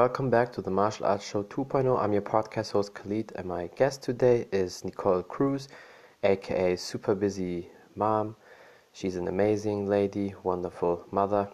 welcome 0.00 0.30
back 0.30 0.50
to 0.50 0.62
the 0.62 0.70
Martial 0.70 1.04
Arts 1.04 1.28
Show 1.28 1.42
2.0. 1.42 2.02
I'm 2.02 2.14
your 2.14 2.22
podcast 2.22 2.72
host 2.72 2.94
Khalid, 2.94 3.32
and 3.36 3.44
my 3.44 3.66
guest 3.76 4.02
today 4.02 4.46
is 4.50 4.82
Nicole 4.82 5.22
Cruz, 5.22 5.68
aka 6.22 6.74
Super 6.74 7.14
Busy 7.14 7.68
Mom. 7.96 8.34
She's 8.94 9.16
an 9.16 9.28
amazing 9.28 9.90
lady, 9.90 10.34
wonderful 10.42 11.04
mother, 11.10 11.50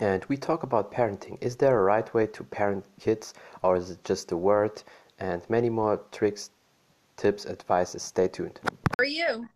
and 0.00 0.24
we 0.24 0.36
talk 0.36 0.64
about 0.64 0.90
parenting. 0.90 1.38
Is 1.40 1.54
there 1.54 1.78
a 1.78 1.84
right 1.84 2.12
way 2.12 2.26
to 2.26 2.42
parent 2.42 2.84
kids, 2.98 3.32
or 3.62 3.76
is 3.76 3.90
it 3.90 4.02
just 4.02 4.32
a 4.32 4.36
word? 4.36 4.82
And 5.20 5.48
many 5.48 5.70
more 5.70 6.00
tricks, 6.10 6.50
tips, 7.16 7.46
advices. 7.46 8.02
Stay 8.02 8.26
tuned. 8.26 8.58
How 8.64 9.04
are 9.04 9.04
you? 9.04 9.46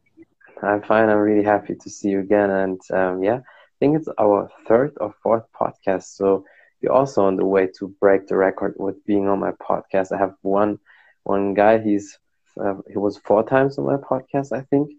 I'm 0.63 0.81
fine. 0.83 1.09
I'm 1.09 1.19
really 1.19 1.43
happy 1.45 1.75
to 1.75 1.91
see 1.91 2.11
you 2.11 2.21
again, 2.21 2.51
and 2.51 2.81
um, 2.93 3.25
yeah, 3.25 3.39
I 3.39 3.77
think 3.81 3.97
it's 3.97 4.09
our 4.17 4.49
third 4.69 4.97
or 5.01 5.13
fourth 5.25 5.47
podcast. 5.61 6.05
So 6.15 6.45
you're 6.87 6.95
also 6.95 7.25
on 7.25 7.37
the 7.37 7.45
way 7.45 7.67
to 7.79 7.89
break 8.01 8.29
the 8.29 8.37
record 8.37 8.75
with 8.79 9.05
being 9.05 9.27
on 9.29 9.41
my 9.41 9.51
podcast. 9.53 10.13
I 10.13 10.19
have 10.19 10.35
one 10.43 10.79
one 11.25 11.53
guy. 11.53 11.79
He's 11.79 12.17
uh, 12.61 12.77
he 12.89 12.97
was 12.97 13.19
four 13.19 13.43
times 13.43 13.77
on 13.77 13.87
my 13.87 13.97
podcast, 13.97 14.57
I 14.57 14.63
think, 14.63 14.93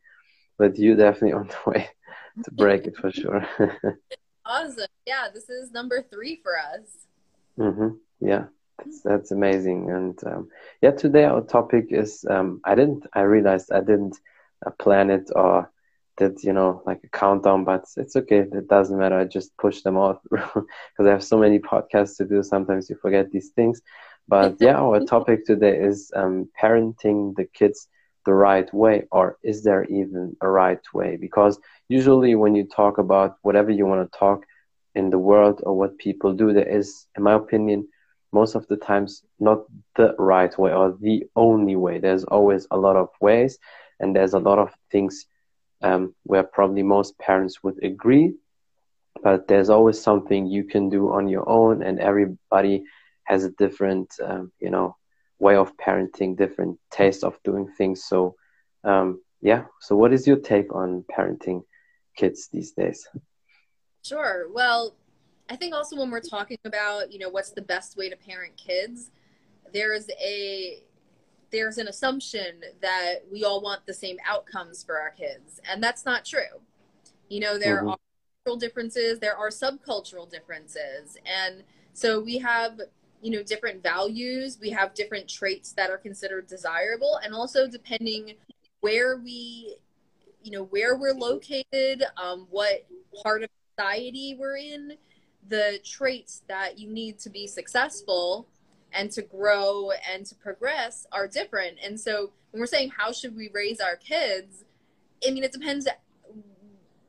but 0.57 0.77
you 0.77 0.95
definitely 0.95 1.33
on 1.39 1.47
the 1.47 1.69
way 1.69 1.89
to 2.43 2.51
break 2.51 2.85
it 2.87 2.97
for 2.97 3.09
sure. 3.09 3.47
awesome. 4.45 4.85
Yeah, 5.05 5.27
this 5.33 5.49
is 5.49 5.71
number 5.71 6.05
three 6.11 6.41
for 6.43 6.57
us. 6.57 7.07
Mm-hmm. 7.57 7.95
Yeah, 8.19 8.45
that's, 8.77 9.01
that's 9.01 9.31
amazing. 9.31 9.89
And 9.89 10.21
um, 10.25 10.49
yeah, 10.81 10.91
today 10.91 11.23
our 11.23 11.41
topic 11.41 11.85
is 11.91 12.25
um, 12.29 12.59
I 12.65 12.75
didn't 12.75 13.05
I 13.13 13.21
realized 13.21 13.71
I 13.71 13.79
didn't 13.79 14.17
uh, 14.65 14.71
plan 14.71 15.09
it 15.09 15.29
or 15.33 15.71
did 16.17 16.43
you 16.43 16.53
know 16.53 16.81
like 16.85 17.01
a 17.03 17.09
countdown 17.09 17.63
but 17.63 17.85
it's 17.97 18.15
okay. 18.15 18.39
It 18.39 18.67
doesn't 18.67 18.97
matter. 18.97 19.19
I 19.19 19.25
just 19.25 19.55
push 19.57 19.81
them 19.81 19.97
off 19.97 20.19
because 20.29 20.65
i 20.99 21.09
have 21.09 21.23
so 21.23 21.37
many 21.37 21.59
podcasts 21.59 22.17
to 22.17 22.25
do. 22.25 22.43
Sometimes 22.43 22.89
you 22.89 22.97
forget 23.01 23.31
these 23.31 23.49
things. 23.49 23.81
But 24.27 24.55
yeah 24.59 24.77
our 24.77 24.99
topic 25.15 25.45
today 25.45 25.77
is 25.77 26.11
um, 26.15 26.49
parenting 26.61 27.35
the 27.35 27.45
kids 27.45 27.87
the 28.25 28.33
right 28.33 28.71
way 28.73 29.03
or 29.11 29.37
is 29.43 29.63
there 29.63 29.85
even 29.85 30.35
a 30.41 30.49
right 30.49 30.81
way? 30.93 31.17
Because 31.19 31.59
usually 31.87 32.35
when 32.35 32.55
you 32.55 32.65
talk 32.65 32.97
about 32.97 33.37
whatever 33.41 33.71
you 33.71 33.85
want 33.85 34.11
to 34.11 34.19
talk 34.19 34.43
in 34.95 35.09
the 35.09 35.19
world 35.19 35.61
or 35.63 35.77
what 35.77 35.97
people 35.97 36.33
do 36.33 36.51
there 36.53 36.67
is 36.67 37.07
in 37.15 37.23
my 37.23 37.33
opinion 37.33 37.87
most 38.33 38.55
of 38.55 38.67
the 38.67 38.75
times 38.75 39.23
not 39.39 39.59
the 39.95 40.13
right 40.17 40.57
way 40.57 40.71
or 40.73 40.95
the 40.99 41.23
only 41.35 41.75
way. 41.75 41.99
There's 41.99 42.25
always 42.25 42.67
a 42.71 42.77
lot 42.77 42.95
of 42.97 43.09
ways 43.21 43.57
and 43.99 44.15
there's 44.15 44.33
a 44.33 44.39
lot 44.39 44.59
of 44.59 44.73
things 44.91 45.25
um, 45.81 46.15
where 46.23 46.43
probably 46.43 46.83
most 46.83 47.17
parents 47.19 47.63
would 47.63 47.83
agree. 47.83 48.33
But 49.23 49.47
there's 49.47 49.69
always 49.69 49.99
something 49.99 50.45
you 50.45 50.63
can 50.63 50.89
do 50.89 51.11
on 51.11 51.27
your 51.27 51.47
own, 51.49 51.81
and 51.81 51.99
everybody 51.99 52.83
has 53.23 53.43
a 53.43 53.51
different, 53.51 54.13
um, 54.23 54.51
you 54.59 54.69
know, 54.69 54.95
way 55.39 55.55
of 55.55 55.75
parenting, 55.77 56.37
different 56.37 56.79
taste 56.91 57.23
of 57.23 57.39
doing 57.43 57.67
things. 57.77 58.03
So, 58.03 58.35
um, 58.83 59.21
yeah. 59.41 59.65
So, 59.81 59.95
what 59.95 60.13
is 60.13 60.27
your 60.27 60.37
take 60.37 60.73
on 60.73 61.03
parenting 61.11 61.63
kids 62.15 62.49
these 62.51 62.71
days? 62.71 63.07
Sure. 64.03 64.47
Well, 64.53 64.95
I 65.49 65.55
think 65.55 65.73
also 65.73 65.95
when 65.97 66.11
we're 66.11 66.21
talking 66.21 66.57
about, 66.65 67.11
you 67.11 67.19
know, 67.19 67.29
what's 67.29 67.51
the 67.51 67.61
best 67.61 67.97
way 67.97 68.09
to 68.09 68.15
parent 68.15 68.55
kids, 68.57 69.11
there's 69.73 70.07
a 70.21 70.83
there's 71.51 71.77
an 71.77 71.87
assumption 71.87 72.61
that 72.81 73.19
we 73.31 73.43
all 73.43 73.61
want 73.61 73.85
the 73.85 73.93
same 73.93 74.17
outcomes 74.27 74.83
for 74.83 74.99
our 74.99 75.11
kids 75.11 75.59
and 75.69 75.81
that's 75.81 76.05
not 76.05 76.25
true 76.25 76.61
you 77.29 77.39
know 77.39 77.57
there 77.57 77.77
mm-hmm. 77.77 77.89
are 77.89 77.97
cultural 78.43 78.59
differences 78.59 79.19
there 79.19 79.35
are 79.35 79.49
subcultural 79.49 80.29
differences 80.29 81.17
and 81.25 81.63
so 81.93 82.19
we 82.19 82.37
have 82.37 82.79
you 83.21 83.31
know 83.31 83.43
different 83.43 83.81
values 83.81 84.57
we 84.61 84.69
have 84.69 84.93
different 84.93 85.27
traits 85.27 85.71
that 85.73 85.89
are 85.89 85.97
considered 85.97 86.47
desirable 86.47 87.19
and 87.23 87.33
also 87.33 87.67
depending 87.67 88.33
where 88.81 89.17
we 89.17 89.75
you 90.43 90.51
know 90.51 90.63
where 90.65 90.95
we're 90.97 91.13
located 91.13 92.03
um, 92.17 92.47
what 92.49 92.85
part 93.23 93.43
of 93.43 93.49
society 93.77 94.35
we're 94.39 94.57
in 94.57 94.93
the 95.49 95.79
traits 95.83 96.43
that 96.47 96.77
you 96.77 96.89
need 96.89 97.17
to 97.19 97.29
be 97.29 97.47
successful 97.47 98.47
and 98.93 99.11
to 99.11 99.21
grow 99.21 99.91
and 100.11 100.25
to 100.25 100.35
progress 100.35 101.05
are 101.11 101.27
different. 101.27 101.77
And 101.83 101.99
so 101.99 102.31
when 102.51 102.59
we're 102.59 102.67
saying 102.67 102.91
how 102.97 103.11
should 103.11 103.35
we 103.35 103.49
raise 103.53 103.79
our 103.79 103.95
kids, 103.95 104.63
I 105.25 105.31
mean 105.31 105.43
it 105.43 105.51
depends 105.51 105.87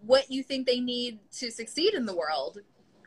what 0.03 0.31
you 0.31 0.43
think 0.43 0.67
they 0.67 0.81
need 0.81 1.19
to 1.33 1.51
succeed 1.51 1.95
in 1.95 2.07
the 2.07 2.15
world, 2.15 2.59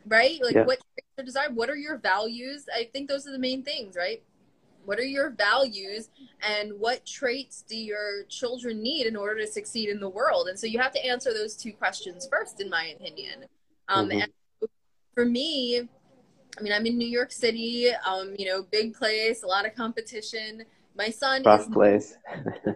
right? 0.06 0.40
Like 0.44 0.56
yeah. 0.56 0.66
what 0.66 0.80
are 1.18 1.24
desire, 1.24 1.50
what 1.52 1.70
are 1.70 1.76
your 1.76 1.98
values? 1.98 2.66
I 2.74 2.90
think 2.92 3.10
those 3.10 3.28
are 3.28 3.32
the 3.32 3.40
main 3.40 3.64
things, 3.64 3.96
right? 3.96 4.22
What 4.86 5.00
are 5.00 5.06
your 5.06 5.30
values 5.30 6.10
and 6.42 6.80
what 6.80 7.06
traits 7.06 7.64
do 7.68 7.78
your 7.78 8.24
children 8.30 8.82
need 8.82 9.06
in 9.06 9.16
order 9.16 9.40
to 9.42 9.48
succeed 9.48 9.90
in 9.90 10.00
the 10.00 10.10
world? 10.10 10.48
And 10.48 10.60
so 10.60 10.66
you 10.66 10.80
have 10.80 10.92
to 10.94 11.06
answer 11.06 11.34
those 11.34 11.56
two 11.56 11.72
questions 11.72 12.28
first, 12.30 12.62
in 12.62 12.70
my 12.70 12.88
opinion. 12.88 13.46
Um, 13.88 14.10
mm-hmm. 14.10 14.22
And 14.22 14.32
for 15.14 15.26
me, 15.26 15.88
I 16.58 16.62
mean, 16.62 16.74
I'm 16.74 16.86
in 16.86 16.98
New 16.98 17.08
York 17.08 17.32
City, 17.32 17.90
um, 18.06 18.36
you 18.38 18.46
know, 18.46 18.64
big 18.64 18.94
place, 18.94 19.44
a 19.44 19.48
lot 19.48 19.66
of 19.66 19.76
competition. 19.76 20.64
My 20.96 21.10
son 21.10 21.44
rough 21.44 21.62
is 21.62 21.68
place. 21.68 22.18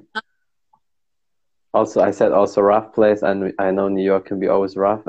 also, 1.74 2.02
I 2.02 2.12
said 2.12 2.32
also 2.32 2.62
rough 2.62 2.94
place, 2.94 3.22
and 3.22 3.54
I 3.60 3.72
know 3.72 3.90
New 3.90 4.04
York 4.04 4.26
can 4.26 4.40
be 4.40 4.48
always 4.48 4.78
rough. 4.78 5.02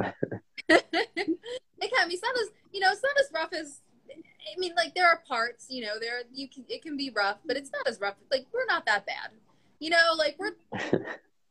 it 0.69 0.85
can 0.93 2.09
be. 2.09 2.15
It's 2.15 2.23
not 2.23 2.37
as 2.37 2.49
you 2.73 2.81
know, 2.81 2.91
it's 2.91 3.03
not 3.03 3.19
as 3.21 3.31
rough 3.33 3.53
as. 3.53 3.81
I 4.11 4.59
mean, 4.59 4.75
like 4.77 4.95
there 4.95 5.09
are 5.09 5.23
parts, 5.27 5.67
you 5.69 5.85
know, 5.85 5.99
there 6.01 6.23
you 6.33 6.49
can 6.49 6.65
it 6.69 6.83
can 6.83 6.97
be 6.97 7.11
rough, 7.11 7.39
but 7.47 7.57
it's 7.57 7.71
not 7.73 7.87
as 7.87 8.01
rough. 8.01 8.15
Like 8.31 8.47
we're 8.53 8.67
not 8.67 8.85
that 8.87 9.07
bad, 9.07 9.31
you 9.79 9.91
know. 9.91 10.15
Like 10.17 10.37
we're 10.39 10.57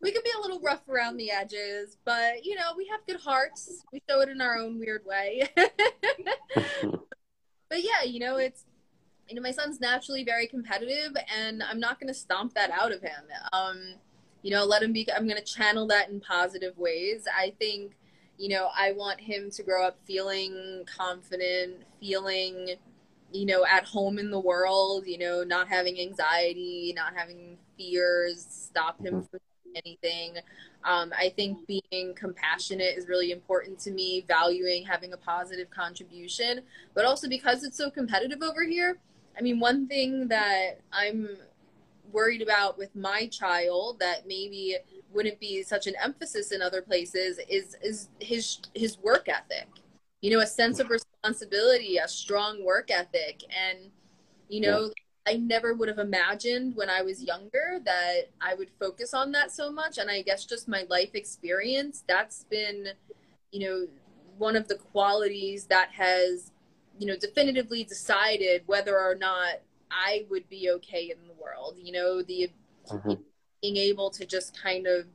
we 0.05 0.11
can 0.11 0.21
be 0.23 0.31
a 0.37 0.41
little 0.41 0.59
rough 0.59 0.87
around 0.87 1.17
the 1.17 1.31
edges, 1.31 1.97
but 2.05 2.45
you 2.45 2.53
know, 2.53 2.73
we 2.77 2.85
have 2.85 2.99
good 3.07 3.19
hearts. 3.19 3.83
We 3.91 4.03
show 4.07 4.21
it 4.21 4.29
in 4.29 4.39
our 4.39 4.55
own 4.55 4.77
weird 4.77 5.03
way. 5.03 5.49
but 5.55 5.71
yeah, 7.71 8.03
you 8.05 8.19
know, 8.19 8.37
it's 8.37 8.65
you 9.27 9.35
know, 9.35 9.41
my 9.41 9.49
son's 9.49 9.81
naturally 9.81 10.23
very 10.23 10.45
competitive 10.45 11.17
and 11.35 11.63
I'm 11.63 11.79
not 11.79 11.99
going 11.99 12.09
to 12.09 12.13
stomp 12.13 12.53
that 12.53 12.69
out 12.69 12.91
of 12.91 13.01
him. 13.01 13.23
Um, 13.51 13.95
you 14.43 14.51
know, 14.51 14.63
let 14.63 14.83
him 14.83 14.93
be 14.93 15.07
I'm 15.11 15.27
going 15.27 15.41
to 15.41 15.43
channel 15.43 15.87
that 15.87 16.09
in 16.09 16.19
positive 16.19 16.77
ways. 16.77 17.25
I 17.35 17.55
think, 17.57 17.93
you 18.37 18.49
know, 18.49 18.69
I 18.77 18.91
want 18.91 19.19
him 19.19 19.49
to 19.49 19.63
grow 19.63 19.87
up 19.87 19.97
feeling 20.05 20.85
confident, 20.95 21.77
feeling 21.99 22.75
you 23.31 23.47
know, 23.47 23.65
at 23.65 23.85
home 23.85 24.19
in 24.19 24.29
the 24.29 24.39
world, 24.39 25.07
you 25.07 25.17
know, 25.17 25.43
not 25.43 25.67
having 25.67 25.99
anxiety, 25.99 26.93
not 26.95 27.15
having 27.15 27.57
fears 27.75 28.45
stop 28.47 28.99
him 28.99 29.15
mm-hmm. 29.15 29.25
from 29.25 29.39
anything. 29.75 30.35
Um, 30.83 31.11
I 31.17 31.29
think 31.29 31.59
being 31.67 32.13
compassionate 32.15 32.97
is 32.97 33.07
really 33.07 33.31
important 33.31 33.79
to 33.79 33.91
me, 33.91 34.23
valuing 34.27 34.85
having 34.85 35.13
a 35.13 35.17
positive 35.17 35.69
contribution, 35.69 36.61
but 36.93 37.05
also 37.05 37.27
because 37.27 37.63
it's 37.63 37.77
so 37.77 37.89
competitive 37.89 38.41
over 38.41 38.63
here. 38.63 38.97
I 39.37 39.41
mean, 39.41 39.59
one 39.59 39.87
thing 39.87 40.27
that 40.29 40.79
I'm 40.91 41.29
worried 42.11 42.41
about 42.41 42.77
with 42.77 42.95
my 42.95 43.27
child 43.27 43.99
that 43.99 44.27
maybe 44.27 44.77
wouldn't 45.13 45.39
be 45.39 45.63
such 45.63 45.87
an 45.87 45.95
emphasis 46.01 46.51
in 46.51 46.61
other 46.61 46.81
places 46.81 47.39
is 47.49 47.75
is 47.81 48.09
his 48.19 48.59
his 48.73 48.97
work 48.99 49.27
ethic. 49.27 49.67
You 50.21 50.31
know, 50.31 50.39
a 50.39 50.47
sense 50.47 50.79
of 50.79 50.89
responsibility, 50.89 51.97
a 51.97 52.07
strong 52.07 52.63
work 52.65 52.89
ethic, 52.89 53.41
and 53.49 53.91
you 54.49 54.61
know, 54.61 54.91
I 55.27 55.35
never 55.37 55.73
would 55.73 55.89
have 55.89 55.97
imagined 55.97 56.75
when 56.75 56.89
I 56.89 57.01
was 57.01 57.23
younger 57.23 57.79
that 57.83 58.29
I 58.39 58.53
would 58.53 58.69
focus 58.79 59.13
on 59.13 59.31
that 59.31 59.51
so 59.51 59.71
much. 59.71 59.97
And 59.97 60.09
I 60.09 60.21
guess 60.21 60.45
just 60.45 60.67
my 60.67 60.85
life 60.89 61.15
experience, 61.15 62.03
that's 62.07 62.43
been, 62.43 62.89
you 63.51 63.67
know, 63.67 63.87
one 64.37 64.55
of 64.55 64.67
the 64.67 64.75
qualities 64.75 65.65
that 65.65 65.89
has, 65.91 66.51
you 66.99 67.07
know, 67.07 67.15
definitively 67.17 67.83
decided 67.83 68.63
whether 68.67 68.99
or 68.99 69.15
not 69.15 69.61
I 69.89 70.25
would 70.29 70.47
be 70.49 70.69
okay 70.71 71.09
in 71.09 71.27
the 71.27 71.33
world. 71.41 71.77
You 71.81 71.93
know, 71.93 72.21
the 72.21 72.51
mm-hmm. 72.87 73.13
being 73.61 73.77
able 73.77 74.11
to 74.11 74.25
just 74.25 74.61
kind 74.61 74.85
of 74.85 75.07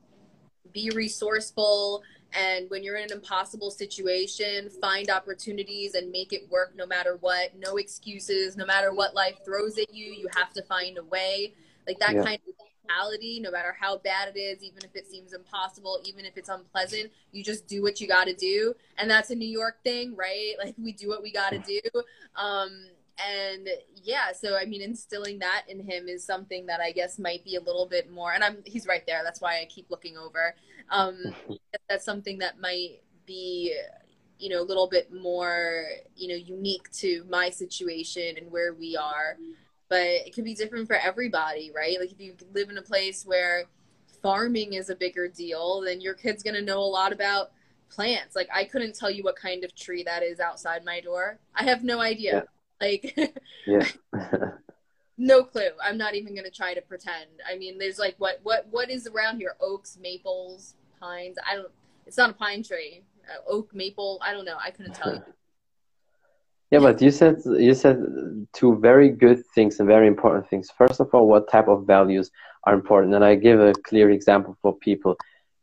be 0.73 0.91
resourceful, 0.91 2.03
and 2.32 2.71
when 2.71 2.82
you're 2.82 2.97
in 2.97 3.05
an 3.05 3.12
impossible 3.12 3.71
situation, 3.71 4.71
find 4.81 5.11
opportunities 5.11 5.94
and 5.94 6.11
make 6.11 6.32
it 6.32 6.49
work 6.50 6.75
no 6.77 6.87
matter 6.87 7.17
what. 7.21 7.50
No 7.59 7.77
excuses, 7.77 8.56
no 8.56 8.67
matter 8.67 8.93
what 8.93 9.15
life 9.15 9.37
throws 9.44 9.79
at 9.79 9.93
you, 9.94 10.12
you 10.12 10.29
have 10.37 10.53
to 10.53 10.62
find 10.62 10.99
a 10.99 11.05
way. 11.05 11.55
Like 11.87 11.99
that 11.99 12.15
yeah. 12.15 12.23
kind 12.23 12.41
of 12.47 12.55
mentality, 12.91 13.41
no 13.41 13.50
matter 13.50 13.75
how 13.79 13.99
bad 13.99 14.29
it 14.35 14.38
is, 14.38 14.62
even 14.62 14.85
if 14.85 14.94
it 14.94 15.06
seems 15.06 15.32
impossible, 15.32 16.00
even 16.05 16.25
if 16.25 16.37
it's 16.37 16.49
unpleasant, 16.49 17.11
you 17.32 17.43
just 17.43 17.67
do 17.67 17.82
what 17.82 18.00
you 18.00 18.06
got 18.06 18.25
to 18.25 18.35
do. 18.35 18.75
And 18.99 19.11
that's 19.11 19.31
a 19.31 19.35
New 19.35 19.49
York 19.49 19.82
thing, 19.85 20.15
right? 20.17 20.55
Like 20.62 20.75
we 20.79 20.93
do 20.93 21.09
what 21.09 21.23
we 21.23 21.32
got 21.32 21.50
to 21.50 21.59
do. 21.59 21.81
Um, 22.37 22.85
and 23.28 23.69
yeah 24.02 24.32
so 24.32 24.56
i 24.56 24.64
mean 24.64 24.81
instilling 24.81 25.38
that 25.38 25.64
in 25.69 25.81
him 25.81 26.08
is 26.08 26.25
something 26.25 26.67
that 26.67 26.81
i 26.81 26.90
guess 26.93 27.19
might 27.19 27.44
be 27.44 27.56
a 27.56 27.61
little 27.61 27.87
bit 27.87 28.11
more 28.11 28.32
and 28.32 28.43
i'm 28.43 28.58
he's 28.64 28.87
right 28.87 29.05
there 29.06 29.22
that's 29.25 29.40
why 29.40 29.61
i 29.61 29.64
keep 29.67 29.90
looking 29.90 30.17
over. 30.17 30.55
Um 30.90 31.34
that's 31.88 32.05
something 32.05 32.38
that 32.38 32.61
might 32.61 33.00
be 33.26 33.76
you 34.38 34.49
know 34.49 34.61
a 34.61 34.64
little 34.64 34.88
bit 34.88 35.12
more 35.12 35.84
you 36.17 36.28
know 36.28 36.34
unique 36.34 36.90
to 36.93 37.25
my 37.28 37.50
situation 37.50 38.37
and 38.38 38.50
where 38.50 38.75
we 38.75 38.96
are. 38.96 39.37
But 39.88 40.02
it 40.02 40.34
could 40.34 40.44
be 40.44 40.55
different 40.55 40.87
for 40.87 40.96
everybody 40.96 41.72
right? 41.75 41.99
Like 41.99 42.12
if 42.12 42.20
you 42.20 42.34
live 42.55 42.70
in 42.70 42.78
a 42.78 42.82
place 42.82 43.25
where 43.25 43.64
farming 44.22 44.75
is 44.75 44.90
a 44.90 44.94
bigger 44.94 45.28
deal 45.28 45.81
then 45.81 46.00
your 46.00 46.12
kid's 46.14 46.43
going 46.43 46.55
to 46.55 46.62
know 46.62 46.81
a 46.81 46.84
lot 46.84 47.12
about 47.12 47.52
plants. 47.90 48.37
Like 48.37 48.49
i 48.55 48.64
couldn't 48.64 48.94
tell 48.94 49.11
you 49.11 49.22
what 49.22 49.37
kind 49.37 49.64
of 49.64 49.75
tree 49.75 50.02
that 50.05 50.22
is 50.22 50.40
outside 50.40 50.84
my 50.84 51.00
door. 51.00 51.38
I 51.55 51.64
have 51.64 51.82
no 51.84 52.00
idea. 52.00 52.44
Like 52.81 53.35
yeah 53.67 53.87
no 55.19 55.44
clue 55.44 55.69
i'm 55.85 55.99
not 55.99 56.15
even 56.15 56.35
going 56.35 56.44
to 56.44 56.50
try 56.50 56.73
to 56.73 56.81
pretend 56.81 57.29
i 57.50 57.56
mean 57.56 57.79
there's 57.79 57.99
like 57.99 58.15
what 58.19 58.41
what 58.43 58.67
what 58.71 58.91
is 58.91 59.06
around 59.06 59.38
here 59.38 59.55
oaks 59.61 59.99
maples 60.00 60.75
pines 60.99 61.37
i 61.47 61.55
don't 61.55 61.71
it's 62.06 62.17
not 62.17 62.31
a 62.31 62.35
pine 62.35 62.62
tree 62.62 63.03
uh, 63.31 63.38
oak, 63.47 63.75
maple. 63.75 64.19
I 64.23 64.32
don't 64.32 64.44
know. 64.44 64.56
I 64.62 64.71
couldn't 64.71 64.94
tell 64.94 65.15
you. 65.15 65.23
Yeah, 66.73 66.79
but 66.79 67.03
you 67.03 67.11
said 67.11 67.38
you 67.44 67.75
said 67.75 68.00
two 68.53 68.79
very 68.79 69.09
good 69.09 69.44
things 69.56 69.81
and 69.81 69.88
very 69.88 70.06
important 70.06 70.49
things. 70.49 70.71
First 70.71 71.00
of 71.00 71.12
all, 71.12 71.27
what 71.27 71.50
type 71.50 71.67
of 71.67 71.85
values 71.85 72.31
are 72.62 72.75
important, 72.75 73.12
and 73.12 73.25
I 73.25 73.35
give 73.35 73.59
a 73.59 73.73
clear 73.73 74.11
example 74.11 74.56
for 74.62 74.77
people. 74.77 75.17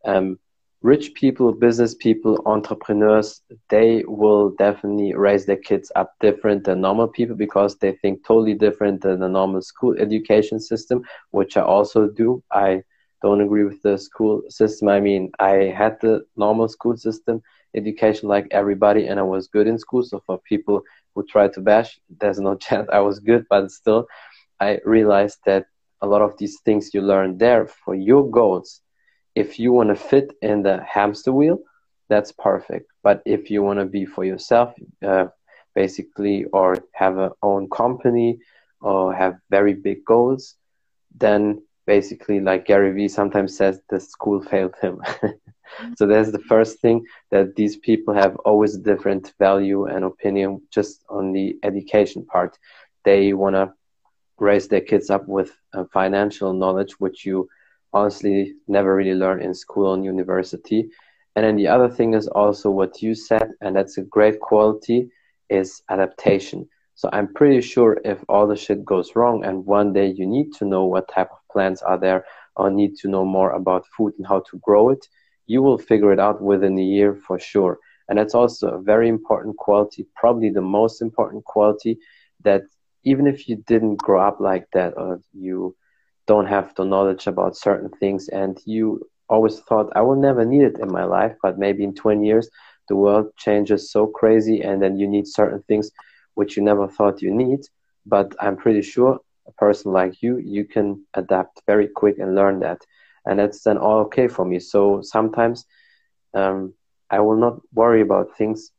Um, 0.04 0.38
rich 0.82 1.14
people, 1.16 1.52
business 1.54 1.96
people, 1.96 2.42
entrepreneurs, 2.46 3.42
they 3.70 4.04
will 4.08 4.52
definitely 4.58 5.14
raise 5.16 5.46
their 5.46 5.58
kids 5.58 5.92
up 5.96 6.14
different 6.20 6.64
than 6.64 6.82
normal 6.82 7.08
people 7.08 7.36
because 7.36 7.76
they 7.78 7.94
think 7.94 8.26
totally 8.26 8.54
different 8.54 9.02
than 9.02 9.20
the 9.20 9.28
normal 9.30 9.62
school 9.62 9.96
education 9.98 10.60
system, 10.60 11.02
which 11.32 11.58
I 11.58 11.62
also 11.62 12.08
do. 12.08 12.44
I 12.52 12.84
don't 13.22 13.42
agree 13.42 13.64
with 13.64 13.82
the 13.82 13.98
school 13.98 14.44
system. 14.50 14.88
I 14.90 15.00
mean, 15.00 15.32
I 15.40 15.74
had 15.78 15.98
the 16.02 16.26
normal 16.36 16.68
school 16.68 16.96
system 16.98 17.42
education 17.76 18.30
like 18.30 18.48
everybody, 18.52 19.08
and 19.08 19.20
I 19.20 19.24
was 19.24 19.48
good 19.48 19.68
in 19.68 19.78
school. 19.78 20.04
So 20.04 20.22
for 20.26 20.40
people 20.40 20.82
who 21.16 21.26
try 21.26 21.48
to 21.50 21.62
bash, 21.62 22.00
there's 22.20 22.40
no 22.40 22.56
chance 22.66 22.88
I 22.92 23.00
was 23.00 23.20
good, 23.20 23.46
but 23.50 23.72
still, 23.72 24.08
I 24.60 24.80
realized 24.86 25.40
that 25.46 25.66
a 26.02 26.08
lot 26.08 26.22
of 26.22 26.38
these 26.38 26.60
things 26.64 26.94
you 26.94 27.02
learn 27.02 27.38
there 27.38 27.68
for 27.68 27.96
your 27.96 28.30
goals, 28.30 28.82
if 29.38 29.60
you 29.60 29.72
want 29.72 29.90
to 29.90 29.96
fit 29.96 30.34
in 30.42 30.64
the 30.64 30.84
hamster 30.84 31.32
wheel, 31.32 31.60
that's 32.10 32.32
perfect. 32.32 32.88
But 33.04 33.22
if 33.24 33.52
you 33.52 33.62
want 33.62 33.80
to 33.80 33.86
be 33.86 34.04
for 34.04 34.24
yourself, 34.26 34.74
uh, 35.06 35.28
basically, 35.76 36.46
or 36.46 36.68
have 36.94 37.20
a 37.20 37.30
own 37.44 37.70
company 37.70 38.40
or 38.82 39.14
have 39.14 39.36
very 39.52 39.76
big 39.76 40.04
goals, 40.06 40.56
then 41.16 41.62
basically 41.86 42.40
like 42.40 42.66
Gary 42.66 42.92
Vee 42.94 43.08
sometimes 43.08 43.56
says 43.56 43.80
the 43.92 44.00
school 44.00 44.42
failed 44.42 44.76
him. 44.82 45.04
so 45.98 46.08
that's 46.08 46.32
the 46.32 46.46
first 46.54 46.80
thing 46.80 47.06
that 47.30 47.56
these 47.56 47.78
people 47.78 48.16
have 48.16 48.36
always 48.38 48.76
different 48.78 49.34
value 49.38 49.86
and 49.86 50.04
opinion 50.04 50.62
just 50.72 51.04
on 51.10 51.32
the 51.32 51.58
education 51.62 52.26
part. 52.26 52.58
They 53.06 53.34
want 53.34 53.56
to 53.56 53.72
raise 54.40 54.68
their 54.68 54.82
kids 54.82 55.12
up 55.12 55.28
with 55.28 55.52
uh, 55.74 55.84
financial 55.94 56.54
knowledge, 56.54 56.94
which 57.00 57.24
you 57.24 57.48
honestly 57.98 58.54
never 58.68 58.96
really 58.96 59.18
learn 59.24 59.42
in 59.42 59.54
school 59.54 59.94
and 59.94 60.06
university. 60.06 60.90
And 61.36 61.46
then 61.46 61.56
the 61.56 61.68
other 61.68 61.90
thing 61.90 62.14
is 62.14 62.28
also 62.28 62.70
what 62.70 63.02
you 63.02 63.14
said, 63.16 63.48
and 63.62 63.76
that's 63.76 63.98
a 63.98 64.04
great 64.16 64.40
quality, 64.40 65.10
is 65.50 65.82
adaptation. 65.90 66.68
So 66.96 67.10
I'm 67.14 67.34
pretty 67.34 67.62
sure 67.62 67.92
if 68.04 68.20
all 68.28 68.48
the 68.48 68.56
shit 68.56 68.84
goes 68.84 69.16
wrong 69.16 69.46
and 69.46 69.66
one 69.66 69.94
day 69.94 70.08
you 70.20 70.26
need 70.26 70.50
to 70.58 70.66
know 70.66 70.86
what 70.86 71.14
type 71.18 71.30
of 71.32 71.48
plants 71.52 71.82
are 71.82 72.00
there 72.06 72.26
or 72.56 72.72
need 72.72 72.94
to 73.02 73.08
know 73.08 73.24
more 73.24 73.52
about 73.52 73.86
food 73.96 74.14
and 74.18 74.28
how 74.28 74.40
to 74.50 74.60
grow 74.68 74.90
it, 74.90 75.04
you 75.46 75.62
will 75.62 75.78
figure 75.78 76.12
it 76.12 76.20
out 76.20 76.42
within 76.42 76.78
a 76.80 76.90
year 76.98 77.14
for 77.28 77.38
sure. 77.40 77.78
And 78.08 78.18
that's 78.18 78.34
also 78.34 78.66
a 78.70 78.82
very 78.82 79.08
important 79.10 79.58
quality, 79.58 80.08
probably 80.16 80.50
the 80.50 80.70
most 80.80 81.02
important 81.02 81.46
quality 81.46 82.00
that 82.44 82.64
even 83.04 83.28
if 83.28 83.48
you 83.48 83.56
didn't 83.72 83.98
grow 83.98 84.22
up 84.30 84.40
like 84.40 84.66
that 84.74 84.94
or 84.98 85.20
you 85.34 85.76
don't 86.28 86.46
have 86.48 86.74
the 86.76 86.86
knowledge 86.86 87.28
about 87.28 87.58
certain 87.58 87.90
things 87.90 88.30
and 88.30 88.60
you 88.66 89.02
always 89.30 89.60
thought 89.62 89.92
I 89.96 90.02
will 90.02 90.16
never 90.16 90.46
need 90.46 90.64
it 90.64 90.80
in 90.80 90.92
my 90.92 91.04
life, 91.06 91.36
but 91.42 91.58
maybe 91.58 91.84
in 91.84 91.94
20 91.96 92.26
years 92.26 92.50
the 92.90 92.96
world 92.96 93.28
changes 93.38 93.92
so 93.92 94.08
crazy 94.08 94.62
and 94.62 94.82
then 94.82 94.98
you 94.98 95.08
need 95.08 95.28
certain 95.28 95.64
things 95.68 95.92
which 96.36 96.56
you 96.58 96.64
never 96.64 96.88
thought 96.88 97.22
you 97.22 97.34
need. 97.34 97.62
But 98.06 98.36
I'm 98.40 98.58
pretty 98.58 98.82
sure 98.82 99.20
a 99.48 99.52
person 99.54 99.92
like 99.92 100.22
you, 100.22 100.38
you 100.38 100.66
can 100.66 101.06
adapt 101.14 101.62
very 101.66 101.88
quick 101.88 102.20
and 102.20 102.36
learn 102.36 102.60
that. 102.60 102.82
And 103.26 103.40
that's 103.40 103.64
then 103.64 103.78
all 103.78 104.00
okay 104.02 104.28
for 104.28 104.46
me. 104.46 104.60
So 104.60 105.02
sometimes 105.02 105.66
um, 106.34 106.74
I 107.10 107.20
will 107.20 107.38
not 107.38 107.60
worry 107.74 108.02
about 108.02 108.38
things 108.38 108.72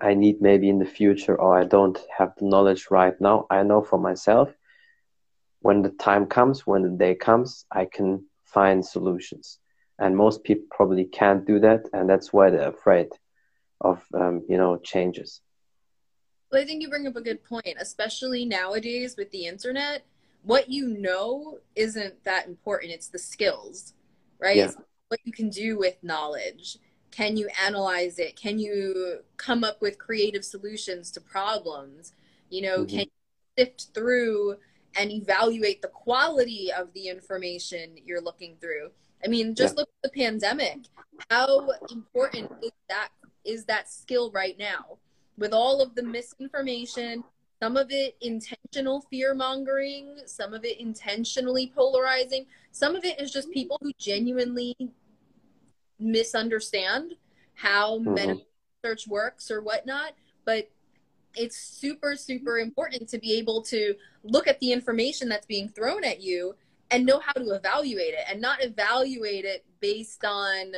I 0.00 0.14
need 0.14 0.40
maybe 0.40 0.68
in 0.68 0.78
the 0.78 0.84
future 0.86 1.36
or 1.40 1.58
I 1.58 1.64
don't 1.64 1.98
have 2.18 2.32
the 2.38 2.46
knowledge 2.46 2.86
right 2.90 3.14
now. 3.20 3.46
I 3.50 3.62
know 3.62 3.82
for 3.82 3.98
myself 3.98 4.50
when 5.60 5.82
the 5.82 5.90
time 5.90 6.26
comes, 6.26 6.66
when 6.66 6.82
the 6.82 6.90
day 6.90 7.14
comes, 7.14 7.64
I 7.70 7.86
can 7.86 8.26
find 8.44 8.84
solutions. 8.84 9.58
And 9.98 10.16
most 10.16 10.44
people 10.44 10.66
probably 10.70 11.04
can't 11.04 11.46
do 11.46 11.58
that. 11.60 11.88
And 11.92 12.08
that's 12.08 12.32
why 12.32 12.50
they're 12.50 12.68
afraid 12.68 13.08
of, 13.80 14.04
um, 14.14 14.44
you 14.48 14.56
know, 14.56 14.76
changes. 14.76 15.40
Well, 16.50 16.62
I 16.62 16.64
think 16.64 16.82
you 16.82 16.88
bring 16.88 17.06
up 17.06 17.16
a 17.16 17.20
good 17.20 17.42
point, 17.42 17.76
especially 17.78 18.44
nowadays 18.44 19.16
with 19.16 19.30
the 19.30 19.46
internet. 19.46 20.04
What 20.42 20.70
you 20.70 20.86
know 20.86 21.58
isn't 21.74 22.22
that 22.24 22.46
important. 22.46 22.92
It's 22.92 23.08
the 23.08 23.18
skills, 23.18 23.94
right? 24.38 24.56
Yeah. 24.56 24.70
what 25.08 25.20
you 25.24 25.32
can 25.32 25.50
do 25.50 25.78
with 25.78 25.96
knowledge. 26.02 26.78
Can 27.10 27.36
you 27.36 27.48
analyze 27.64 28.18
it? 28.18 28.36
Can 28.36 28.58
you 28.58 29.20
come 29.36 29.64
up 29.64 29.80
with 29.80 29.98
creative 29.98 30.44
solutions 30.44 31.10
to 31.12 31.20
problems? 31.20 32.12
You 32.50 32.62
know, 32.62 32.78
mm-hmm. 32.80 32.96
can 32.96 33.06
you 33.06 33.64
sift 33.64 33.88
through 33.94 34.56
and 34.98 35.10
evaluate 35.10 35.82
the 35.82 35.88
quality 35.88 36.70
of 36.72 36.92
the 36.92 37.08
information 37.08 37.96
you're 38.04 38.20
looking 38.20 38.56
through? 38.60 38.90
I 39.24 39.28
mean, 39.28 39.54
just 39.54 39.74
yeah. 39.74 39.80
look 39.80 39.88
at 40.02 40.12
the 40.12 40.20
pandemic. 40.20 40.86
How 41.30 41.70
important 41.90 42.52
is 42.62 42.72
that 42.88 43.08
is 43.44 43.64
that 43.66 43.88
skill 43.88 44.30
right 44.32 44.58
now? 44.58 44.98
with 45.38 45.52
all 45.52 45.80
of 45.80 45.94
the 45.94 46.02
misinformation, 46.02 47.22
some 47.62 47.76
of 47.76 47.90
it 47.90 48.16
intentional 48.20 49.02
fear 49.10 49.34
mongering, 49.34 50.18
some 50.26 50.54
of 50.54 50.64
it 50.64 50.78
intentionally 50.80 51.72
polarizing, 51.74 52.46
some 52.72 52.94
of 52.94 53.04
it 53.04 53.20
is 53.20 53.32
just 53.32 53.50
people 53.50 53.78
who 53.80 53.92
genuinely 53.98 54.76
misunderstand 55.98 57.14
how 57.54 57.98
mm-hmm. 57.98 58.14
medical 58.14 58.46
research 58.84 59.08
works 59.08 59.50
or 59.50 59.62
whatnot. 59.62 60.12
But 60.44 60.70
it's 61.36 61.56
super, 61.56 62.16
super 62.16 62.58
important 62.58 63.08
to 63.10 63.18
be 63.18 63.34
able 63.38 63.62
to 63.62 63.94
look 64.24 64.48
at 64.48 64.58
the 64.60 64.72
information 64.72 65.28
that's 65.28 65.46
being 65.46 65.68
thrown 65.68 66.02
at 66.02 66.20
you 66.20 66.54
and 66.90 67.04
know 67.04 67.20
how 67.20 67.32
to 67.32 67.50
evaluate 67.50 68.14
it 68.14 68.24
and 68.28 68.40
not 68.40 68.64
evaluate 68.64 69.44
it 69.44 69.64
based 69.80 70.24
on 70.24 70.72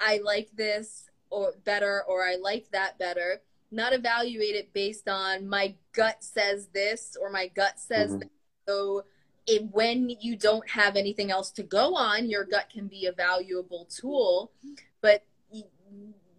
I 0.00 0.20
like 0.22 0.50
this 0.56 1.08
or 1.30 1.54
better 1.64 2.02
or 2.08 2.24
I 2.24 2.36
like 2.36 2.70
that 2.72 2.98
better. 2.98 3.40
Not 3.70 3.92
evaluate 3.92 4.54
it 4.54 4.72
based 4.72 5.08
on 5.08 5.48
my 5.48 5.74
gut 5.92 6.22
says 6.22 6.68
this 6.72 7.16
or 7.20 7.30
my 7.30 7.48
gut 7.48 7.78
says 7.78 8.10
mm-hmm. 8.12 8.28
So 8.68 9.04
it, 9.46 9.62
when 9.70 10.10
you 10.20 10.36
don't 10.36 10.68
have 10.68 10.96
anything 10.96 11.30
else 11.30 11.52
to 11.52 11.62
go 11.62 11.94
on, 11.94 12.28
your 12.28 12.44
gut 12.44 12.68
can 12.68 12.88
be 12.88 13.06
a 13.06 13.12
valuable 13.12 13.84
tool. 13.84 14.50
But 15.00 15.24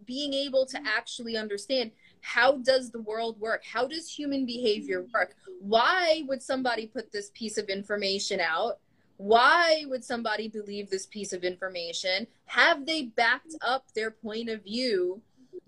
being 0.06 0.34
able 0.34 0.66
to 0.66 0.80
actually 0.86 1.38
understand 1.38 1.92
how 2.22 2.58
does 2.58 2.92
the 2.92 3.02
world 3.02 3.40
work? 3.40 3.64
How 3.66 3.88
does 3.88 4.10
human 4.10 4.46
behavior 4.46 5.06
work? 5.14 5.36
Why 5.60 6.24
would 6.28 6.42
somebody 6.42 6.88
put 6.88 7.12
this 7.12 7.32
piece 7.34 7.58
of 7.58 7.70
information 7.70 8.40
out? 8.40 8.80
Why 9.18 9.84
would 9.88 10.04
somebody 10.04 10.48
believe 10.48 10.90
this 10.90 11.08
piece 11.08 11.34
of 11.34 11.44
information? 11.44 12.28
Have 12.46 12.86
they 12.86 13.04
backed 13.04 13.56
up 13.66 13.86
their 13.94 14.12
point 14.12 14.50
of 14.50 14.64
view 14.64 15.22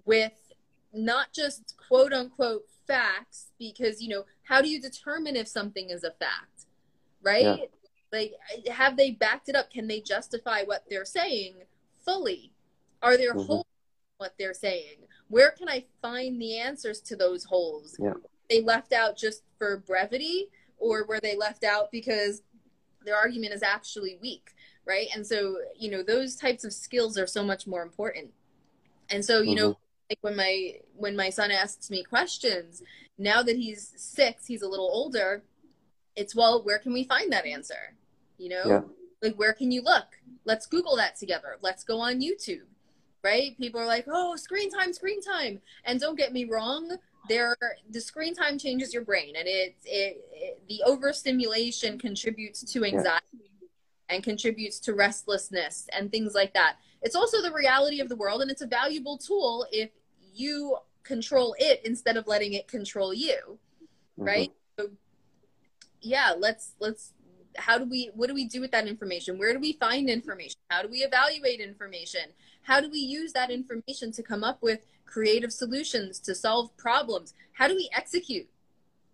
with 0.05 0.33
not 0.93 1.33
just 1.33 1.75
quote 1.87 2.13
unquote 2.13 2.65
facts? 2.87 3.47
Because, 3.57 4.01
you 4.01 4.09
know, 4.09 4.25
how 4.43 4.61
do 4.61 4.69
you 4.69 4.79
determine 4.79 5.35
if 5.35 5.47
something 5.47 5.89
is 5.89 6.03
a 6.03 6.11
fact? 6.11 6.65
Right? 7.23 7.43
Yeah. 7.43 7.55
Like, 8.11 8.33
have 8.71 8.97
they 8.97 9.11
backed 9.11 9.49
it 9.49 9.55
up? 9.55 9.71
Can 9.71 9.87
they 9.87 10.01
justify 10.01 10.63
what 10.63 10.83
they're 10.89 11.05
saying 11.05 11.55
fully? 12.03 12.51
Are 13.01 13.17
there 13.17 13.33
mm-hmm. 13.33 13.47
holes 13.47 13.65
in 13.65 14.15
what 14.17 14.33
they're 14.37 14.53
saying? 14.53 14.97
Where 15.29 15.51
can 15.51 15.69
I 15.69 15.85
find 16.01 16.41
the 16.41 16.57
answers 16.57 16.99
to 17.01 17.15
those 17.15 17.43
holes? 17.43 17.95
Yeah. 17.99 18.13
They 18.49 18.61
left 18.61 18.93
out 18.93 19.17
just 19.17 19.43
for 19.57 19.77
brevity, 19.77 20.49
or 20.77 21.05
were 21.05 21.19
they 21.19 21.35
left 21.35 21.63
out 21.63 21.91
because 21.91 22.41
their 23.05 23.15
argument 23.15 23.53
is 23.53 23.63
actually 23.63 24.17
weak 24.21 24.51
right 24.85 25.07
and 25.13 25.25
so 25.25 25.57
you 25.77 25.89
know 25.89 26.03
those 26.03 26.35
types 26.35 26.63
of 26.63 26.73
skills 26.73 27.17
are 27.17 27.27
so 27.27 27.43
much 27.43 27.67
more 27.67 27.83
important 27.83 28.29
and 29.09 29.23
so 29.23 29.41
you 29.41 29.55
mm-hmm. 29.55 29.65
know 29.65 29.77
like 30.09 30.19
when 30.21 30.35
my 30.35 30.73
when 30.95 31.15
my 31.15 31.29
son 31.29 31.51
asks 31.51 31.89
me 31.89 32.03
questions 32.03 32.81
now 33.17 33.41
that 33.43 33.55
he's 33.55 33.93
six 33.95 34.45
he's 34.47 34.61
a 34.61 34.67
little 34.67 34.89
older 34.91 35.43
it's 36.15 36.35
well 36.35 36.63
where 36.63 36.79
can 36.79 36.91
we 36.91 37.03
find 37.03 37.31
that 37.31 37.45
answer 37.45 37.93
you 38.37 38.49
know 38.49 38.63
yeah. 38.65 38.81
like 39.21 39.35
where 39.35 39.53
can 39.53 39.71
you 39.71 39.81
look 39.81 40.07
let's 40.45 40.65
google 40.65 40.95
that 40.95 41.15
together 41.15 41.57
let's 41.61 41.83
go 41.83 41.99
on 41.99 42.19
youtube 42.19 42.65
right? 43.23 43.57
People 43.57 43.81
are 43.81 43.85
like, 43.85 44.05
"Oh, 44.07 44.35
screen 44.35 44.71
time, 44.71 44.93
screen 44.93 45.21
time," 45.21 45.61
and 45.85 45.99
don't 45.99 46.17
get 46.17 46.33
me 46.33 46.45
wrong, 46.45 46.97
there 47.27 47.55
the 47.89 48.01
screen 48.01 48.33
time 48.33 48.57
changes 48.57 48.93
your 48.93 49.03
brain, 49.03 49.35
and 49.37 49.47
it 49.47 49.75
it, 49.85 50.25
it 50.33 50.61
the 50.67 50.81
overstimulation 50.85 51.97
contributes 51.97 52.63
to 52.63 52.83
anxiety 52.83 53.23
yeah. 53.33 54.15
and 54.15 54.23
contributes 54.23 54.79
to 54.79 54.93
restlessness 54.93 55.87
and 55.97 56.11
things 56.11 56.33
like 56.33 56.53
that. 56.53 56.77
It's 57.01 57.15
also 57.15 57.41
the 57.41 57.53
reality 57.53 58.01
of 58.01 58.09
the 58.09 58.15
world, 58.15 58.41
and 58.41 58.51
it's 58.51 58.61
a 58.61 58.67
valuable 58.67 59.17
tool 59.17 59.65
if 59.71 59.91
you 60.33 60.77
control 61.03 61.55
it 61.59 61.81
instead 61.85 62.17
of 62.17 62.27
letting 62.27 62.53
it 62.53 62.67
control 62.67 63.13
you, 63.13 63.37
mm-hmm. 64.17 64.23
right? 64.23 64.51
So, 64.77 64.89
yeah, 66.01 66.33
let's 66.37 66.73
let's 66.79 67.13
how 67.57 67.77
do 67.77 67.85
we 67.85 68.11
what 68.13 68.27
do 68.27 68.33
we 68.33 68.45
do 68.45 68.61
with 68.61 68.71
that 68.71 68.87
information 68.87 69.37
where 69.37 69.53
do 69.53 69.59
we 69.59 69.73
find 69.73 70.07
information 70.07 70.55
how 70.69 70.81
do 70.81 70.87
we 70.87 70.99
evaluate 70.99 71.59
information 71.59 72.21
how 72.63 72.79
do 72.79 72.89
we 72.89 72.99
use 72.99 73.33
that 73.33 73.49
information 73.49 74.11
to 74.11 74.23
come 74.23 74.43
up 74.43 74.61
with 74.61 74.79
creative 75.05 75.51
solutions 75.51 76.19
to 76.19 76.35
solve 76.35 76.75
problems 76.77 77.33
how 77.53 77.67
do 77.67 77.75
we 77.75 77.89
execute 77.95 78.47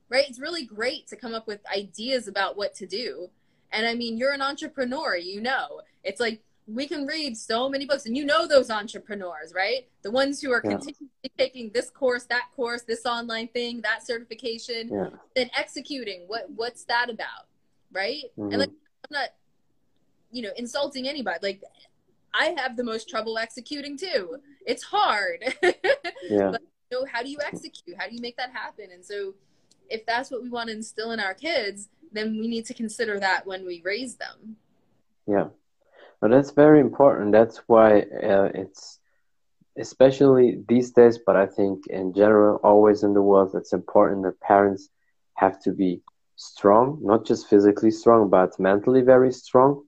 right 0.09 0.27
it's 0.27 0.39
really 0.39 0.65
great 0.65 1.07
to 1.07 1.15
come 1.15 1.33
up 1.33 1.47
with 1.47 1.59
ideas 1.75 2.27
about 2.27 2.57
what 2.57 2.73
to 2.75 2.85
do 2.85 3.29
and 3.71 3.85
i 3.85 3.93
mean 3.93 4.17
you're 4.17 4.33
an 4.33 4.41
entrepreneur 4.41 5.15
you 5.15 5.41
know 5.41 5.81
it's 6.03 6.19
like 6.19 6.41
we 6.67 6.87
can 6.87 7.05
read 7.05 7.37
so 7.37 7.69
many 7.69 7.85
books 7.85 8.07
and 8.07 8.17
you 8.17 8.25
know 8.25 8.47
those 8.47 8.71
entrepreneurs 8.71 9.53
right 9.55 9.87
the 10.01 10.11
ones 10.11 10.41
who 10.41 10.51
are 10.51 10.61
yeah. 10.65 10.71
continually 10.71 11.31
taking 11.37 11.69
this 11.73 11.91
course 11.91 12.25
that 12.25 12.45
course 12.55 12.81
this 12.81 13.05
online 13.05 13.47
thing 13.49 13.81
that 13.81 14.05
certification 14.05 14.89
yeah. 14.91 15.09
then 15.35 15.49
executing 15.55 16.23
what 16.27 16.49
what's 16.55 16.83
that 16.85 17.09
about 17.09 17.45
right? 17.95 18.23
Mm-hmm. 18.37 18.51
And 18.51 18.59
like 18.59 18.69
I'm 18.69 19.11
not, 19.11 19.29
you 20.31 20.43
know, 20.43 20.51
insulting 20.57 21.07
anybody. 21.07 21.39
Like 21.41 21.61
I 22.37 22.55
have 22.57 22.75
the 22.75 22.83
most 22.83 23.09
trouble 23.09 23.37
executing 23.37 23.97
too. 23.97 24.37
It's 24.65 24.83
hard. 24.83 25.43
yeah. 25.63 26.51
But, 26.51 26.61
you 26.61 26.99
know, 26.99 27.05
how 27.11 27.23
do 27.23 27.29
you 27.29 27.37
execute? 27.43 27.95
How 27.97 28.07
do 28.07 28.15
you 28.15 28.21
make 28.21 28.37
that 28.37 28.51
happen? 28.51 28.87
And 28.93 29.03
so 29.05 29.35
if 29.89 30.05
that's 30.05 30.31
what 30.31 30.43
we 30.43 30.49
want 30.49 30.69
to 30.69 30.75
instill 30.75 31.11
in 31.11 31.19
our 31.19 31.33
kids, 31.33 31.89
then 32.11 32.37
we 32.39 32.47
need 32.47 32.65
to 32.65 32.73
consider 32.73 33.19
that 33.19 33.45
when 33.45 33.65
we 33.65 33.81
raise 33.83 34.15
them. 34.15 34.57
Yeah. 35.27 35.47
Well, 36.21 36.31
that's 36.31 36.51
very 36.51 36.79
important. 36.79 37.31
That's 37.31 37.57
why 37.67 38.01
uh, 38.01 38.49
it's 38.53 38.99
especially 39.77 40.63
these 40.67 40.91
days, 40.91 41.19
but 41.25 41.35
I 41.35 41.45
think 41.45 41.87
in 41.87 42.13
general, 42.13 42.59
always 42.63 43.03
in 43.03 43.13
the 43.13 43.21
world, 43.21 43.51
it's 43.55 43.73
important 43.73 44.23
that 44.23 44.39
parents 44.39 44.89
have 45.35 45.59
to 45.63 45.71
be 45.71 46.01
strong, 46.37 46.99
not 47.01 47.25
just 47.25 47.49
physically 47.49 47.91
strong, 47.91 48.29
but 48.29 48.57
mentally 48.59 49.01
very 49.01 49.31
strong, 49.31 49.83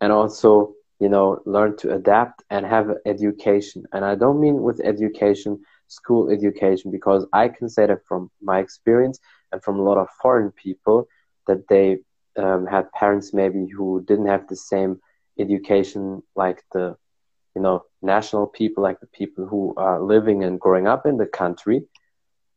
and 0.00 0.12
also 0.12 0.74
you 1.02 1.10
know 1.10 1.28
learn 1.46 1.76
to 1.78 1.94
adapt 1.94 2.42
and 2.50 2.66
have 2.66 2.88
education. 3.06 3.84
And 3.92 4.04
I 4.04 4.14
don't 4.16 4.40
mean 4.40 4.62
with 4.62 4.80
education 4.84 5.58
school 5.88 6.30
education 6.30 6.90
because 6.90 7.26
I 7.32 7.48
can 7.48 7.68
say 7.68 7.86
that 7.86 8.00
from 8.08 8.30
my 8.42 8.58
experience 8.60 9.18
and 9.52 9.62
from 9.62 9.78
a 9.78 9.82
lot 9.82 9.98
of 9.98 10.08
foreign 10.22 10.52
people 10.52 11.06
that 11.48 11.68
they 11.68 11.98
um, 12.38 12.66
had 12.66 12.92
parents 12.92 13.32
maybe 13.34 13.66
who 13.76 14.04
didn't 14.08 14.26
have 14.34 14.46
the 14.48 14.56
same 14.56 14.98
education 15.38 16.22
like 16.36 16.62
the 16.72 16.96
you 17.56 17.62
know 17.62 17.82
national 18.02 18.46
people 18.46 18.82
like 18.82 19.00
the 19.00 19.06
people 19.18 19.46
who 19.46 19.74
are 19.76 20.00
living 20.02 20.44
and 20.44 20.60
growing 20.60 20.86
up 20.86 21.06
in 21.06 21.16
the 21.18 21.26
country 21.26 21.82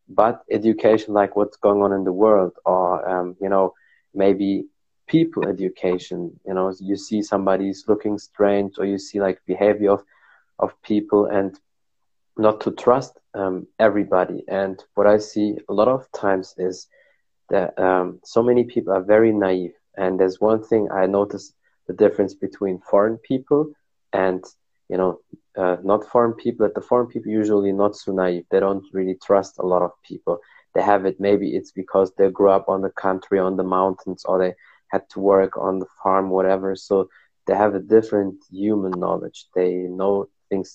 but 0.10 0.42
education 0.52 1.14
like 1.14 1.36
what's 1.36 1.58
going 1.58 1.82
on 1.82 1.94
in 1.94 2.04
the 2.04 2.12
world 2.14 2.52
or 2.66 3.08
um, 3.10 3.36
you 3.42 3.50
know 3.50 3.74
maybe 4.14 4.66
people 5.08 5.48
education 5.48 6.40
you 6.46 6.54
know 6.54 6.74
you 6.80 6.96
see 6.96 7.22
somebody's 7.22 7.86
looking 7.88 8.18
strange 8.18 8.74
or 8.78 8.86
you 8.86 8.98
see 8.98 9.20
like 9.20 9.40
behavior 9.46 9.92
of 9.92 10.04
of 10.60 10.82
people 10.82 11.26
and 11.26 11.60
not 12.38 12.60
to 12.62 12.72
trust 12.72 13.18
um, 13.34 13.68
everybody 13.80 14.44
and 14.48 14.84
what 14.96 15.08
i 15.08 15.18
see 15.18 15.58
a 15.70 15.74
lot 15.74 15.88
of 15.88 16.10
times 16.12 16.56
is 16.58 16.88
that 17.50 17.78
um, 17.80 18.20
so 18.24 18.42
many 18.42 18.64
people 18.64 18.92
are 18.94 19.04
very 19.04 19.32
naive 19.32 19.74
and 19.98 20.20
there's 20.20 20.42
one 20.42 20.64
thing 20.64 20.88
i 20.92 21.06
notice 21.06 21.54
the 21.88 21.94
difference 21.94 22.34
between 22.34 22.80
foreign 22.80 23.18
people 23.18 23.68
and 24.14 24.44
you 24.90 24.98
know 24.98 25.20
uh, 25.58 25.78
not 25.84 26.06
foreign 26.06 26.34
people, 26.34 26.66
but 26.66 26.76
the 26.76 26.82
foreign 26.82 27.08
people 27.08 27.32
usually 27.32 27.72
not 27.72 27.96
so 27.96 28.12
naive. 28.12 28.46
They 28.52 28.60
don't 28.60 28.86
really 28.92 29.16
trust 29.24 29.58
a 29.60 29.66
lot 29.66 29.82
of 29.82 29.92
people. 30.04 30.40
They 30.74 30.82
have 30.82 31.06
it. 31.06 31.20
Maybe 31.20 31.56
it's 31.56 31.72
because 31.72 32.12
they 32.18 32.30
grew 32.30 32.50
up 32.50 32.68
on 32.68 32.82
the 32.82 32.90
country, 32.90 33.40
on 33.40 33.56
the 33.56 33.64
mountains, 33.64 34.26
or 34.26 34.38
they 34.38 34.54
had 34.96 35.06
to 35.14 35.20
work 35.20 35.54
on 35.68 35.74
the 35.80 35.92
farm, 36.02 36.26
whatever. 36.38 36.70
So 36.76 36.96
they 37.46 37.56
have 37.64 37.74
a 37.76 37.88
different 37.96 38.36
human 38.62 38.96
knowledge. 39.04 39.40
They 39.60 39.72
know 40.00 40.14
things 40.50 40.70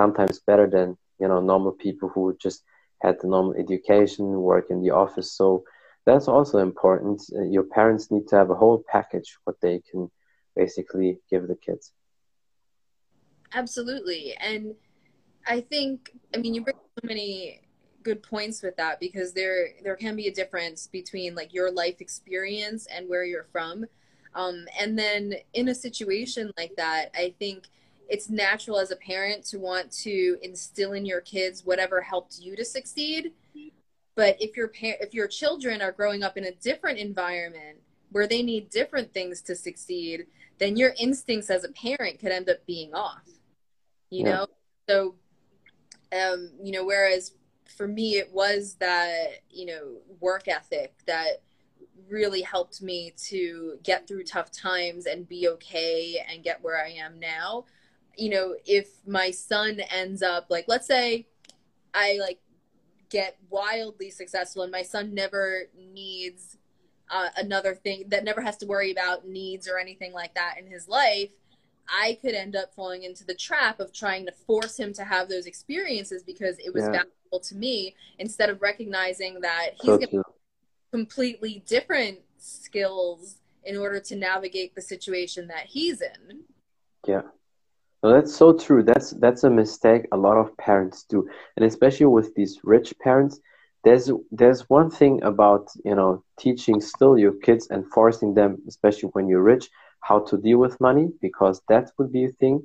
sometimes 0.00 0.46
better 0.50 0.66
than 0.76 0.88
you 1.20 1.28
know 1.30 1.40
normal 1.52 1.74
people 1.86 2.08
who 2.14 2.24
just 2.46 2.60
had 3.04 3.16
the 3.20 3.28
normal 3.34 3.54
education, 3.64 4.24
work 4.52 4.66
in 4.74 4.78
the 4.84 4.92
office. 5.04 5.30
So 5.40 5.46
that's 6.06 6.28
also 6.34 6.56
important. 6.70 7.18
Uh, 7.38 7.48
your 7.56 7.66
parents 7.78 8.04
need 8.14 8.26
to 8.28 8.36
have 8.40 8.50
a 8.50 8.60
whole 8.62 8.80
package 8.96 9.28
what 9.44 9.56
they 9.60 9.76
can 9.90 10.02
basically 10.62 11.10
give 11.30 11.44
the 11.48 11.58
kids. 11.66 11.92
Absolutely. 13.52 14.34
And 14.50 14.74
I 15.46 15.60
think, 15.60 16.10
I 16.34 16.38
mean, 16.38 16.54
you 16.54 16.62
bring 16.62 16.76
so 16.96 17.02
many 17.12 17.60
good 18.06 18.22
points 18.22 18.62
with 18.62 18.76
that 18.76 19.00
because 19.00 19.32
there 19.32 19.70
there 19.82 19.96
can 19.96 20.14
be 20.14 20.28
a 20.28 20.32
difference 20.32 20.86
between 20.86 21.34
like 21.34 21.52
your 21.52 21.72
life 21.72 22.00
experience 22.00 22.86
and 22.86 23.08
where 23.08 23.24
you're 23.24 23.48
from. 23.50 23.84
Um, 24.34 24.66
and 24.78 24.96
then 24.98 25.34
in 25.54 25.68
a 25.68 25.74
situation 25.74 26.52
like 26.58 26.76
that 26.76 27.10
i 27.14 27.34
think 27.38 27.68
it's 28.08 28.28
natural 28.28 28.78
as 28.78 28.90
a 28.90 28.96
parent 28.96 29.44
to 29.46 29.58
want 29.58 29.90
to 29.90 30.36
instill 30.42 30.92
in 30.92 31.06
your 31.06 31.20
kids 31.20 31.64
whatever 31.64 32.00
helped 32.00 32.38
you 32.38 32.54
to 32.54 32.64
succeed. 32.64 33.32
But 34.14 34.36
if 34.40 34.56
your 34.56 34.68
par- 34.68 35.00
if 35.00 35.12
your 35.12 35.26
children 35.26 35.82
are 35.82 35.92
growing 35.92 36.22
up 36.22 36.36
in 36.36 36.44
a 36.44 36.52
different 36.52 36.98
environment 36.98 37.78
where 38.12 38.26
they 38.28 38.42
need 38.42 38.70
different 38.70 39.12
things 39.12 39.42
to 39.42 39.56
succeed 39.56 40.26
then 40.58 40.76
your 40.76 40.94
instincts 40.98 41.50
as 41.50 41.64
a 41.64 41.72
parent 41.72 42.18
could 42.20 42.32
end 42.32 42.48
up 42.48 42.64
being 42.66 42.94
off 42.94 43.28
you 44.10 44.24
yeah. 44.24 44.30
know? 44.30 44.46
So 44.88 45.14
um 46.12 46.50
you 46.62 46.72
know 46.72 46.84
whereas 46.84 47.32
for 47.68 47.88
me 47.88 48.16
it 48.16 48.32
was 48.32 48.76
that 48.80 49.40
you 49.50 49.66
know 49.66 49.98
work 50.20 50.48
ethic 50.48 50.94
that 51.06 51.42
really 52.08 52.42
helped 52.42 52.82
me 52.82 53.12
to 53.16 53.78
get 53.82 54.06
through 54.06 54.24
tough 54.24 54.50
times 54.50 55.06
and 55.06 55.28
be 55.28 55.48
okay 55.48 56.24
and 56.30 56.44
get 56.44 56.62
where 56.62 56.78
I 56.82 56.90
am 56.90 57.18
now. 57.18 57.64
You 58.16 58.30
know, 58.30 58.54
if 58.64 58.88
my 59.06 59.30
son 59.30 59.80
ends 59.90 60.22
up 60.22 60.46
like 60.48 60.66
let's 60.68 60.86
say 60.86 61.26
I 61.94 62.18
like 62.20 62.40
get 63.10 63.36
wildly 63.50 64.10
successful 64.10 64.62
and 64.62 64.72
my 64.72 64.82
son 64.82 65.14
never 65.14 65.64
needs 65.76 66.58
uh, 67.10 67.28
another 67.36 67.74
thing 67.74 68.04
that 68.08 68.24
never 68.24 68.40
has 68.40 68.56
to 68.58 68.66
worry 68.66 68.90
about 68.90 69.28
needs 69.28 69.68
or 69.68 69.78
anything 69.78 70.12
like 70.12 70.34
that 70.34 70.56
in 70.58 70.66
his 70.66 70.88
life 70.88 71.30
I 71.88 72.18
could 72.20 72.34
end 72.34 72.56
up 72.56 72.74
falling 72.74 73.02
into 73.04 73.24
the 73.24 73.34
trap 73.34 73.80
of 73.80 73.92
trying 73.92 74.26
to 74.26 74.32
force 74.32 74.78
him 74.78 74.92
to 74.94 75.04
have 75.04 75.28
those 75.28 75.46
experiences 75.46 76.22
because 76.22 76.58
it 76.58 76.72
was 76.72 76.84
yeah. 76.84 76.92
valuable 76.92 77.40
to 77.40 77.54
me 77.54 77.94
instead 78.18 78.50
of 78.50 78.62
recognizing 78.62 79.40
that 79.40 79.70
he's 79.80 79.86
so 79.86 79.98
going 79.98 80.08
to 80.10 80.22
completely 80.92 81.62
different 81.66 82.18
skills 82.38 83.36
in 83.64 83.76
order 83.76 84.00
to 84.00 84.16
navigate 84.16 84.74
the 84.74 84.80
situation 84.80 85.48
that 85.48 85.66
he's 85.66 86.00
in. 86.00 86.40
Yeah. 87.06 87.22
Well, 88.02 88.14
that's 88.14 88.34
so 88.34 88.52
true. 88.52 88.82
That's 88.82 89.10
that's 89.12 89.44
a 89.44 89.50
mistake 89.50 90.06
a 90.12 90.16
lot 90.16 90.36
of 90.36 90.56
parents 90.56 91.04
do, 91.08 91.28
and 91.56 91.64
especially 91.64 92.06
with 92.06 92.34
these 92.34 92.60
rich 92.62 92.94
parents. 93.00 93.40
There's 93.84 94.10
there's 94.30 94.68
one 94.68 94.90
thing 94.90 95.22
about 95.22 95.68
you 95.84 95.94
know 95.94 96.22
teaching 96.38 96.80
still 96.80 97.18
your 97.18 97.32
kids 97.32 97.68
and 97.70 97.84
forcing 97.92 98.34
them, 98.34 98.58
especially 98.68 99.08
when 99.10 99.28
you're 99.28 99.42
rich, 99.42 99.68
how 100.08 100.18
to 100.28 100.36
deal 100.38 100.58
with 100.58 100.80
money 100.80 101.08
because 101.20 101.60
that 101.68 101.90
would 101.98 102.12
be 102.12 102.24
a 102.24 102.30
thing. 102.40 102.62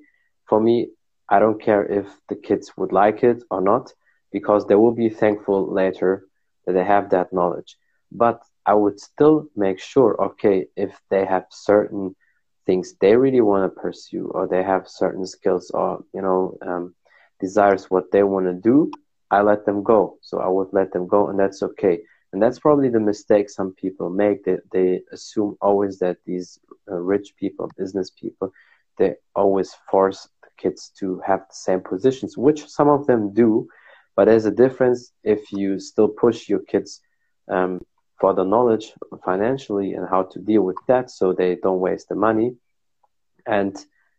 For 0.49 0.59
me, 0.59 0.89
I 1.29 1.39
don't 1.39 1.61
care 1.61 1.85
if 1.85 2.05
the 2.29 2.35
kids 2.35 2.71
would 2.77 2.91
like 2.91 3.23
it 3.23 3.43
or 3.51 3.61
not 3.61 3.93
because 4.31 4.65
they 4.65 4.75
will 4.75 4.93
be 4.93 5.09
thankful 5.09 5.71
later 5.73 6.23
that 6.65 6.73
they 6.73 6.83
have 6.85 7.09
that 7.09 7.33
knowledge. 7.33 7.77
But 8.11 8.41
I 8.65 8.73
would 8.75 8.99
still 8.99 9.45
make 9.55 9.79
sure, 9.79 10.15
okay, 10.27 10.67
if 10.75 10.99
they 11.09 11.25
have 11.25 11.45
certain 11.49 12.15
things 12.65 12.93
they 13.01 13.15
really 13.15 13.41
want 13.41 13.63
to 13.73 13.81
pursue 13.81 14.27
or 14.33 14.47
they 14.47 14.63
have 14.63 14.87
certain 14.87 15.25
skills 15.25 15.71
or, 15.73 16.03
you 16.13 16.21
know, 16.21 16.57
um, 16.65 16.93
desires 17.39 17.85
what 17.89 18.11
they 18.11 18.23
want 18.23 18.45
to 18.45 18.53
do, 18.53 18.91
I 19.31 19.41
let 19.41 19.65
them 19.65 19.83
go. 19.83 20.17
So 20.21 20.39
I 20.39 20.47
would 20.47 20.69
let 20.73 20.91
them 20.93 21.07
go 21.07 21.27
and 21.29 21.39
that's 21.39 21.61
okay. 21.63 22.01
And 22.33 22.41
that's 22.41 22.59
probably 22.59 22.89
the 22.89 22.99
mistake 22.99 23.49
some 23.49 23.73
people 23.73 24.09
make. 24.09 24.45
That 24.45 24.61
they 24.71 25.01
assume 25.11 25.57
always 25.61 25.99
that 25.99 26.17
these 26.25 26.59
uh, 26.89 26.95
rich 26.95 27.35
people, 27.37 27.69
business 27.77 28.09
people, 28.09 28.53
they 28.97 29.15
always 29.35 29.73
force 29.89 30.29
the 30.43 30.49
kids 30.57 30.91
to 30.99 31.19
have 31.25 31.41
the 31.41 31.55
same 31.55 31.81
positions, 31.81 32.37
which 32.37 32.67
some 32.67 32.87
of 32.87 33.05
them 33.07 33.33
do. 33.33 33.67
But 34.15 34.25
there's 34.25 34.45
a 34.45 34.51
difference 34.51 35.11
if 35.23 35.51
you 35.51 35.79
still 35.79 36.07
push 36.07 36.47
your 36.47 36.59
kids 36.59 37.01
um, 37.49 37.81
for 38.19 38.33
the 38.33 38.43
knowledge 38.43 38.93
financially 39.25 39.93
and 39.93 40.07
how 40.07 40.23
to 40.23 40.39
deal 40.39 40.61
with 40.61 40.77
that 40.87 41.09
so 41.09 41.33
they 41.33 41.55
don't 41.55 41.79
waste 41.79 42.07
the 42.09 42.15
money. 42.15 42.55
And 43.45 43.75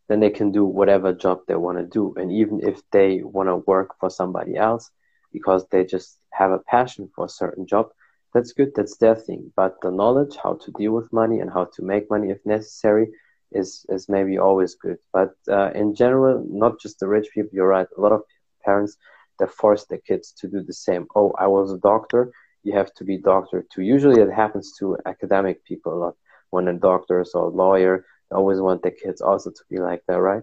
then 0.09 0.21
they 0.21 0.31
can 0.31 0.50
do 0.50 0.64
whatever 0.64 1.12
job 1.12 1.40
they 1.47 1.54
want 1.54 1.78
to 1.78 1.85
do. 1.85 2.14
And 2.16 2.33
even 2.33 2.61
if 2.62 2.83
they 2.90 3.23
want 3.23 3.49
to 3.49 3.57
work 3.57 3.95
for 4.00 4.11
somebody 4.11 4.57
else 4.57 4.90
because 5.33 5.66
they 5.69 5.85
just 5.85 6.19
have 6.31 6.50
a 6.50 6.59
passion 6.59 7.09
for 7.14 7.26
a 7.26 7.31
certain 7.31 7.66
job, 7.66 7.90
that's 8.32 8.52
good. 8.52 8.72
That's 8.74 8.96
their 8.96 9.14
thing. 9.14 9.52
But 9.56 9.76
the 9.82 9.90
knowledge 9.90 10.36
how 10.42 10.54
to 10.54 10.70
deal 10.72 10.92
with 10.92 11.12
money 11.12 11.40
and 11.40 11.50
how 11.50 11.64
to 11.74 11.82
make 11.82 12.10
money 12.10 12.30
if 12.30 12.44
necessary 12.44 13.08
is 13.52 13.84
is 13.88 14.08
maybe 14.08 14.38
always 14.38 14.74
good. 14.74 14.98
But 15.12 15.34
uh, 15.48 15.70
in 15.74 15.94
general, 15.94 16.44
not 16.48 16.80
just 16.80 16.98
the 16.98 17.08
rich 17.08 17.28
people. 17.34 17.50
You're 17.52 17.68
right. 17.68 17.86
A 17.96 18.00
lot 18.00 18.12
of 18.12 18.22
parents 18.64 18.96
they 19.38 19.46
force 19.46 19.84
their 19.86 19.98
kids 19.98 20.32
to 20.38 20.48
do 20.48 20.62
the 20.62 20.72
same. 20.72 21.06
Oh, 21.14 21.32
I 21.38 21.46
was 21.46 21.72
a 21.72 21.78
doctor. 21.78 22.32
You 22.64 22.74
have 22.74 22.92
to 22.94 23.04
be 23.04 23.16
doctor 23.18 23.66
too. 23.72 23.82
Usually, 23.82 24.20
it 24.20 24.30
happens 24.30 24.72
to 24.78 24.96
academic 25.06 25.64
people 25.64 25.92
a 25.92 25.98
lot. 25.98 26.16
When 26.50 26.68
a 26.68 26.74
doctor 26.74 27.24
or 27.34 27.46
a 27.46 27.48
lawyer, 27.48 28.06
they 28.30 28.36
always 28.36 28.60
want 28.60 28.82
their 28.82 28.92
kids 28.92 29.20
also 29.20 29.50
to 29.50 29.62
be 29.70 29.78
like 29.78 30.02
that, 30.06 30.20
right? 30.20 30.42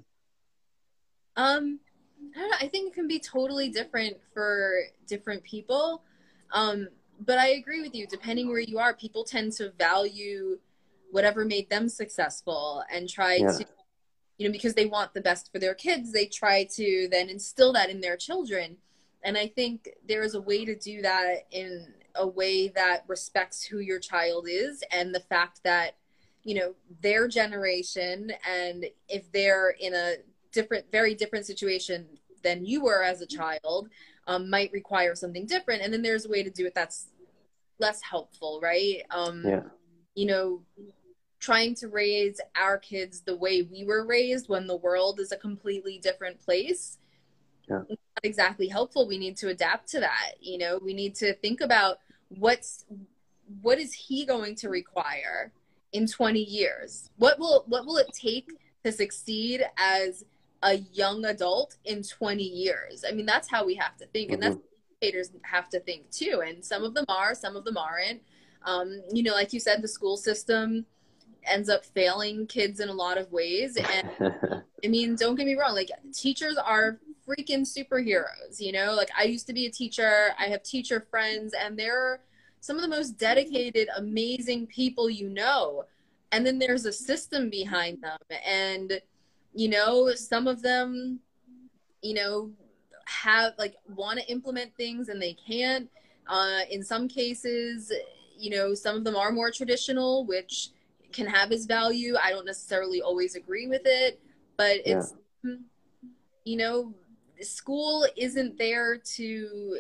Um, 1.36 1.80
I 2.36 2.48
know. 2.48 2.56
I 2.60 2.68
think 2.68 2.92
it 2.92 2.94
can 2.94 3.08
be 3.08 3.20
totally 3.20 3.70
different 3.70 4.18
for 4.34 4.82
different 5.08 5.44
people. 5.44 6.04
Um, 6.52 6.90
but 7.26 7.38
I 7.38 7.50
agree 7.50 7.82
with 7.82 7.94
you. 7.94 8.08
Depending 8.08 8.48
where 8.48 8.60
you 8.60 8.80
are, 8.80 8.94
people 8.94 9.24
tend 9.24 9.54
to 9.54 9.72
value 9.72 10.60
whatever 11.12 11.46
made 11.46 11.70
them 11.70 11.90
successful 11.90 12.84
and 12.92 13.10
try 13.10 13.36
yeah. 13.36 13.52
to 13.52 13.66
you 14.38 14.48
know 14.48 14.52
because 14.52 14.74
they 14.74 14.86
want 14.86 15.14
the 15.14 15.22
best 15.22 15.52
for 15.52 15.60
their 15.60 15.74
kids 15.74 16.12
they 16.12 16.26
try 16.26 16.64
to 16.64 17.08
then 17.12 17.30
instill 17.30 17.74
that 17.74 17.90
in 17.90 18.02
their 18.02 18.16
children 18.18 18.78
and 19.24 19.38
i 19.38 19.48
think 19.48 19.90
there 20.08 20.24
is 20.24 20.36
a 20.36 20.42
way 20.42 20.66
to 20.66 20.76
do 20.76 21.02
that 21.02 21.46
in 21.52 21.94
a 22.16 22.28
way 22.28 22.68
that 22.68 23.04
respects 23.08 23.64
who 23.64 23.80
your 23.80 24.00
child 24.00 24.48
is 24.50 24.84
and 24.92 25.14
the 25.14 25.20
fact 25.20 25.62
that 25.64 25.96
you 26.44 26.56
know 26.56 26.74
their 27.02 27.28
generation 27.28 28.32
and 28.48 28.86
if 29.08 29.32
they're 29.32 29.76
in 29.80 29.94
a 29.94 30.16
different 30.52 30.86
very 30.92 31.14
different 31.14 31.46
situation 31.46 32.08
than 32.44 32.66
you 32.66 32.82
were 32.82 33.04
as 33.04 33.22
a 33.22 33.28
child 33.28 33.90
um, 34.30 34.50
might 34.50 34.72
require 34.72 35.16
something 35.16 35.46
different. 35.48 35.82
And 35.82 35.92
then 35.92 36.04
there's 36.04 36.26
a 36.26 36.30
way 36.30 36.44
to 36.44 36.52
do 36.52 36.66
it 36.66 36.76
that's 36.76 37.08
less 37.80 38.02
helpful 38.02 38.60
right? 38.62 39.02
Um, 39.10 39.44
yeah. 39.46 39.64
you 40.16 40.28
know 40.28 40.62
trying 41.40 41.74
to 41.74 41.88
raise 41.88 42.42
our 42.58 42.78
kids 42.78 43.22
the 43.22 43.36
way 43.36 43.62
we 43.62 43.86
were 43.86 44.06
raised 44.06 44.50
when 44.50 44.68
the 44.68 44.76
world 44.76 45.22
is 45.22 45.32
a 45.32 45.38
completely 45.38 45.98
different 45.98 46.38
place. 46.40 46.98
Yeah. 47.70 47.84
not 47.90 47.98
exactly 48.24 48.68
helpful. 48.68 49.08
We 49.08 49.18
need 49.18 49.38
to 49.38 49.50
adapt 49.50 49.90
to 49.90 50.00
that 50.02 50.34
you 50.40 50.58
know? 50.58 50.80
We 50.82 50.94
need 50.94 51.16
to 51.16 51.34
think 51.34 51.62
about 51.62 52.00
what's 52.30 52.86
what 53.62 53.80
is 53.80 53.94
he 53.94 54.26
going 54.26 54.54
to 54.56 54.70
require 54.70 55.52
in 55.92 56.06
20 56.06 56.40
years? 56.40 57.10
What 57.18 57.40
will 57.40 57.64
what 57.68 57.86
will 57.86 57.98
it 57.98 58.12
take 58.14 58.50
to 58.86 58.92
succeed 58.92 59.66
as 59.78 60.24
a 60.64 60.76
young 60.94 61.26
adult 61.26 61.78
in 61.86 62.04
20 62.04 62.44
years 62.44 63.04
i 63.08 63.12
mean 63.12 63.26
that's 63.26 63.50
how 63.50 63.66
we 63.66 63.76
have 63.76 63.96
to 63.98 64.06
think 64.08 64.32
and 64.32 64.42
mm-hmm. 64.42 64.54
that's 64.54 64.66
educators 65.02 65.32
have 65.44 65.70
to 65.70 65.80
think 65.80 66.10
too 66.12 66.44
and 66.46 66.64
some 66.64 66.84
of 66.84 66.94
them 66.94 67.06
are 67.08 67.34
some 67.34 67.56
of 67.56 67.64
them 67.64 67.78
aren't 67.78 68.22
um, 68.66 69.02
you 69.14 69.24
know 69.24 69.34
like 69.34 69.54
you 69.54 69.60
said 69.60 69.82
the 69.82 69.88
school 69.88 70.18
system 70.18 70.86
ends 71.46 71.70
up 71.70 71.86
failing 71.86 72.48
kids 72.48 72.80
in 72.80 72.90
a 72.90 72.94
lot 72.94 73.18
of 73.18 73.32
ways. 73.32 73.78
And 73.78 74.10
I 74.84 74.88
mean, 74.88 75.16
don't 75.16 75.36
get 75.36 75.46
me 75.46 75.56
wrong, 75.56 75.74
like 75.74 75.92
teachers 76.14 76.58
are 76.58 77.00
freaking 77.28 77.62
superheroes, 77.62 78.60
you 78.60 78.72
know? 78.72 78.94
Like 78.94 79.10
I 79.18 79.24
used 79.24 79.48
to 79.48 79.54
be 79.54 79.66
a 79.66 79.72
teacher, 79.72 80.30
I 80.40 80.46
have 80.46 80.64
teacher 80.64 81.06
friends, 81.10 81.54
and 81.54 81.78
they're 81.78 82.22
some 82.62 82.76
of 82.76 82.82
the 82.82 82.88
most 82.88 83.12
dedicated, 83.12 83.90
amazing 83.98 84.68
people 84.68 85.10
you 85.10 85.30
know. 85.30 85.86
And 86.32 86.46
then 86.46 86.60
there's 86.60 86.86
a 86.86 86.94
system 86.94 87.50
behind 87.50 88.04
them. 88.04 88.20
And, 88.46 89.02
you 89.54 89.70
know, 89.70 90.14
some 90.14 90.48
of 90.48 90.62
them, 90.62 91.20
you 92.02 92.14
know, 92.14 92.52
have 93.06 93.54
like 93.58 93.76
want 93.96 94.20
to 94.20 94.32
implement 94.32 94.76
things 94.76 95.10
and 95.10 95.22
they 95.22 95.34
can't. 95.34 95.90
Uh, 96.28 96.62
in 96.70 96.84
some 96.84 97.08
cases, 97.08 97.92
you 98.38 98.52
know, 98.52 98.74
some 98.74 98.96
of 98.96 99.04
them 99.04 99.16
are 99.16 99.32
more 99.32 99.52
traditional, 99.52 100.26
which 100.26 100.70
can 101.12 101.26
have 101.26 101.52
its 101.52 101.66
value. 101.66 102.16
I 102.22 102.30
don't 102.30 102.46
necessarily 102.46 103.02
always 103.02 103.36
agree 103.36 103.68
with 103.68 103.82
it, 103.86 104.22
but 104.58 104.78
it's 104.86 105.16
yeah. 105.44 105.56
you 106.46 106.58
know, 106.58 106.94
school 107.42 108.06
isn't 108.16 108.58
there 108.58 108.98
to 108.98 109.80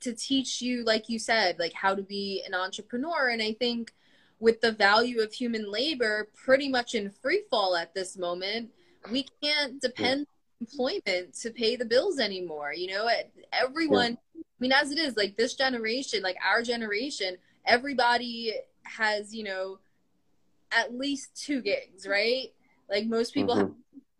to 0.00 0.12
teach 0.12 0.60
you 0.62 0.84
like 0.84 1.08
you 1.08 1.18
said, 1.18 1.58
like 1.58 1.72
how 1.72 1.94
to 1.94 2.02
be 2.02 2.42
an 2.46 2.54
entrepreneur 2.54 3.28
and 3.28 3.42
I 3.42 3.52
think 3.52 3.92
with 4.40 4.60
the 4.60 4.72
value 4.72 5.20
of 5.20 5.32
human 5.32 5.70
labor 5.70 6.28
pretty 6.34 6.68
much 6.68 6.94
in 6.94 7.10
free 7.10 7.42
fall 7.50 7.76
at 7.76 7.94
this 7.94 8.16
moment, 8.16 8.70
we 9.10 9.26
can't 9.42 9.80
depend 9.80 10.26
yeah. 10.60 10.66
employment 10.66 11.34
to 11.34 11.50
pay 11.50 11.76
the 11.76 11.84
bills 11.84 12.18
anymore. 12.18 12.72
You 12.72 12.88
know, 12.88 13.08
everyone 13.52 14.18
yeah. 14.34 14.42
I 14.42 14.60
mean 14.60 14.72
as 14.72 14.90
it 14.90 14.98
is 14.98 15.16
like 15.16 15.36
this 15.36 15.54
generation, 15.54 16.22
like 16.22 16.36
our 16.44 16.62
generation, 16.62 17.36
everybody 17.64 18.54
has, 18.84 19.34
you 19.34 19.44
know, 19.44 19.78
at 20.72 20.94
least 20.94 21.36
two 21.36 21.62
gigs, 21.62 22.06
right? 22.06 22.52
Like 22.90 23.06
most 23.06 23.34
people 23.34 23.54
mm-hmm. 23.54 23.66
have 23.66 23.74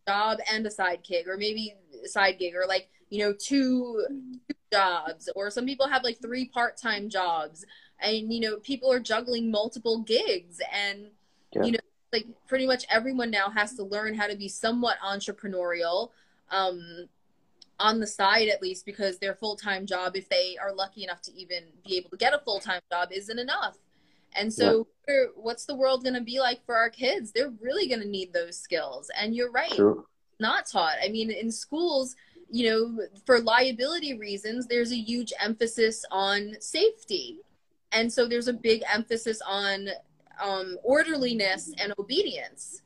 a 0.06 0.10
job 0.10 0.38
and 0.52 0.66
a 0.66 0.70
side 0.70 1.00
gig, 1.06 1.28
or 1.28 1.36
maybe 1.36 1.74
a 2.04 2.08
side 2.08 2.38
gig, 2.38 2.54
or 2.54 2.66
like 2.66 2.88
you 3.10 3.20
know 3.20 3.32
two, 3.32 4.04
two 4.48 4.54
jobs, 4.72 5.28
or 5.34 5.50
some 5.50 5.66
people 5.66 5.88
have 5.88 6.04
like 6.04 6.18
three 6.20 6.46
part-time 6.48 7.08
jobs, 7.08 7.64
and 8.00 8.32
you 8.32 8.40
know 8.40 8.56
people 8.58 8.92
are 8.92 9.00
juggling 9.00 9.50
multiple 9.50 10.02
gigs, 10.02 10.60
and 10.72 11.08
yeah. 11.52 11.64
you 11.64 11.72
know 11.72 11.78
like 12.12 12.26
pretty 12.46 12.66
much 12.66 12.84
everyone 12.90 13.30
now 13.30 13.50
has 13.50 13.74
to 13.74 13.82
learn 13.82 14.14
how 14.14 14.26
to 14.26 14.36
be 14.36 14.48
somewhat 14.48 14.98
entrepreneurial. 15.04 16.10
Um, 16.50 17.08
on 17.80 18.00
the 18.00 18.06
side 18.08 18.48
at 18.48 18.60
least 18.60 18.84
because 18.84 19.18
their 19.18 19.36
full-time 19.36 19.86
job 19.86 20.16
if 20.16 20.28
they 20.28 20.56
are 20.60 20.74
lucky 20.74 21.04
enough 21.04 21.22
to 21.22 21.32
even 21.32 21.62
be 21.86 21.96
able 21.96 22.10
to 22.10 22.16
get 22.16 22.34
a 22.34 22.38
full-time 22.40 22.80
job 22.90 23.10
isn't 23.12 23.38
enough 23.38 23.76
and 24.34 24.52
so, 24.52 24.86
yeah. 25.08 25.24
what's 25.34 25.64
the 25.64 25.74
world 25.74 26.02
going 26.02 26.14
to 26.14 26.20
be 26.20 26.40
like 26.40 26.64
for 26.64 26.76
our 26.76 26.90
kids? 26.90 27.32
They're 27.32 27.52
really 27.60 27.88
going 27.88 28.00
to 28.00 28.08
need 28.08 28.32
those 28.32 28.58
skills. 28.58 29.10
And 29.18 29.34
you're 29.34 29.50
right, 29.50 29.72
sure. 29.72 30.04
not 30.38 30.66
taught. 30.66 30.96
I 31.02 31.08
mean, 31.08 31.30
in 31.30 31.50
schools, 31.50 32.14
you 32.50 32.70
know, 32.70 33.06
for 33.26 33.40
liability 33.40 34.14
reasons, 34.14 34.66
there's 34.66 34.92
a 34.92 34.96
huge 34.96 35.32
emphasis 35.40 36.04
on 36.10 36.56
safety. 36.60 37.40
And 37.92 38.12
so, 38.12 38.26
there's 38.26 38.48
a 38.48 38.52
big 38.52 38.82
emphasis 38.92 39.40
on 39.46 39.88
um, 40.42 40.78
orderliness 40.82 41.72
and 41.78 41.92
obedience, 41.98 42.82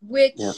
which 0.00 0.34
yeah. 0.36 0.52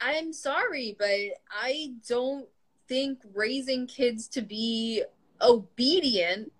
I'm 0.00 0.32
sorry, 0.32 0.96
but 0.98 1.08
I 1.50 1.94
don't 2.08 2.46
think 2.88 3.20
raising 3.34 3.86
kids 3.86 4.28
to 4.28 4.42
be 4.42 5.02
obedient 5.40 6.52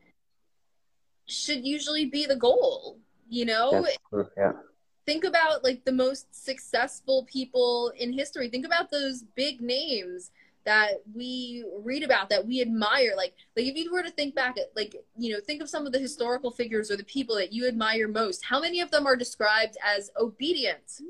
should 1.26 1.64
usually 1.64 2.06
be 2.06 2.26
the 2.26 2.36
goal 2.36 2.98
you 3.28 3.44
know 3.44 3.86
yeah. 4.36 4.52
think 5.06 5.24
about 5.24 5.64
like 5.64 5.84
the 5.84 5.92
most 5.92 6.26
successful 6.44 7.26
people 7.30 7.92
in 7.96 8.12
history 8.12 8.48
think 8.48 8.66
about 8.66 8.90
those 8.90 9.22
big 9.34 9.60
names 9.60 10.30
that 10.64 11.02
we 11.14 11.64
read 11.82 12.02
about 12.02 12.30
that 12.30 12.46
we 12.46 12.60
admire 12.60 13.12
like 13.16 13.34
like 13.56 13.66
if 13.66 13.76
you 13.76 13.92
were 13.92 14.02
to 14.02 14.10
think 14.10 14.34
back 14.34 14.56
at 14.58 14.72
like 14.74 14.96
you 15.16 15.32
know 15.32 15.40
think 15.40 15.62
of 15.62 15.68
some 15.68 15.86
of 15.86 15.92
the 15.92 15.98
historical 15.98 16.50
figures 16.50 16.90
or 16.90 16.96
the 16.96 17.04
people 17.04 17.36
that 17.36 17.52
you 17.52 17.68
admire 17.68 18.08
most 18.08 18.44
how 18.44 18.60
many 18.60 18.80
of 18.80 18.90
them 18.90 19.06
are 19.06 19.16
described 19.16 19.76
as 19.84 20.10
obedient? 20.18 21.00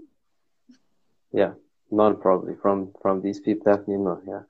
Yeah 1.32 1.52
none 1.90 2.16
probably. 2.16 2.54
From 2.60 2.92
from 3.00 3.22
these 3.22 3.40
people 3.40 3.64
definitely 3.64 4.04
not 4.04 4.20
yeah. 4.26 4.40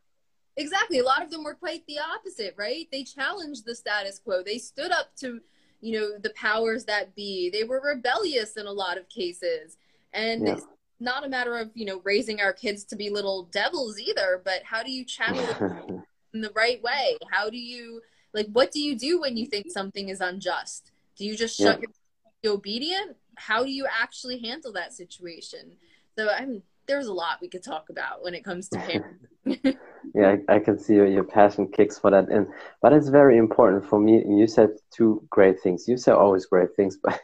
Exactly 0.56 1.00
a 1.00 1.04
lot 1.04 1.22
of 1.22 1.30
them 1.30 1.44
were 1.44 1.54
quite 1.54 1.86
the 1.86 1.98
opposite 1.98 2.54
right? 2.56 2.88
They 2.90 3.04
challenged 3.04 3.64
the 3.66 3.74
status 3.74 4.18
quo. 4.18 4.42
They 4.42 4.58
stood 4.58 4.90
up 4.90 5.14
to 5.16 5.40
you 5.80 6.00
know 6.00 6.18
the 6.18 6.30
powers 6.30 6.84
that 6.86 7.14
be. 7.14 7.50
They 7.50 7.64
were 7.64 7.80
rebellious 7.84 8.56
in 8.56 8.66
a 8.66 8.72
lot 8.72 8.98
of 8.98 9.08
cases. 9.08 9.76
And 10.12 10.46
yeah. 10.46 10.56
Not 11.00 11.24
a 11.24 11.28
matter 11.28 11.57
of 11.59 11.70
you 11.74 11.85
know 11.85 12.00
raising 12.04 12.40
our 12.40 12.52
kids 12.52 12.85
to 12.85 12.96
be 12.96 13.11
little 13.11 13.44
devils 13.52 13.98
either 13.98 14.40
but 14.44 14.62
how 14.64 14.83
do 14.83 14.90
you 14.90 15.04
channel 15.04 16.04
in 16.35 16.40
the 16.40 16.52
right 16.54 16.83
way? 16.83 17.16
How 17.30 17.48
do 17.48 17.57
you 17.59 18.02
like 18.35 18.48
what 18.52 18.72
do 18.72 18.80
you 18.80 18.98
do 18.98 19.20
when 19.20 19.37
you 19.37 19.46
think 19.46 19.70
something 19.70 20.09
is 20.09 20.20
unjust? 20.20 20.90
Do 21.16 21.24
you 21.24 21.37
just 21.37 21.57
shut 21.57 21.80
yeah. 21.80 21.87
your 22.42 22.54
obedient? 22.54 23.16
How 23.37 23.64
do 23.64 23.70
you 23.70 23.87
actually 23.87 24.38
handle 24.40 24.72
that 24.72 24.92
situation? 24.92 25.76
So 26.16 26.28
i'm 26.30 26.62
there's 26.87 27.07
a 27.07 27.12
lot 27.12 27.38
we 27.40 27.48
could 27.48 27.62
talk 27.62 27.88
about 27.88 28.22
when 28.22 28.35
it 28.35 28.44
comes 28.44 28.68
to 28.68 28.78
parenting. 28.78 29.76
Yeah 30.14 30.37
I, 30.48 30.57
I, 30.57 30.59
can 30.59 30.78
see 30.78 30.94
your, 30.94 31.07
your 31.07 31.24
passion 31.24 31.66
kicks 31.66 31.98
for 31.98 32.11
that. 32.11 32.28
And 32.28 32.46
but 32.83 32.92
it's 32.92 33.09
very 33.09 33.38
important 33.38 33.88
for 33.88 33.98
me. 33.98 34.22
You 34.28 34.46
said 34.46 34.70
two 34.94 35.26
great 35.30 35.61
things. 35.61 35.88
You 35.88 35.96
say 35.96 36.12
always 36.12 36.44
great 36.44 36.76
things 36.76 36.98
but, 37.02 37.18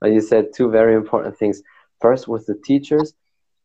but 0.00 0.10
you 0.10 0.20
said 0.20 0.48
two 0.52 0.68
very 0.68 0.94
important 0.94 1.38
things 1.38 1.62
first 2.00 2.28
with 2.28 2.46
the 2.46 2.58
teachers 2.64 3.14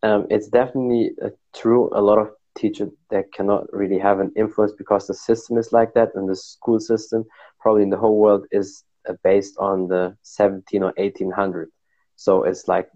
um, 0.03 0.27
it's 0.29 0.47
definitely 0.47 1.11
uh, 1.23 1.29
true 1.55 1.89
a 1.93 2.01
lot 2.01 2.17
of 2.17 2.29
teachers 2.57 2.89
that 3.09 3.31
cannot 3.33 3.65
really 3.73 3.97
have 3.97 4.19
an 4.19 4.31
influence 4.35 4.73
because 4.77 5.07
the 5.07 5.13
system 5.13 5.57
is 5.57 5.71
like 5.71 5.93
that 5.93 6.09
and 6.15 6.29
the 6.29 6.35
school 6.35 6.79
system 6.79 7.23
probably 7.59 7.83
in 7.83 7.89
the 7.89 7.97
whole 7.97 8.17
world 8.17 8.45
is 8.51 8.83
uh, 9.09 9.13
based 9.23 9.57
on 9.57 9.87
the 9.87 10.15
17 10.21 10.83
or 10.83 10.93
1800 10.97 11.69
so 12.15 12.43
it's 12.43 12.67
like 12.67 12.89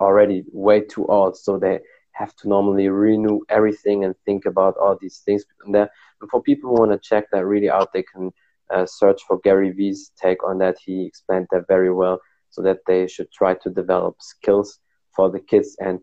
already 0.00 0.44
way 0.52 0.80
too 0.80 1.06
old 1.06 1.36
so 1.36 1.58
they 1.58 1.78
have 2.14 2.34
to 2.36 2.48
normally 2.48 2.88
renew 2.88 3.40
everything 3.48 4.04
and 4.04 4.14
think 4.24 4.46
about 4.46 4.76
all 4.76 4.96
these 5.00 5.18
things. 5.24 5.44
And, 5.64 5.76
and 5.76 5.90
for 6.30 6.42
people 6.42 6.70
who 6.70 6.80
want 6.80 6.92
to 6.92 7.08
check 7.08 7.26
that 7.30 7.44
really 7.44 7.68
out, 7.68 7.92
they 7.92 8.04
can 8.04 8.32
uh, 8.72 8.86
search 8.86 9.22
for 9.26 9.38
Gary 9.40 9.70
Vee's 9.72 10.12
take 10.20 10.42
on 10.44 10.58
that. 10.58 10.76
He 10.82 11.04
explained 11.04 11.48
that 11.50 11.66
very 11.68 11.92
well, 11.92 12.20
so 12.50 12.62
that 12.62 12.78
they 12.86 13.06
should 13.08 13.30
try 13.32 13.54
to 13.54 13.70
develop 13.70 14.16
skills 14.20 14.78
for 15.16 15.30
the 15.30 15.40
kids 15.40 15.76
and 15.80 16.00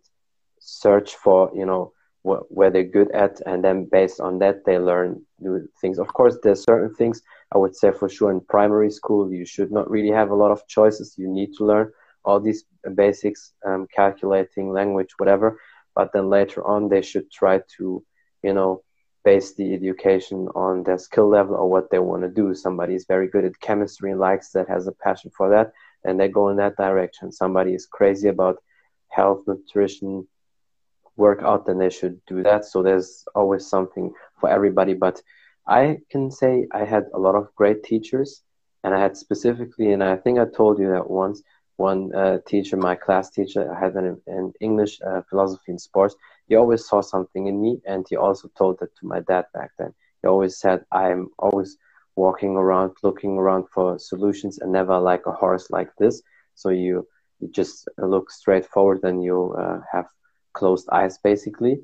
search 0.60 1.16
for 1.16 1.52
you 1.54 1.66
know 1.66 1.92
wh- 2.24 2.46
where 2.50 2.70
they're 2.70 2.84
good 2.84 3.12
at, 3.12 3.42
and 3.46 3.64
then 3.64 3.88
based 3.92 4.20
on 4.20 4.40
that 4.40 4.66
they 4.66 4.78
learn 4.78 5.22
new 5.40 5.68
things. 5.80 6.00
Of 6.00 6.14
course, 6.14 6.38
there's 6.44 6.64
certain 6.64 6.94
things 6.96 7.22
I 7.54 7.58
would 7.58 7.76
say 7.76 7.92
for 7.92 8.10
sure 8.10 8.32
in 8.32 8.42
primary 8.42 8.92
school 8.92 9.32
you 9.32 9.46
should 9.46 9.72
not 9.72 9.90
really 9.90 10.12
have 10.12 10.30
a 10.32 10.36
lot 10.36 10.52
of 10.52 10.68
choices. 10.68 11.16
You 11.18 11.28
need 11.28 11.54
to 11.58 11.66
learn 11.66 11.92
all 12.24 12.40
these 12.40 12.64
basics, 12.96 13.54
um, 13.66 13.88
calculating, 13.96 14.72
language, 14.72 15.10
whatever. 15.18 15.60
But 15.96 16.12
then 16.14 16.30
later 16.30 16.66
on, 16.66 16.90
they 16.90 17.02
should 17.02 17.30
try 17.32 17.62
to, 17.78 18.04
you 18.44 18.54
know, 18.54 18.84
base 19.24 19.54
the 19.56 19.74
education 19.74 20.48
on 20.56 20.84
their 20.84 20.98
skill 20.98 21.28
level 21.30 21.56
or 21.56 21.70
what 21.70 21.90
they 21.92 22.00
want 22.00 22.24
to 22.24 22.30
do. 22.30 22.54
Somebody 22.56 22.96
is 22.96 23.06
very 23.08 23.28
good 23.28 23.46
at 23.46 23.60
chemistry 23.60 24.12
and 24.12 24.20
likes 24.20 24.52
that, 24.52 24.70
has 24.70 24.88
a 24.88 24.92
passion 24.92 25.32
for 25.36 25.50
that, 25.50 25.72
and 26.04 26.20
they 26.20 26.28
go 26.28 26.50
in 26.50 26.58
that 26.58 26.78
direction. 26.78 27.32
Somebody 27.32 27.74
is 27.74 27.86
crazy 27.86 28.30
about 28.30 28.58
health, 29.12 29.44
nutrition, 29.48 30.28
workout, 31.18 31.66
then 31.66 31.78
they 31.78 31.90
should 31.90 32.20
do 32.26 32.44
that. 32.44 32.66
So 32.66 32.82
there's 32.82 33.26
always 33.36 33.68
something 33.68 34.14
for 34.40 34.50
everybody. 34.50 34.94
But 34.94 35.22
I 35.68 36.00
can 36.10 36.32
say 36.32 36.68
I 36.72 36.84
had 36.86 37.06
a 37.14 37.20
lot 37.20 37.36
of 37.36 37.54
great 37.56 37.84
teachers, 37.84 38.44
and 38.84 38.94
I 38.96 39.00
had 39.00 39.16
specifically, 39.16 39.92
and 39.94 40.04
I 40.04 40.18
think 40.18 40.40
I 40.40 40.46
told 40.46 40.80
you 40.80 40.90
that 40.90 41.10
once, 41.10 41.44
one 41.78 42.14
uh, 42.14 42.40
teacher, 42.48 42.78
my 42.78 42.96
class 42.96 43.30
teacher, 43.30 43.62
I 43.74 43.80
had 43.80 43.96
an, 43.96 44.22
an 44.28 44.54
English 44.60 45.00
uh, 45.02 45.22
philosophy 45.30 45.72
and 45.72 45.82
sports. 45.82 46.16
He 46.48 46.56
always 46.56 46.88
saw 46.88 47.02
something 47.02 47.48
in 47.48 47.62
me, 47.62 47.82
and 47.86 48.06
he 48.10 48.16
also 48.16 48.50
told 48.58 48.80
that 48.80 48.96
to 48.98 49.08
my 49.08 49.20
dad 49.22 49.46
back 49.54 49.72
then. 49.78 49.94
He 50.22 50.28
always 50.28 50.60
said, 50.60 50.86
"I'm 50.92 51.30
always 51.40 51.78
walking 52.16 52.56
around, 52.56 52.92
looking 53.04 53.38
around 53.38 53.66
for 53.74 53.98
solutions, 53.98 54.60
and 54.60 54.72
never 54.72 54.98
like 55.00 55.26
a 55.28 55.32
horse 55.32 55.70
like 55.70 55.92
this." 55.98 56.22
So 56.56 56.70
you 56.70 57.08
you 57.42 57.50
just 57.52 57.88
look 57.98 58.32
straight 58.32 58.66
forward, 58.66 59.00
and 59.04 59.24
you 59.24 59.54
uh, 59.60 59.80
have 59.92 60.08
closed 60.54 60.88
eyes, 60.92 61.18
basically. 61.24 61.80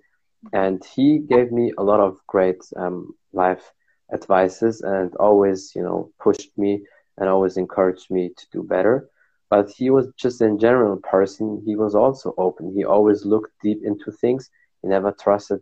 And 0.53 0.83
he 0.95 1.19
gave 1.19 1.51
me 1.51 1.73
a 1.77 1.83
lot 1.83 1.99
of 1.99 2.17
great 2.27 2.61
um, 2.77 3.13
life 3.33 3.71
advices, 4.13 4.81
and 4.81 5.15
always, 5.17 5.71
you 5.75 5.83
know, 5.83 6.11
pushed 6.21 6.51
me 6.57 6.81
and 7.17 7.29
always 7.29 7.57
encouraged 7.57 8.09
me 8.11 8.29
to 8.37 8.45
do 8.51 8.63
better. 8.63 9.07
But 9.49 9.69
he 9.77 9.89
was 9.89 10.07
just 10.17 10.41
in 10.41 10.59
general 10.59 10.97
person. 10.97 11.61
He 11.65 11.75
was 11.75 11.95
also 11.95 12.33
open. 12.37 12.73
He 12.75 12.83
always 12.85 13.25
looked 13.25 13.51
deep 13.63 13.79
into 13.83 14.11
things. 14.11 14.49
He 14.81 14.89
never 14.89 15.11
trusted 15.11 15.61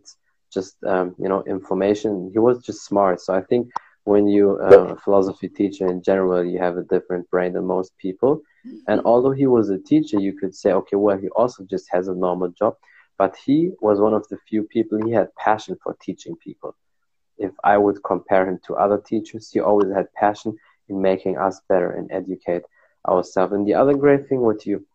just 0.52 0.76
um, 0.84 1.14
you 1.18 1.28
know 1.28 1.42
information. 1.44 2.30
He 2.32 2.38
was 2.38 2.64
just 2.64 2.84
smart. 2.84 3.20
So 3.20 3.34
i 3.34 3.42
think 3.42 3.68
when 4.04 4.26
you 4.28 4.58
uh, 4.62 4.94
a 4.94 4.96
philosophy 4.96 5.48
teacher 5.48 5.86
in 5.86 6.02
general 6.02 6.44
you 6.44 6.58
have 6.58 6.76
a 6.76 6.84
different 6.94 7.28
brain 7.30 7.52
than 7.52 7.64
most 7.66 7.92
people 7.98 8.40
and 8.88 9.00
although 9.04 9.32
he 9.32 9.46
was 9.46 9.70
a 9.70 9.78
teacher 9.78 10.18
you 10.18 10.32
could 10.32 10.54
say 10.54 10.72
okay 10.72 10.96
well 10.96 11.18
he 11.18 11.28
also 11.30 11.64
just 11.64 11.86
has 11.90 12.08
a 12.08 12.14
normal 12.14 12.48
job 12.48 12.74
but 13.18 13.34
he 13.44 13.70
was 13.80 14.00
one 14.00 14.14
of 14.14 14.26
the 14.28 14.38
few 14.48 14.62
people 14.64 14.98
he 15.04 15.12
had 15.12 15.34
passion 15.36 15.76
for 15.82 15.96
teaching 16.00 16.36
people 16.36 16.74
if 17.38 17.52
i 17.64 17.76
would 17.76 18.02
compare 18.04 18.48
him 18.48 18.58
to 18.66 18.74
other 18.74 18.98
teachers 18.98 19.50
he 19.52 19.60
always 19.60 19.92
had 19.92 20.12
passion 20.14 20.56
in 20.88 21.00
making 21.00 21.36
us 21.36 21.60
better 21.68 21.90
and 21.90 22.10
educate 22.12 22.62
ourselves. 23.08 23.52
And 23.52 23.66
the 23.66 23.74
other 23.74 23.94
great 23.94 24.28
thing, 24.28 24.40
what 24.40 24.66
you 24.66 24.86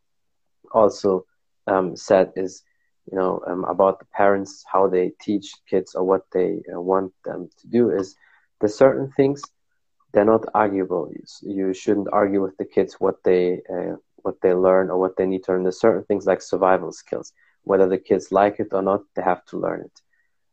also 0.71 1.25
um, 1.67 1.95
said, 1.95 2.31
is 2.36 2.63
you 3.12 3.17
know 3.17 3.41
um, 3.47 3.63
about 3.65 3.99
the 3.99 4.05
parents, 4.05 4.63
how 4.71 4.88
they 4.88 5.12
teach 5.21 5.53
kids 5.69 5.95
or 5.95 6.03
what 6.03 6.23
they 6.31 6.62
uh, 6.73 6.79
want 6.79 7.13
them 7.25 7.49
to 7.60 7.67
do. 7.67 7.89
Is 7.89 8.15
the 8.60 8.69
certain 8.69 9.12
things 9.12 9.41
they're 10.13 10.26
not 10.26 10.45
arguable. 10.54 11.12
You, 11.41 11.74
shouldn't 11.74 12.10
argue 12.12 12.41
with 12.41 12.58
the 12.58 12.65
kids 12.65 12.95
what 13.00 13.24
they 13.24 13.62
uh, 13.74 13.95
what 14.17 14.41
they 14.41 14.54
learn 14.54 14.89
or 14.89 15.00
what 15.00 15.17
they 15.17 15.26
need 15.26 15.43
to 15.45 15.52
learn. 15.52 15.63
There's 15.63 15.80
certain 15.80 16.04
things 16.04 16.26
like 16.26 16.41
survival 16.41 16.91
skills. 16.91 17.34
Whether 17.63 17.88
the 17.88 17.97
kids 17.97 18.32
like 18.32 18.60
it 18.60 18.69
or 18.71 18.82
not, 18.82 19.02
they 19.15 19.21
have 19.21 19.45
to 19.45 19.58
learn 19.58 19.82
it. 19.82 20.02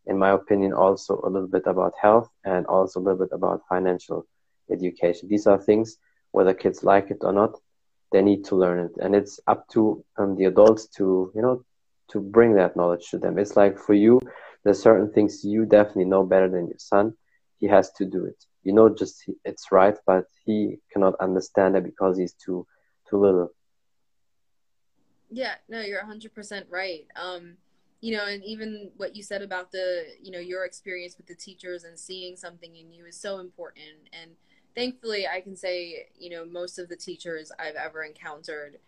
In 0.07 0.18
my 0.18 0.31
opinion, 0.31 0.73
also 0.73 1.21
a 1.25 1.29
little 1.29 1.49
bit 1.49 1.66
about 1.66 1.94
health 2.01 2.31
and 2.44 2.66
also 2.66 3.01
a 3.01 3.03
little 3.03 3.18
bit 3.18 3.33
about 3.33 3.62
financial 3.68 4.27
education. 4.71 5.29
These 5.29 5.47
are 5.47 5.59
things 5.59 5.99
whether 6.33 6.55
kids 6.55 6.85
like 6.85 7.11
it 7.11 7.18
or 7.23 7.33
not, 7.33 7.55
they 8.12 8.23
need 8.23 8.44
to 8.44 8.57
learn 8.57 8.79
it, 8.87 8.92
and 9.03 9.14
it's 9.14 9.40
up 9.47 9.68
to 9.68 10.05
um, 10.16 10.37
the 10.37 10.44
adults 10.47 10.87
to 10.97 11.31
you 11.35 11.42
know 11.42 11.64
to 12.09 12.21
bring 12.21 12.55
that 12.55 12.77
knowledge 12.77 13.11
to 13.11 13.18
them. 13.18 13.38
It's 13.38 13.57
like 13.57 13.79
for 13.79 13.94
you, 13.94 14.21
there's 14.64 14.83
certain 14.83 15.12
things 15.12 15.44
you 15.44 15.66
definitely 15.66 16.07
know 16.07 16.25
better 16.25 16.49
than 16.49 16.68
your 16.68 16.79
son. 16.79 17.14
He 17.59 17.66
has 17.66 17.90
to 17.92 18.07
do 18.07 18.25
it. 18.25 18.47
You 18.68 18.74
know, 18.74 18.88
just 18.88 19.24
it's 19.44 19.72
right, 19.72 19.96
but 20.07 20.24
he 20.44 20.78
cannot 20.92 21.14
understand 21.20 21.76
it 21.76 21.85
because 21.85 22.18
he's 22.18 22.35
too 22.35 22.66
too 23.09 23.18
little. 23.18 23.48
Yeah, 25.31 25.54
no, 25.68 25.81
you're 25.81 26.02
100% 26.02 26.64
right. 26.70 27.07
Um, 27.14 27.57
you 28.00 28.16
know, 28.16 28.24
and 28.26 28.42
even 28.44 28.90
what 28.96 29.14
you 29.14 29.22
said 29.22 29.42
about 29.42 29.70
the, 29.72 30.04
you 30.22 30.31
know, 30.31 30.38
your 30.38 30.64
experience 30.64 31.18
with 31.18 31.26
the 31.26 31.35
teachers 31.35 31.85
and 31.85 31.98
seeing 31.98 32.35
something 32.35 32.76
in 32.76 32.92
you 32.92 33.04
is 33.04 33.20
so 33.20 33.38
important. 33.38 34.09
And 34.18 34.31
thankfully 34.78 35.26
i 35.26 35.40
can 35.40 35.57
say 35.57 36.07
you 36.16 36.31
know 36.31 36.44
most 36.44 36.78
of 36.78 36.88
the 36.88 36.96
teachers 36.96 37.50
i've 37.59 37.74
ever 37.74 38.04
encountered 38.04 38.78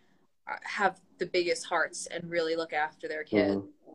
uh, 0.48 0.54
have 0.62 1.00
the 1.18 1.26
biggest 1.26 1.66
hearts 1.66 2.06
and 2.06 2.30
really 2.30 2.54
look 2.54 2.72
after 2.72 3.08
their 3.08 3.24
kids 3.24 3.56
mm-hmm. 3.56 3.92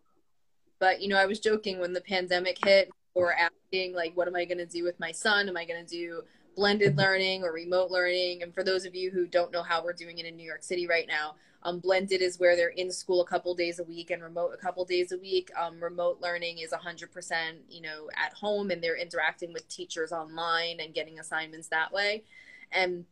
but 0.77 1.01
you 1.01 1.07
know 1.07 1.17
i 1.17 1.25
was 1.25 1.39
joking 1.39 1.79
when 1.79 1.93
the 1.93 2.01
pandemic 2.01 2.57
hit 2.65 2.89
or 3.15 3.33
asking 3.33 3.93
like 3.95 4.15
what 4.15 4.27
am 4.27 4.35
i 4.35 4.45
going 4.45 4.57
to 4.57 4.65
do 4.65 4.83
with 4.83 4.99
my 4.99 5.11
son 5.11 5.49
am 5.49 5.57
i 5.57 5.65
going 5.65 5.83
to 5.83 5.89
do 5.89 6.21
blended 6.55 6.95
learning 6.95 7.43
or 7.43 7.51
remote 7.51 7.91
learning 7.91 8.43
and 8.43 8.53
for 8.53 8.63
those 8.63 8.85
of 8.85 8.95
you 8.95 9.11
who 9.11 9.25
don't 9.25 9.51
know 9.51 9.63
how 9.63 9.83
we're 9.83 9.93
doing 9.93 10.19
it 10.19 10.25
in 10.25 10.37
new 10.37 10.45
york 10.45 10.63
city 10.63 10.87
right 10.87 11.07
now 11.07 11.33
um, 11.65 11.79
blended 11.79 12.21
is 12.21 12.39
where 12.39 12.55
they're 12.55 12.69
in 12.69 12.91
school 12.91 13.21
a 13.21 13.25
couple 13.25 13.55
days 13.55 13.79
a 13.79 13.83
week 13.83 14.11
and 14.11 14.21
remote 14.21 14.51
a 14.53 14.57
couple 14.57 14.85
days 14.85 15.11
a 15.11 15.17
week. 15.17 15.49
Um, 15.59 15.81
remote 15.81 16.19
learning 16.21 16.59
is 16.59 16.71
100%, 16.71 17.33
you 17.69 17.81
know, 17.81 18.07
at 18.15 18.33
home 18.33 18.69
and 18.69 18.83
they're 18.83 18.95
interacting 18.95 19.51
with 19.51 19.67
teachers 19.67 20.11
online 20.11 20.79
and 20.79 20.93
getting 20.93 21.17
assignments 21.19 21.67
that 21.69 21.91
way. 21.91 22.23
And 22.71 23.05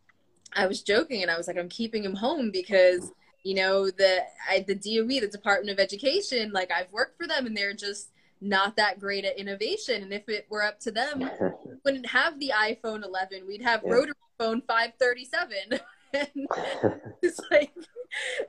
I 0.55 0.67
was 0.67 0.83
joking 0.83 1.23
and 1.23 1.31
I 1.31 1.37
was 1.37 1.47
like, 1.47 1.57
I'm 1.57 1.67
keeping 1.67 2.03
him 2.03 2.13
home 2.13 2.51
because, 2.51 3.11
you 3.41 3.55
know, 3.55 3.89
the 3.89 4.19
I, 4.47 4.59
the 4.59 4.75
DOE, 4.75 5.19
the 5.19 5.27
Department 5.27 5.71
of 5.71 5.79
Education, 5.79 6.51
like 6.51 6.69
I've 6.71 6.91
worked 6.91 7.17
for 7.17 7.25
them 7.25 7.47
and 7.47 7.57
they're 7.57 7.73
just 7.73 8.11
not 8.43 8.75
that 8.75 8.99
great 8.99 9.25
at 9.25 9.37
innovation. 9.37 10.03
And 10.03 10.13
if 10.13 10.27
it 10.27 10.45
were 10.49 10.63
up 10.63 10.79
to 10.81 10.91
them, 10.91 11.19
we 11.65 11.71
wouldn't 11.85 12.07
have 12.07 12.39
the 12.39 12.51
iPhone 12.55 13.03
11. 13.03 13.47
We'd 13.47 13.61
have 13.61 13.81
yeah. 13.85 13.93
rotary 13.93 14.13
phone 14.37 14.61
537. 14.67 15.79
and 16.13 16.27
it's 17.21 17.39
like, 17.49 17.71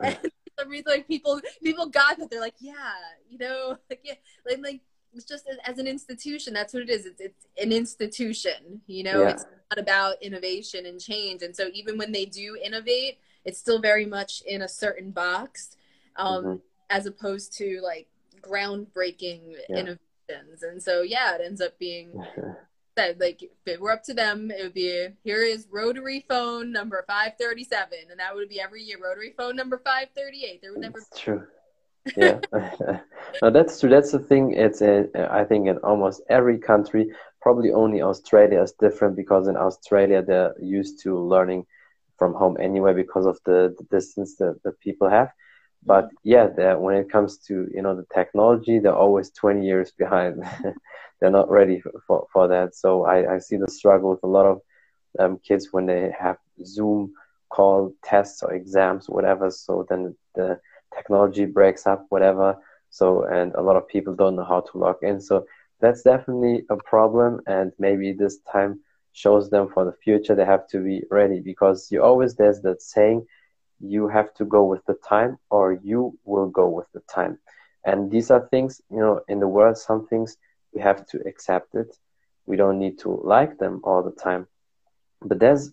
and 0.01 0.19
some 0.59 0.69
reason, 0.69 0.87
like 0.89 1.07
people, 1.07 1.41
people 1.63 1.87
got 1.87 2.19
that. 2.19 2.31
They're 2.31 2.41
like, 2.41 2.57
yeah, 2.59 2.93
you 3.29 3.39
know, 3.39 3.79
like 3.89 4.01
yeah, 4.05 4.15
like 4.47 4.59
like 4.63 4.81
it's 5.15 5.25
just 5.25 5.49
as 5.65 5.79
an 5.79 5.87
institution. 5.87 6.53
That's 6.53 6.75
what 6.75 6.83
it 6.83 6.91
is. 6.91 7.07
It's 7.07 7.21
it's 7.21 7.47
an 7.63 7.73
institution. 7.73 8.83
You 8.87 9.05
know, 9.05 9.23
yeah. 9.23 9.31
it's 9.31 9.45
not 9.71 9.79
about 9.79 10.23
innovation 10.23 10.87
and 10.87 11.01
change. 11.01 11.43
And 11.43 11.55
so 11.55 11.71
even 11.73 11.97
when 11.97 12.13
they 12.13 12.27
do 12.27 12.59
innovate, 12.63 13.19
it's 13.45 13.59
still 13.59 13.81
very 13.81 14.07
much 14.07 14.43
in 14.47 14.63
a 14.63 14.69
certain 14.69 15.11
box, 15.11 15.77
um, 16.17 16.45
mm-hmm. 16.45 16.57
as 16.91 17.07
opposed 17.07 17.57
to 17.59 17.81
like 17.83 18.09
groundbreaking 18.47 19.57
yeah. 19.69 19.77
innovations. 19.77 20.63
And 20.63 20.83
so 20.83 21.03
yeah, 21.03 21.35
it 21.35 21.43
ends 21.45 21.61
up 21.61 21.79
being 21.79 22.13
said 22.97 23.21
like 23.21 23.43
if 23.43 23.51
it 23.67 23.81
were 23.81 23.91
up 23.91 24.03
to 24.05 24.15
them 24.15 24.51
it 24.51 24.63
would 24.63 24.75
be 24.75 25.09
here 25.25 25.43
is 25.43 25.67
rotary 25.71 26.25
phone 26.29 26.71
number 26.71 27.05
537 27.07 27.99
and 28.11 28.21
that 28.21 28.35
would 28.35 28.49
be 28.49 28.61
every 28.61 28.83
year 28.83 28.99
rotary 29.03 29.35
phone 29.37 29.57
number 29.57 29.79
538 29.79 30.63
there 30.63 30.73
would 30.73 30.81
never 30.81 31.01
that's 31.01 31.21
true. 31.21 31.47
Yeah. 32.17 32.41
No 33.43 33.51
that's 33.51 33.81
true. 33.81 33.91
That's 33.91 34.13
the 34.13 34.19
thing. 34.19 34.53
It's 34.53 34.83
a, 34.83 35.09
i 35.31 35.45
think 35.45 35.67
in 35.67 35.79
almost 35.79 36.23
every 36.29 36.59
country 36.59 37.11
probably 37.41 37.73
only 37.73 38.01
australia 38.03 38.63
is 38.63 38.73
different 38.73 39.17
because 39.17 39.49
in 39.49 39.57
australia 39.57 40.23
they're 40.23 40.55
used 40.61 41.03
to 41.03 41.19
learning 41.19 41.67
from 42.19 42.33
home 42.35 42.57
anyway 42.61 42.95
because 42.95 43.27
of 43.27 43.39
the, 43.45 43.75
the 43.79 43.85
distance 43.91 44.37
that, 44.37 44.61
that 44.63 44.79
people 44.81 45.09
have 45.09 45.31
but 45.87 46.09
yeah 46.23 46.75
when 46.75 46.97
it 46.97 47.11
comes 47.11 47.39
to 47.39 47.69
you 47.75 47.83
know 47.83 47.95
the 47.95 48.07
technology 48.15 48.79
they're 48.79 48.95
always 48.95 49.31
20 49.31 49.65
years 49.65 49.93
behind. 49.93 50.43
They're 51.21 51.31
not 51.31 51.51
ready 51.51 51.83
for, 52.07 52.27
for 52.33 52.49
that. 52.49 52.75
So 52.75 53.07
I, 53.07 53.37
I 53.37 53.39
see 53.39 53.57
the 53.57 53.69
struggle 53.69 54.11
with 54.11 54.23
a 54.25 54.27
lot 54.27 54.45
of 54.45 54.61
um, 55.19 55.39
kids 55.39 55.69
when 55.73 55.87
they 55.87 56.13
have 56.19 56.37
zoom 56.65 57.13
call 57.49 57.95
tests 58.05 58.43
or 58.43 58.53
exams 58.53 59.09
whatever. 59.09 59.51
So 59.51 59.87
then 59.89 60.15
the 60.35 60.61
technology 60.95 61.47
breaks 61.47 61.87
up 61.87 62.05
whatever. 62.11 62.57
So 62.91 63.25
and 63.25 63.55
a 63.55 63.63
lot 63.63 63.77
of 63.77 63.89
people 63.89 64.15
don't 64.15 64.37
know 64.37 64.45
how 64.45 64.61
to 64.61 64.79
log 64.79 64.97
in. 65.03 65.21
So 65.21 65.47
that's 65.81 66.03
definitely 66.03 66.65
a 66.71 66.77
problem. 66.77 67.41
And 67.47 67.73
maybe 67.79 68.13
this 68.13 68.39
time 68.53 68.81
shows 69.13 69.49
them 69.49 69.69
for 69.73 69.85
the 69.85 69.93
future 70.05 70.35
they 70.35 70.45
have 70.45 70.67
to 70.69 70.83
be 70.83 71.05
ready 71.11 71.41
because 71.41 71.89
you 71.91 72.03
always 72.03 72.35
there's 72.35 72.61
that 72.63 72.83
saying 72.83 73.25
you 73.89 74.09
have 74.09 74.33
to 74.35 74.45
go 74.45 74.65
with 74.65 74.85
the 74.87 74.95
time 75.09 75.39
or 75.51 75.73
you 75.73 76.19
will 76.25 76.49
go 76.49 76.69
with 76.69 76.87
the 76.93 77.01
time. 77.13 77.39
And 77.85 78.11
these 78.11 78.31
are 78.31 78.49
things 78.49 78.81
you 78.91 78.99
know 78.99 79.21
in 79.29 79.41
the 79.41 79.49
world 79.49 79.77
some 79.79 80.07
things 80.07 80.37
we 80.75 80.81
have 80.81 81.07
to 81.09 81.19
accept 81.27 81.75
it. 81.75 81.97
We 82.47 82.57
don't 82.57 82.79
need 82.79 82.99
to 83.01 83.11
like 83.25 83.59
them 83.59 83.81
all 83.85 84.03
the 84.03 84.13
time. 84.29 84.47
But 85.23 85.39
there's 85.39 85.73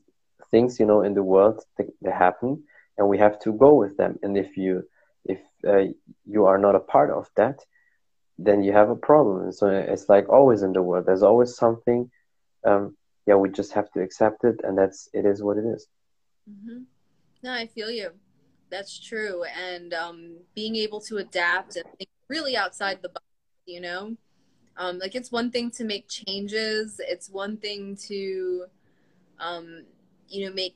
things 0.51 0.79
you 0.79 0.85
know 0.85 1.01
in 1.01 1.13
the 1.13 1.23
world 1.23 1.61
that, 1.77 1.87
that 2.01 2.13
happen 2.13 2.63
and 2.97 3.07
we 3.07 3.17
have 3.17 3.39
to 3.41 3.53
go 3.53 3.73
with 3.73 3.97
them. 3.97 4.19
And 4.23 4.37
if 4.37 4.57
you 4.57 4.83
if 5.25 5.39
uh, 5.67 5.85
you 6.25 6.45
are 6.45 6.57
not 6.57 6.75
a 6.75 6.79
part 6.79 7.11
of 7.11 7.29
that 7.35 7.59
then 8.37 8.63
you 8.63 8.73
have 8.73 8.89
a 8.89 8.95
problem. 8.95 9.51
So 9.51 9.67
it's 9.67 10.09
like 10.09 10.27
always 10.27 10.63
in 10.63 10.73
the 10.73 10.81
world. 10.81 11.05
There's 11.05 11.23
always 11.23 11.55
something 11.55 12.09
um, 12.65 12.95
yeah 13.25 13.35
we 13.35 13.49
just 13.49 13.73
have 13.73 13.91
to 13.91 14.01
accept 14.01 14.43
it 14.43 14.61
and 14.63 14.77
that's 14.77 15.09
it 15.13 15.25
is 15.25 15.41
what 15.43 15.57
it 15.57 15.65
is. 15.65 15.87
Mm-hmm. 16.49 16.83
No 17.43 17.51
i 17.51 17.67
feel 17.67 17.89
you. 17.89 18.11
That's 18.69 18.97
true 18.97 19.43
and 19.43 19.93
um, 19.93 20.37
being 20.55 20.77
able 20.77 21.01
to 21.01 21.17
adapt 21.17 21.75
and 21.75 21.85
think 21.97 22.09
really 22.29 22.55
outside 22.55 23.01
the 23.01 23.09
box 23.09 23.25
you 23.65 23.81
know? 23.81 24.15
Um, 24.77 24.97
like 24.97 25.13
it's 25.13 25.31
one 25.31 25.51
thing 25.51 25.69
to 25.71 25.83
make 25.83 26.07
changes 26.07 26.99
it's 26.99 27.29
one 27.29 27.57
thing 27.57 27.97
to 28.07 28.65
um, 29.39 29.83
you 30.29 30.45
know 30.45 30.53
make 30.53 30.75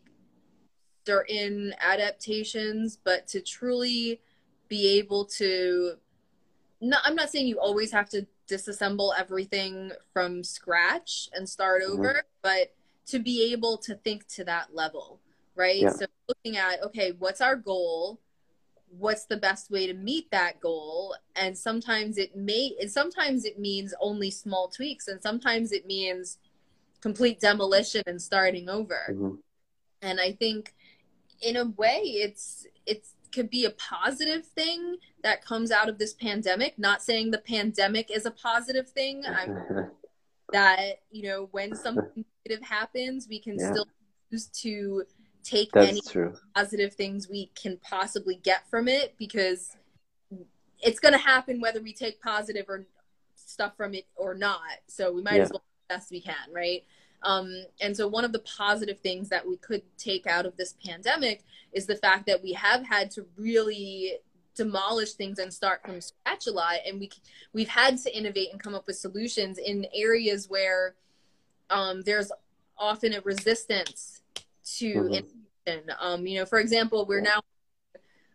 certain 1.05 1.73
adaptations 1.79 2.97
but 3.03 3.27
to 3.27 3.39
truly 3.39 4.19
be 4.67 4.97
able 4.97 5.25
to 5.25 5.93
not, 6.81 7.01
i'm 7.05 7.15
not 7.15 7.29
saying 7.29 7.47
you 7.47 7.59
always 7.59 7.91
have 7.91 8.09
to 8.09 8.25
disassemble 8.49 9.13
everything 9.17 9.91
from 10.13 10.43
scratch 10.43 11.29
and 11.33 11.47
start 11.47 11.81
mm-hmm. 11.83 11.93
over 11.93 12.23
but 12.41 12.73
to 13.05 13.19
be 13.19 13.51
able 13.51 13.77
to 13.77 13.95
think 13.95 14.27
to 14.27 14.43
that 14.43 14.73
level 14.73 15.19
right 15.55 15.81
yeah. 15.81 15.89
so 15.89 16.05
looking 16.27 16.57
at 16.57 16.83
okay 16.83 17.13
what's 17.19 17.41
our 17.41 17.55
goal 17.55 18.19
what's 18.97 19.25
the 19.25 19.37
best 19.37 19.69
way 19.71 19.87
to 19.87 19.93
meet 19.93 20.29
that 20.31 20.59
goal 20.59 21.15
and 21.35 21.57
sometimes 21.57 22.17
it 22.17 22.35
may 22.35 22.71
and 22.79 22.89
sometimes 22.89 23.45
it 23.45 23.59
means 23.59 23.93
only 23.99 24.31
small 24.31 24.67
tweaks 24.67 25.07
and 25.07 25.21
sometimes 25.21 25.71
it 25.71 25.85
means 25.85 26.37
complete 27.01 27.39
demolition 27.39 28.01
and 28.07 28.21
starting 28.21 28.69
over 28.69 29.07
mm-hmm. 29.11 29.35
and 30.01 30.19
i 30.19 30.31
think 30.31 30.73
in 31.41 31.55
a 31.57 31.65
way 31.65 31.99
it's 32.03 32.65
it's 32.85 33.11
could 33.31 33.49
be 33.49 33.65
a 33.65 33.71
positive 33.71 34.45
thing 34.45 34.95
that 35.21 35.43
comes 35.43 35.69
out 35.69 35.89
of 35.89 35.97
this 35.97 36.13
pandemic 36.13 36.79
not 36.79 37.03
saying 37.03 37.31
the 37.31 37.37
pandemic 37.37 38.09
is 38.09 38.25
a 38.25 38.31
positive 38.31 38.87
thing 38.89 39.23
i'm 39.27 39.89
that 40.53 41.01
you 41.11 41.23
know 41.23 41.49
when 41.51 41.75
something 41.75 42.23
negative 42.45 42.65
happens 42.65 43.27
we 43.27 43.39
can 43.39 43.57
yeah. 43.59 43.71
still 43.71 43.87
use 44.29 44.47
to 44.47 45.03
take 45.45 45.71
That's 45.71 45.89
any 45.89 46.01
true. 46.01 46.33
positive 46.55 46.95
things 46.95 47.29
we 47.29 47.51
can 47.55 47.77
possibly 47.77 48.35
get 48.35 48.67
from 48.69 48.87
it 48.87 49.13
because 49.17 49.77
it's 50.81 50.99
going 50.99 51.13
to 51.13 51.19
happen 51.19 51.61
whether 51.61 51.81
we 51.81 51.93
take 51.93 52.21
positive 52.21 52.65
or 52.67 52.85
stuff 53.35 53.77
from 53.77 53.93
it 53.93 54.05
or 54.15 54.33
not. 54.33 54.59
So 54.87 55.11
we 55.13 55.21
might 55.21 55.35
yeah. 55.35 55.43
as 55.43 55.51
well 55.51 55.59
do 55.59 55.87
the 55.87 55.95
best 55.95 56.11
we 56.11 56.21
can, 56.21 56.35
right? 56.51 56.83
Um, 57.23 57.65
and 57.79 57.95
so 57.95 58.07
one 58.07 58.25
of 58.25 58.31
the 58.31 58.39
positive 58.39 58.99
things 58.99 59.29
that 59.29 59.47
we 59.47 59.57
could 59.57 59.83
take 59.97 60.27
out 60.27 60.45
of 60.45 60.57
this 60.57 60.75
pandemic 60.85 61.43
is 61.73 61.85
the 61.85 61.95
fact 61.95 62.25
that 62.27 62.43
we 62.43 62.53
have 62.53 62.83
had 62.83 63.11
to 63.11 63.25
really 63.37 64.13
demolish 64.55 65.13
things 65.13 65.37
and 65.39 65.53
start 65.53 65.81
from 65.83 65.99
scratch 65.99 66.47
a 66.47 66.51
lot 66.51 66.77
and 66.87 66.97
we 66.97 67.09
we've 67.51 67.67
had 67.67 67.97
to 67.97 68.17
innovate 68.17 68.49
and 68.53 68.63
come 68.63 68.73
up 68.73 68.87
with 68.87 68.95
solutions 68.95 69.57
in 69.57 69.85
areas 69.93 70.49
where 70.49 70.95
um, 71.69 72.03
there's 72.03 72.31
often 72.77 73.13
a 73.13 73.19
resistance 73.21 74.21
to 74.77 74.93
mm-hmm. 74.93 75.25
Um, 75.99 76.27
you 76.27 76.39
know, 76.39 76.45
for 76.45 76.59
example, 76.59 77.05
we're 77.05 77.21
now, 77.21 77.41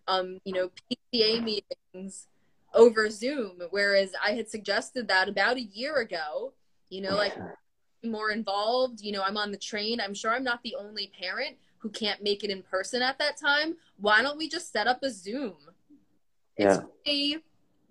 um, 0.08 0.40
you 0.44 0.52
know, 0.52 0.70
PTA 1.14 1.42
meetings 1.42 2.26
over 2.74 3.08
Zoom, 3.08 3.62
whereas 3.70 4.12
I 4.24 4.32
had 4.32 4.48
suggested 4.48 5.08
that 5.08 5.28
about 5.28 5.56
a 5.56 5.62
year 5.62 5.96
ago. 5.98 6.52
You 6.88 7.02
know, 7.02 7.14
like 7.14 7.36
more 8.02 8.30
involved. 8.32 9.00
You 9.00 9.12
know, 9.12 9.22
I'm 9.22 9.36
on 9.36 9.52
the 9.52 9.56
train. 9.56 10.00
I'm 10.00 10.14
sure 10.14 10.32
I'm 10.32 10.42
not 10.42 10.60
the 10.64 10.74
only 10.76 11.12
parent 11.18 11.56
who 11.78 11.88
can't 11.88 12.22
make 12.22 12.42
it 12.42 12.50
in 12.50 12.62
person 12.62 13.00
at 13.00 13.18
that 13.18 13.36
time. 13.36 13.76
Why 13.98 14.22
don't 14.22 14.36
we 14.36 14.48
just 14.48 14.72
set 14.72 14.88
up 14.88 15.02
a 15.04 15.10
Zoom? 15.10 15.54
It's 16.56 16.76
yeah. 16.76 16.82
free. 17.04 17.38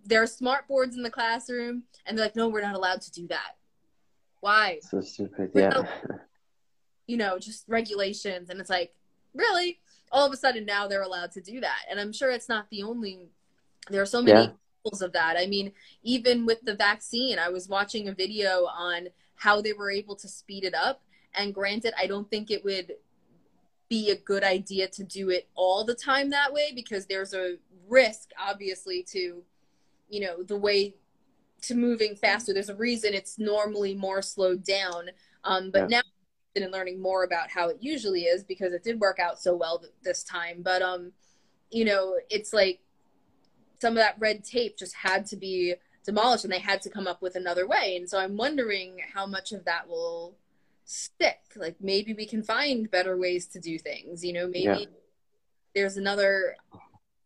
There 0.06 0.21
are 0.21 0.28
smart 0.28 0.67
boards 0.67 0.97
in 0.97 1.04
the 1.04 1.10
classroom, 1.10 1.84
and 2.06 2.17
they're 2.17 2.25
like, 2.25 2.36
"No, 2.36 2.49
we're 2.49 2.62
not 2.62 2.75
allowed 2.75 3.02
to 3.02 3.12
do 3.12 3.28
that." 3.28 3.56
Why? 4.41 4.80
So 4.82 4.99
stupid. 4.99 5.52
yeah 5.54 5.84
you 7.10 7.17
know, 7.17 7.39
just 7.39 7.65
regulations. 7.67 8.52
And 8.52 8.60
it's 8.60 8.69
like, 8.69 8.93
really? 9.34 9.80
All 10.12 10.28
of 10.28 10.32
a 10.32 10.38
sudden 10.38 10.63
now 10.63 10.88
they're 10.88 11.02
allowed 11.02 11.32
to 11.32 11.41
do 11.41 11.60
that. 11.60 11.80
And 11.89 12.00
I'm 12.00 12.13
sure 12.13 12.30
it's 12.30 12.48
not 12.48 12.69
the 12.69 12.84
only, 12.84 13.30
there 13.89 14.02
are 14.04 14.06
so 14.06 14.22
many 14.22 14.39
yeah. 14.39 14.52
examples 14.52 15.02
of 15.02 15.13
that. 15.13 15.36
I 15.36 15.48
mean, 15.48 15.72
even 16.04 16.45
with 16.45 16.62
the 16.62 16.76
vaccine, 16.76 17.39
I 17.39 17.50
was 17.50 17.67
watching 17.67 18.08
a 18.08 18.13
video 18.13 18.65
on 18.65 19.08
how 19.34 19.60
they 19.60 19.74
were 19.74 19.89
able 19.89 20.15
to 20.17 20.28
speed 20.28 20.63
it 20.65 20.76
up. 20.76 21.02
And 21.34 21.52
granted, 21.52 21.95
I 21.98 22.06
don't 22.06 22.30
think 22.30 22.52
it 22.52 22.63
would 22.63 22.93
be 23.89 24.12
a 24.12 24.15
good 24.15 24.43
idea 24.43 24.88
to 24.89 25.04
do 25.04 25.32
it 25.32 25.48
all 25.56 25.84
the 25.84 25.95
time 25.95 26.30
that 26.30 26.54
way 26.54 26.72
because 26.76 27.08
there's 27.08 27.34
a 27.34 27.56
risk, 27.88 28.30
obviously, 28.39 29.02
to, 29.13 29.41
you 30.10 30.19
know, 30.19 30.43
the 30.43 30.58
way 30.58 30.93
to 31.63 31.74
moving 31.74 32.15
faster. 32.15 32.54
There's 32.54 32.69
a 32.69 32.76
reason 32.76 33.15
it's 33.15 33.39
normally 33.39 33.95
more 33.95 34.22
slowed 34.22 34.63
down. 34.63 35.10
Um, 35.43 35.72
but 35.72 35.89
yeah. 35.89 35.98
now 35.98 36.02
in 36.55 36.71
learning 36.71 37.01
more 37.01 37.23
about 37.23 37.49
how 37.49 37.69
it 37.69 37.77
usually 37.79 38.23
is 38.23 38.43
because 38.43 38.73
it 38.73 38.83
did 38.83 38.99
work 38.99 39.19
out 39.19 39.39
so 39.39 39.55
well 39.55 39.79
th- 39.79 39.91
this 40.03 40.23
time. 40.23 40.62
But 40.62 40.81
um, 40.81 41.12
you 41.69 41.85
know, 41.85 42.15
it's 42.29 42.53
like 42.53 42.79
some 43.79 43.93
of 43.93 43.97
that 43.97 44.15
red 44.19 44.43
tape 44.43 44.77
just 44.77 44.95
had 44.95 45.25
to 45.27 45.35
be 45.35 45.75
demolished, 46.05 46.43
and 46.43 46.53
they 46.53 46.59
had 46.59 46.81
to 46.83 46.89
come 46.89 47.07
up 47.07 47.21
with 47.21 47.35
another 47.35 47.67
way. 47.67 47.95
And 47.95 48.09
so 48.09 48.19
I'm 48.19 48.38
wondering 48.38 48.97
how 49.13 49.25
much 49.25 49.51
of 49.51 49.65
that 49.65 49.88
will 49.88 50.35
stick. 50.85 51.39
Like 51.55 51.75
maybe 51.79 52.13
we 52.13 52.25
can 52.25 52.43
find 52.43 52.89
better 52.89 53.17
ways 53.17 53.45
to 53.47 53.59
do 53.59 53.77
things. 53.77 54.23
You 54.23 54.33
know, 54.33 54.47
maybe 54.47 54.63
yeah. 54.63 54.85
there's 55.75 55.97
another 55.97 56.55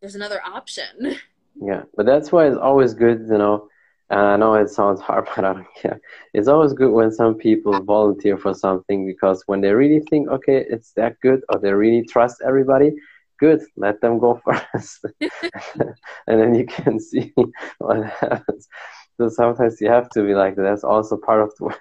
there's 0.00 0.14
another 0.14 0.40
option. 0.44 1.16
Yeah, 1.56 1.84
but 1.94 2.04
that's 2.04 2.32
why 2.32 2.48
it's 2.48 2.56
always 2.56 2.94
good, 2.94 3.28
you 3.30 3.38
know 3.38 3.68
I 4.10 4.36
know 4.36 4.54
it 4.54 4.68
sounds 4.70 5.00
hard, 5.00 5.28
but 5.36 5.44
I 5.44 5.54
don't 5.54 5.74
care. 5.80 6.00
It's 6.32 6.48
always 6.48 6.72
good 6.72 6.92
when 6.92 7.10
some 7.10 7.34
people 7.34 7.82
volunteer 7.82 8.36
for 8.36 8.54
something 8.54 9.06
because 9.06 9.42
when 9.46 9.60
they 9.60 9.72
really 9.72 10.00
think, 10.00 10.28
okay, 10.28 10.64
it's 10.68 10.92
that 10.92 11.18
good, 11.20 11.40
or 11.48 11.58
they 11.58 11.72
really 11.72 12.04
trust 12.06 12.42
everybody, 12.44 12.92
good, 13.38 13.62
let 13.76 14.00
them 14.00 14.18
go 14.18 14.40
first. 14.44 15.04
and 16.26 16.40
then 16.40 16.54
you 16.54 16.66
can 16.66 16.98
see 17.00 17.32
what 17.78 18.04
happens. 18.04 18.68
So 19.16 19.28
sometimes 19.28 19.80
you 19.80 19.88
have 19.88 20.08
to 20.10 20.22
be 20.22 20.34
like, 20.34 20.56
that's 20.56 20.84
also 20.84 21.16
part 21.16 21.40
of 21.42 21.52
the 21.58 21.74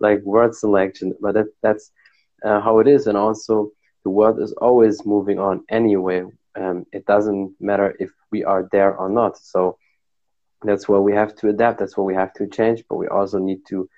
like 0.00 0.20
word 0.22 0.54
selection, 0.54 1.14
but 1.20 1.34
that, 1.34 1.46
that's 1.62 1.90
uh, 2.44 2.60
how 2.60 2.78
it 2.80 2.88
is. 2.88 3.06
And 3.06 3.16
also, 3.16 3.70
the 4.04 4.10
world 4.10 4.40
is 4.40 4.52
always 4.54 5.04
moving 5.04 5.38
on 5.38 5.64
anyway. 5.70 6.24
Um, 6.54 6.84
it 6.92 7.06
doesn't 7.06 7.54
matter 7.60 7.94
if 7.98 8.10
we 8.30 8.44
are 8.44 8.68
there 8.72 8.96
or 8.96 9.08
not. 9.08 9.36
So, 9.38 9.78
that's 10.62 10.88
where 10.88 11.00
we 11.00 11.12
have 11.14 11.34
to 11.36 11.48
adapt. 11.48 11.78
That's 11.78 11.96
where 11.96 12.04
we 12.04 12.14
have 12.14 12.32
to 12.34 12.46
change 12.46 12.84
but 12.88 12.96
we 12.96 13.08
also 13.08 13.38
need 13.38 13.64
to 13.68 13.88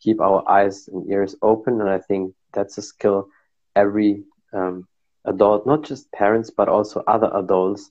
keep 0.00 0.20
our 0.20 0.48
eyes 0.48 0.88
and 0.88 1.08
ears 1.10 1.36
open. 1.42 1.80
And 1.80 1.90
i 1.90 1.98
think 1.98 2.34
that's 2.52 2.78
a 2.78 2.82
skill 2.82 3.28
every 3.76 4.22
um, 4.52 4.86
adult 5.24 5.66
not 5.66 5.82
just 5.82 6.10
parents 6.12 6.50
but 6.50 6.68
also 6.68 7.02
other 7.06 7.30
adults 7.34 7.90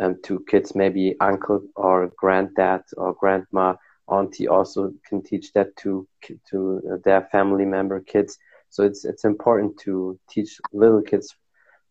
um, 0.00 0.16
to 0.24 0.44
kids 0.48 0.74
maybe 0.74 1.14
uncle 1.20 1.62
or 1.76 2.10
granddad 2.16 2.82
or 2.96 3.14
grandma 3.14 3.74
auntie 4.08 4.48
also 4.48 4.92
can 5.08 5.22
teach 5.22 5.52
that 5.52 5.74
to 5.76 6.06
to 6.50 7.00
their 7.04 7.22
family 7.32 7.64
member 7.64 8.00
kids. 8.00 8.38
So 8.70 8.84
it's 8.84 9.04
it's 9.04 9.24
important 9.24 9.78
to 9.80 10.18
teach 10.28 10.58
little 10.72 11.02
kids 11.02 11.34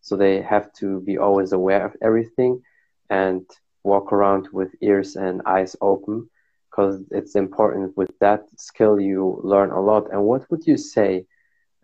so 0.01 0.15
they 0.15 0.41
have 0.41 0.71
to 0.73 1.01
be 1.01 1.17
always 1.17 1.51
aware 1.51 1.85
of 1.85 1.95
everything 2.01 2.61
and 3.09 3.45
walk 3.83 4.11
around 4.13 4.47
with 4.51 4.75
ears 4.81 5.15
and 5.15 5.41
eyes 5.45 5.75
open 5.81 6.29
because 6.69 7.01
it's 7.11 7.35
important 7.35 7.95
with 7.97 8.11
that 8.19 8.43
skill 8.57 8.99
you 8.99 9.39
learn 9.43 9.71
a 9.71 9.81
lot. 9.81 10.11
And 10.11 10.23
what 10.23 10.49
would 10.49 10.65
you 10.65 10.77
say 10.77 11.25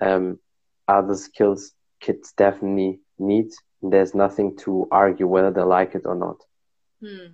um, 0.01 0.39
are 0.87 1.05
the 1.05 1.17
skills 1.17 1.73
kids 1.99 2.33
definitely 2.37 2.99
need? 3.17 3.51
There's 3.81 4.15
nothing 4.15 4.57
to 4.57 4.87
argue 4.91 5.27
whether 5.27 5.51
they 5.51 5.61
like 5.61 5.95
it 5.95 6.05
or 6.05 6.15
not. 6.15 6.37
Hmm. 7.01 7.33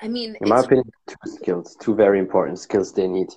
i 0.00 0.06
mean 0.06 0.36
in 0.40 0.48
my 0.48 0.60
opinion 0.60 0.88
two 1.08 1.16
skills 1.36 1.76
two 1.80 1.94
very 1.94 2.18
important 2.18 2.58
skills 2.58 2.92
they 2.92 3.08
need. 3.08 3.30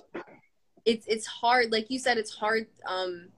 It's 0.84 1.06
it's 1.06 1.26
hard 1.26 1.72
like 1.72 1.90
you 1.90 1.98
said 1.98 2.16
it's 2.16 2.34
hard 2.42 2.66
um 2.86 3.28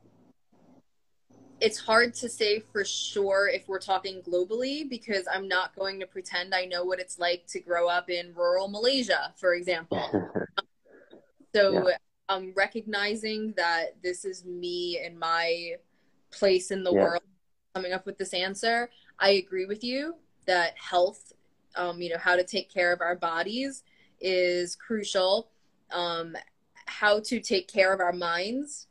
it's 1.65 1.79
hard 1.79 2.15
to 2.15 2.29
say 2.29 2.61
for 2.61 2.85
sure 2.85 3.49
if 3.49 3.69
we're 3.69 3.79
talking 3.79 4.21
globally 4.23 4.89
because 4.89 5.27
I'm 5.33 5.49
not 5.49 5.75
going 5.75 5.99
to 6.01 6.07
pretend 6.07 6.55
I 6.55 6.67
know 6.67 6.85
what 6.85 7.01
it's 7.01 7.19
like 7.19 7.47
to 7.49 7.61
grow 7.61 7.89
up 7.89 8.11
in 8.11 8.35
rural 8.35 8.69
Malaysia, 8.69 9.33
for 9.37 9.55
example. 9.55 10.11
so 11.55 11.89
yeah. 11.89 11.97
um, 12.29 12.53
recognizing 12.57 13.55
that 13.57 13.97
this 14.03 14.25
is 14.25 14.45
me 14.45 15.01
and 15.05 15.19
my 15.19 15.73
place 16.31 16.71
in 16.71 16.85
the 16.85 16.93
yeah. 16.93 17.03
world 17.03 17.23
coming 17.75 17.93
up 17.93 18.07
with 18.07 18.19
this 18.19 18.35
answer, 18.35 18.91
I 19.19 19.31
agree 19.31 19.67
with 19.67 19.83
you 19.83 20.17
that 20.47 20.75
health 20.77 21.33
um, 21.77 22.01
you 22.01 22.11
know, 22.11 22.19
how 22.19 22.37
to 22.37 22.45
take 22.45 22.73
care 22.73 22.93
of 22.93 23.01
our 23.01 23.17
bodies 23.17 23.83
is 24.21 24.77
crucial. 24.77 25.51
Um, 25.91 26.37
how 26.87 27.21
to 27.21 27.41
take 27.41 27.69
care 27.69 27.93
of 27.93 28.01
our 28.01 28.13
minds. 28.13 28.89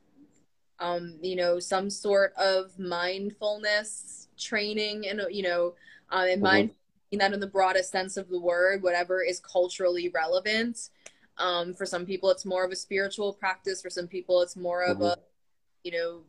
Um, 0.79 1.17
you 1.21 1.35
know, 1.35 1.59
some 1.59 1.89
sort 1.89 2.33
of 2.33 2.77
mindfulness 2.77 4.27
training, 4.37 5.07
and 5.07 5.21
you 5.29 5.43
know, 5.43 5.75
um, 6.09 6.23
and 6.23 6.33
mm-hmm. 6.33 6.43
mind 6.43 6.71
that 7.19 7.33
in 7.33 7.39
the 7.39 7.47
broadest 7.47 7.91
sense 7.91 8.17
of 8.17 8.29
the 8.29 8.39
word, 8.39 8.81
whatever 8.81 9.23
is 9.23 9.39
culturally 9.39 10.09
relevant. 10.09 10.89
Um, 11.37 11.73
for 11.73 11.85
some 11.85 12.05
people, 12.05 12.29
it's 12.29 12.45
more 12.45 12.63
of 12.63 12.71
a 12.71 12.75
spiritual 12.75 13.33
practice. 13.33 13.81
For 13.81 13.89
some 13.89 14.07
people, 14.07 14.41
it's 14.41 14.55
more 14.55 14.83
of 14.83 14.97
mm-hmm. 14.97 15.05
a, 15.05 15.15
you 15.83 15.91
know, 15.91 16.21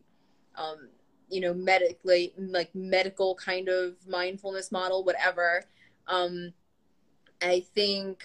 um, 0.56 0.88
you 1.28 1.40
know, 1.40 1.54
medically 1.54 2.32
like 2.36 2.74
medical 2.74 3.34
kind 3.34 3.68
of 3.68 3.94
mindfulness 4.06 4.72
model, 4.72 5.04
whatever. 5.04 5.64
Um, 6.06 6.52
I 7.42 7.64
think, 7.74 8.22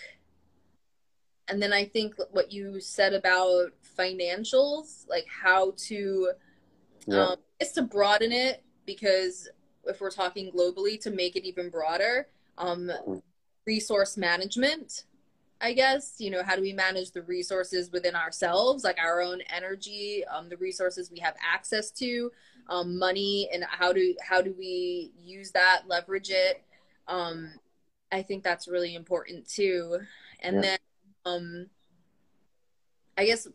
and 1.47 1.61
then 1.61 1.73
I 1.73 1.85
think 1.85 2.15
what 2.31 2.51
you 2.51 2.79
said 2.79 3.13
about 3.13 3.71
financials, 3.99 5.07
like 5.09 5.25
how 5.27 5.73
to, 5.77 6.31
yeah. 7.07 7.27
um, 7.27 7.35
is 7.59 7.73
to 7.73 7.81
broaden 7.81 8.31
it 8.31 8.63
because 8.85 9.49
if 9.85 9.99
we're 9.99 10.11
talking 10.11 10.51
globally, 10.51 10.99
to 11.01 11.11
make 11.11 11.35
it 11.35 11.45
even 11.45 11.69
broader, 11.69 12.27
um, 12.57 12.91
resource 13.65 14.17
management. 14.17 15.03
I 15.61 15.73
guess 15.73 16.15
you 16.19 16.29
know 16.29 16.41
how 16.41 16.55
do 16.55 16.61
we 16.61 16.71
manage 16.71 17.11
the 17.11 17.21
resources 17.23 17.91
within 17.91 18.15
ourselves, 18.15 18.83
like 18.85 18.97
our 18.97 19.21
own 19.21 19.41
energy, 19.53 20.23
um, 20.25 20.47
the 20.47 20.55
resources 20.57 21.11
we 21.11 21.19
have 21.19 21.35
access 21.45 21.91
to, 21.91 22.31
um, 22.69 22.97
money, 22.97 23.49
and 23.53 23.65
how 23.69 23.91
do 23.91 24.15
how 24.21 24.41
do 24.41 24.55
we 24.57 25.11
use 25.21 25.51
that, 25.51 25.83
leverage 25.87 26.29
it. 26.29 26.63
Um, 27.07 27.51
I 28.11 28.21
think 28.21 28.43
that's 28.43 28.67
really 28.67 28.95
important 28.95 29.47
too. 29.47 29.99
And 30.41 30.55
yeah. 30.57 30.61
then 30.61 30.77
um 31.25 31.65
I 33.17 33.25
guess 33.25 33.47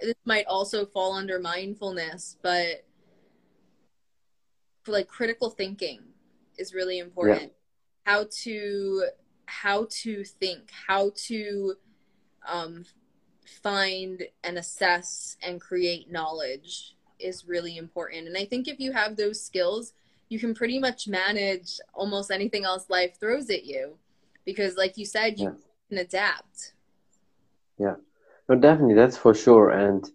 this 0.00 0.14
might 0.24 0.46
also 0.46 0.86
fall 0.86 1.14
under 1.14 1.38
mindfulness, 1.38 2.36
but 2.42 2.84
like 4.86 5.08
critical 5.08 5.50
thinking 5.50 6.00
is 6.58 6.74
really 6.74 6.98
important. 6.98 7.42
Yeah. 7.42 8.12
How 8.12 8.26
to 8.44 9.04
how 9.46 9.86
to 10.02 10.24
think, 10.24 10.70
how 10.86 11.12
to 11.26 11.74
um 12.46 12.84
find 13.62 14.22
and 14.44 14.58
assess 14.58 15.36
and 15.42 15.60
create 15.60 16.10
knowledge 16.10 16.94
is 17.18 17.46
really 17.46 17.76
important. 17.76 18.26
And 18.28 18.36
I 18.36 18.44
think 18.44 18.68
if 18.68 18.78
you 18.78 18.92
have 18.92 19.16
those 19.16 19.42
skills, 19.42 19.92
you 20.28 20.38
can 20.38 20.54
pretty 20.54 20.78
much 20.78 21.08
manage 21.08 21.80
almost 21.94 22.30
anything 22.30 22.64
else 22.64 22.88
life 22.88 23.18
throws 23.18 23.50
at 23.50 23.64
you 23.64 23.96
because 24.44 24.76
like 24.76 24.96
you 24.96 25.04
said 25.04 25.38
you 25.38 25.44
yeah. 25.44 25.54
can 25.88 25.98
adapt 25.98 26.72
yeah 27.78 27.94
no 28.48 28.56
definitely 28.56 28.94
that's 28.94 29.16
for 29.16 29.34
sure 29.34 29.70
and 29.70 30.10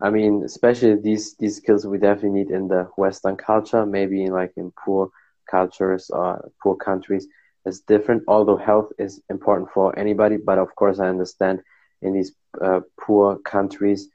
i 0.00 0.10
mean 0.10 0.42
especially 0.44 0.94
these 0.96 1.36
these 1.38 1.56
skills 1.56 1.86
we 1.86 1.98
definitely 1.98 2.30
need 2.30 2.50
in 2.50 2.68
the 2.68 2.84
western 2.96 3.36
culture 3.36 3.84
maybe 3.86 4.24
in 4.24 4.32
like 4.32 4.52
in 4.56 4.72
poor 4.84 5.10
cultures 5.50 6.10
or 6.10 6.50
poor 6.62 6.76
countries 6.76 7.26
it's 7.64 7.80
different 7.80 8.22
although 8.28 8.56
health 8.56 8.90
is 8.98 9.20
important 9.30 9.68
for 9.70 9.96
anybody 9.98 10.36
but 10.36 10.58
of 10.58 10.74
course 10.76 10.98
i 11.00 11.06
understand 11.08 11.60
in 12.02 12.12
these 12.14 12.32
uh, 12.62 12.80
poor 13.00 13.38
countries 13.38 14.08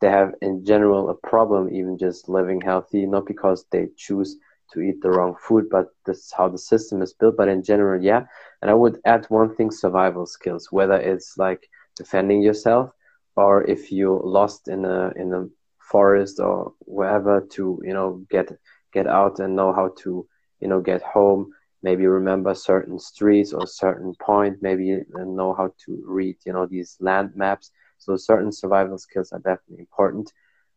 they 0.00 0.08
have 0.10 0.34
in 0.42 0.64
general 0.64 1.08
a 1.10 1.14
problem 1.28 1.68
even 1.72 1.96
just 1.98 2.28
living 2.28 2.60
healthy 2.60 3.06
not 3.06 3.26
because 3.26 3.64
they 3.72 3.88
choose 3.96 4.36
to 4.72 4.80
eat 4.80 5.00
the 5.02 5.10
wrong 5.10 5.34
food, 5.46 5.66
but 5.70 5.86
this 6.06 6.18
is 6.18 6.32
how 6.36 6.48
the 6.48 6.58
system 6.58 7.00
is 7.02 7.12
built. 7.12 7.36
But 7.36 7.48
in 7.48 7.62
general, 7.62 8.02
yeah. 8.02 8.24
And 8.60 8.70
I 8.70 8.74
would 8.74 8.98
add 9.04 9.26
one 9.28 9.54
thing: 9.54 9.70
survival 9.70 10.26
skills. 10.26 10.68
Whether 10.70 10.96
it's 10.96 11.36
like 11.38 11.68
defending 11.96 12.42
yourself, 12.42 12.90
or 13.38 13.62
if 13.70 13.92
you 13.92 14.20
lost 14.24 14.66
in 14.66 14.84
a 14.84 15.12
in 15.14 15.32
a 15.32 15.46
forest 15.78 16.40
or 16.40 16.72
wherever, 16.80 17.40
to 17.54 17.80
you 17.84 17.94
know 17.94 18.26
get 18.30 18.50
get 18.92 19.06
out 19.06 19.38
and 19.38 19.54
know 19.54 19.72
how 19.72 19.94
to 20.02 20.26
you 20.60 20.68
know 20.68 20.80
get 20.80 21.02
home. 21.02 21.52
Maybe 21.80 22.04
remember 22.06 22.52
certain 22.54 22.98
streets 22.98 23.52
or 23.52 23.64
certain 23.64 24.12
point. 24.20 24.56
Maybe 24.60 25.02
know 25.14 25.54
how 25.54 25.72
to 25.84 26.02
read 26.04 26.36
you 26.44 26.52
know 26.52 26.66
these 26.66 26.96
land 26.98 27.30
maps. 27.36 27.70
So 27.98 28.16
certain 28.16 28.50
survival 28.50 28.98
skills 28.98 29.30
are 29.32 29.38
definitely 29.38 29.86
important, 29.86 30.32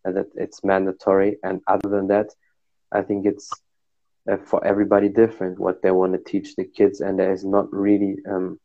and 0.06 0.16
that 0.18 0.28
it's 0.36 0.64
mandatory. 0.64 1.38
And 1.44 1.62
other 1.66 1.90
than 1.90 2.08
that, 2.08 2.30
I 2.92 3.02
think 3.02 3.26
it's 3.26 3.50
uh, 4.32 4.38
for 4.38 4.64
everybody 4.64 5.10
different 5.10 5.58
what 5.58 5.82
they 5.82 5.90
want 5.90 6.14
to 6.14 6.32
teach 6.32 6.56
the 6.56 6.66
kids 6.66 7.02
and 7.02 7.18
there 7.18 7.34
is 7.34 7.44
not 7.44 7.74
really 7.74 8.18
um, 8.30 8.60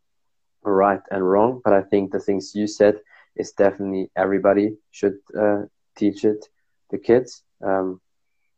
right 0.64 1.00
and 1.11 1.22
wrong 1.30 1.61
but 1.64 1.72
i 1.72 1.80
think 1.80 2.11
the 2.11 2.18
things 2.18 2.54
you 2.54 2.66
said 2.66 2.96
is 3.37 3.53
definitely 3.53 4.11
everybody 4.16 4.77
should 4.90 5.16
uh, 5.38 5.62
teach 5.96 6.25
it 6.25 6.44
the 6.90 6.99
kids 6.99 7.42
um, 7.64 8.01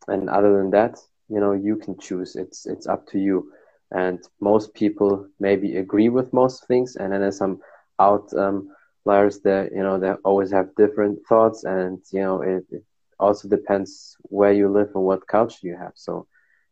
and 0.08 0.28
other 0.28 0.56
than 0.58 0.70
that 0.70 0.98
you 1.28 1.40
know 1.40 1.52
you 1.52 1.76
can 1.76 1.98
choose. 1.98 2.36
It's 2.36 2.66
it's 2.66 2.86
up 2.86 3.06
to 3.08 3.18
you. 3.18 3.50
And 3.90 4.18
most 4.40 4.74
people 4.74 5.26
maybe 5.40 5.76
agree 5.76 6.08
with 6.08 6.32
most 6.32 6.66
things 6.66 6.96
and 6.96 7.12
then 7.12 7.20
there's 7.20 7.38
some 7.38 7.58
outliers 8.00 8.34
um, 8.36 9.42
that 9.44 9.70
you 9.74 9.82
know 9.82 9.98
they 9.98 10.12
always 10.24 10.50
have 10.52 10.74
different 10.76 11.18
thoughts 11.28 11.64
and 11.64 11.98
you 12.12 12.20
know 12.20 12.42
it, 12.42 12.64
it 12.70 12.82
also 13.18 13.48
depends 13.48 14.16
where 14.24 14.52
you 14.52 14.68
live 14.68 14.88
and 14.94 15.04
what 15.04 15.26
culture 15.26 15.60
you 15.62 15.76
have. 15.76 15.92
So 15.94 16.26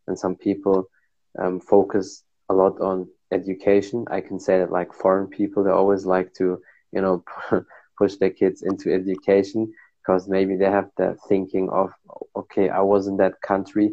and 0.07 0.19
some 0.19 0.37
people 0.37 0.89
um, 1.39 1.61
focus 1.61 2.23
a 2.49 2.55
lot 2.55 2.81
on 2.81 3.07
education. 3.33 4.05
I 4.11 4.21
can 4.21 4.39
say 4.39 4.59
that 4.59 4.71
like 4.73 4.93
foreign 4.93 5.27
people, 5.29 5.65
they 5.65 5.71
always 5.71 6.07
like 6.07 6.33
to, 6.35 6.59
you 6.93 7.01
know, 7.01 7.25
push 7.99 8.17
their 8.17 8.31
kids 8.31 8.63
into 8.63 8.93
education 8.93 9.73
because 9.99 10.29
maybe 10.29 10.57
they 10.57 10.71
have 10.71 10.91
that 10.99 11.17
thinking 11.29 11.69
of, 11.71 11.91
okay, 12.37 12.69
I 12.69 12.81
was 12.81 13.07
in 13.07 13.17
that 13.17 13.41
country 13.41 13.93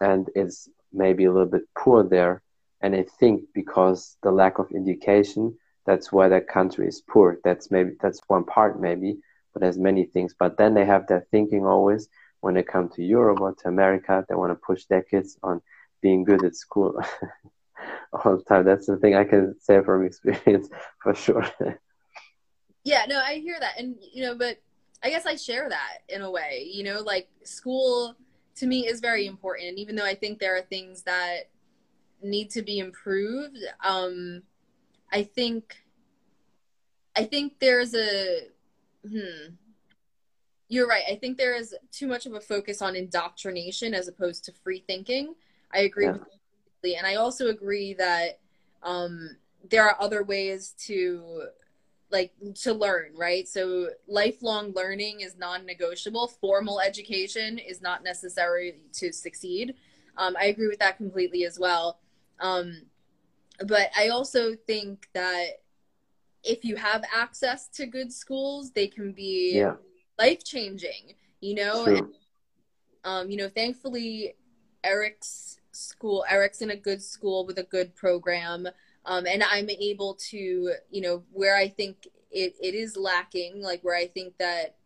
and 0.00 0.28
it's 0.34 0.68
maybe 0.92 1.24
a 1.24 1.32
little 1.32 1.48
bit 1.48 1.62
poor 1.76 2.02
there. 2.02 2.42
And 2.80 2.94
I 2.94 3.04
think 3.20 3.42
because 3.54 4.16
the 4.22 4.32
lack 4.32 4.58
of 4.58 4.72
education, 4.74 5.56
that's 5.86 6.10
why 6.12 6.28
that 6.28 6.48
country 6.48 6.88
is 6.88 7.02
poor. 7.08 7.38
That's 7.44 7.70
maybe, 7.70 7.92
that's 8.00 8.20
one 8.28 8.44
part 8.44 8.80
maybe, 8.80 9.18
but 9.52 9.60
there's 9.60 9.78
many 9.78 10.04
things. 10.04 10.34
But 10.38 10.56
then 10.56 10.74
they 10.74 10.84
have 10.84 11.06
that 11.08 11.28
thinking 11.30 11.66
always 11.66 12.08
when 12.40 12.54
they 12.54 12.62
come 12.62 12.88
to 12.90 13.02
Europe 13.02 13.40
or 13.40 13.54
to 13.54 13.68
America, 13.68 14.24
they 14.28 14.34
want 14.34 14.50
to 14.50 14.66
push 14.66 14.84
their 14.86 15.02
kids 15.02 15.38
on 15.42 15.60
being 16.00 16.24
good 16.24 16.44
at 16.44 16.56
school 16.56 17.00
all 18.12 18.36
the 18.36 18.44
time. 18.44 18.64
That's 18.64 18.86
the 18.86 18.96
thing 18.96 19.14
I 19.14 19.24
can 19.24 19.54
say 19.60 19.82
from 19.82 20.04
experience 20.04 20.68
for 21.02 21.14
sure. 21.14 21.46
Yeah, 22.84 23.04
no, 23.08 23.20
I 23.20 23.34
hear 23.34 23.58
that. 23.60 23.78
And, 23.78 23.96
you 24.12 24.22
know, 24.22 24.34
but 24.34 24.58
I 25.02 25.10
guess 25.10 25.26
I 25.26 25.36
share 25.36 25.68
that 25.68 25.98
in 26.08 26.22
a 26.22 26.30
way, 26.30 26.68
you 26.72 26.84
know, 26.84 27.00
like 27.00 27.28
school 27.42 28.16
to 28.56 28.66
me 28.66 28.86
is 28.86 29.00
very 29.00 29.26
important. 29.26 29.70
And 29.70 29.78
even 29.78 29.96
though 29.96 30.04
I 30.04 30.14
think 30.14 30.38
there 30.38 30.56
are 30.56 30.62
things 30.62 31.02
that 31.02 31.50
need 32.22 32.50
to 32.50 32.62
be 32.62 32.78
improved, 32.78 33.58
um, 33.84 34.42
I 35.10 35.22
think, 35.22 35.76
I 37.16 37.24
think 37.24 37.58
there's 37.60 37.94
a, 37.94 38.48
hmm, 39.08 39.54
you're 40.68 40.88
right. 40.88 41.04
I 41.10 41.16
think 41.16 41.36
there 41.36 41.54
is 41.54 41.74
too 41.90 42.06
much 42.06 42.26
of 42.26 42.34
a 42.34 42.40
focus 42.40 42.80
on 42.80 42.96
indoctrination 42.96 43.94
as 43.94 44.08
opposed 44.08 44.44
to 44.46 44.52
free 44.52 44.82
thinking. 44.86 45.34
I 45.74 45.80
agree 45.80 46.06
yeah. 46.06 46.12
with 46.12 46.22
you. 46.84 46.94
And 46.96 47.06
I 47.06 47.16
also 47.16 47.48
agree 47.48 47.94
that 47.94 48.38
um, 48.82 49.36
there 49.68 49.86
are 49.86 50.00
other 50.00 50.22
ways 50.22 50.74
to 50.86 51.48
like 52.12 52.32
to 52.62 52.72
learn, 52.72 53.12
right? 53.16 53.48
So 53.48 53.88
lifelong 54.06 54.72
learning 54.74 55.20
is 55.20 55.36
non-negotiable. 55.36 56.28
Formal 56.40 56.80
education 56.80 57.58
is 57.58 57.80
not 57.80 58.04
necessary 58.04 58.80
to 58.92 59.12
succeed. 59.12 59.74
Um, 60.16 60.36
I 60.38 60.46
agree 60.46 60.68
with 60.68 60.78
that 60.78 60.98
completely 60.98 61.44
as 61.44 61.58
well. 61.58 61.98
Um, 62.38 62.82
but 63.66 63.90
I 63.96 64.08
also 64.08 64.54
think 64.54 65.08
that 65.14 65.62
if 66.44 66.64
you 66.64 66.76
have 66.76 67.02
access 67.14 67.68
to 67.68 67.86
good 67.86 68.12
schools, 68.12 68.72
they 68.72 68.86
can 68.86 69.12
be 69.12 69.52
yeah 69.54 69.74
life 70.18 70.44
changing, 70.44 71.14
you 71.40 71.54
know? 71.54 71.86
And, 71.86 72.14
um, 73.04 73.30
you 73.30 73.36
know, 73.36 73.48
thankfully, 73.48 74.36
Eric's 74.84 75.58
school, 75.72 76.24
Eric's 76.28 76.62
in 76.62 76.70
a 76.70 76.76
good 76.76 77.02
school 77.02 77.46
with 77.46 77.58
a 77.58 77.64
good 77.64 77.94
program. 77.94 78.68
Um, 79.04 79.26
and 79.26 79.42
I'm 79.42 79.68
able 79.68 80.14
to, 80.30 80.74
you 80.90 81.00
know, 81.00 81.22
where 81.32 81.56
I 81.56 81.68
think 81.68 82.08
it, 82.30 82.54
it 82.60 82.74
is 82.74 82.96
lacking, 82.96 83.60
like 83.62 83.82
where 83.82 83.96
I 83.96 84.06
think 84.06 84.38
that 84.38 84.76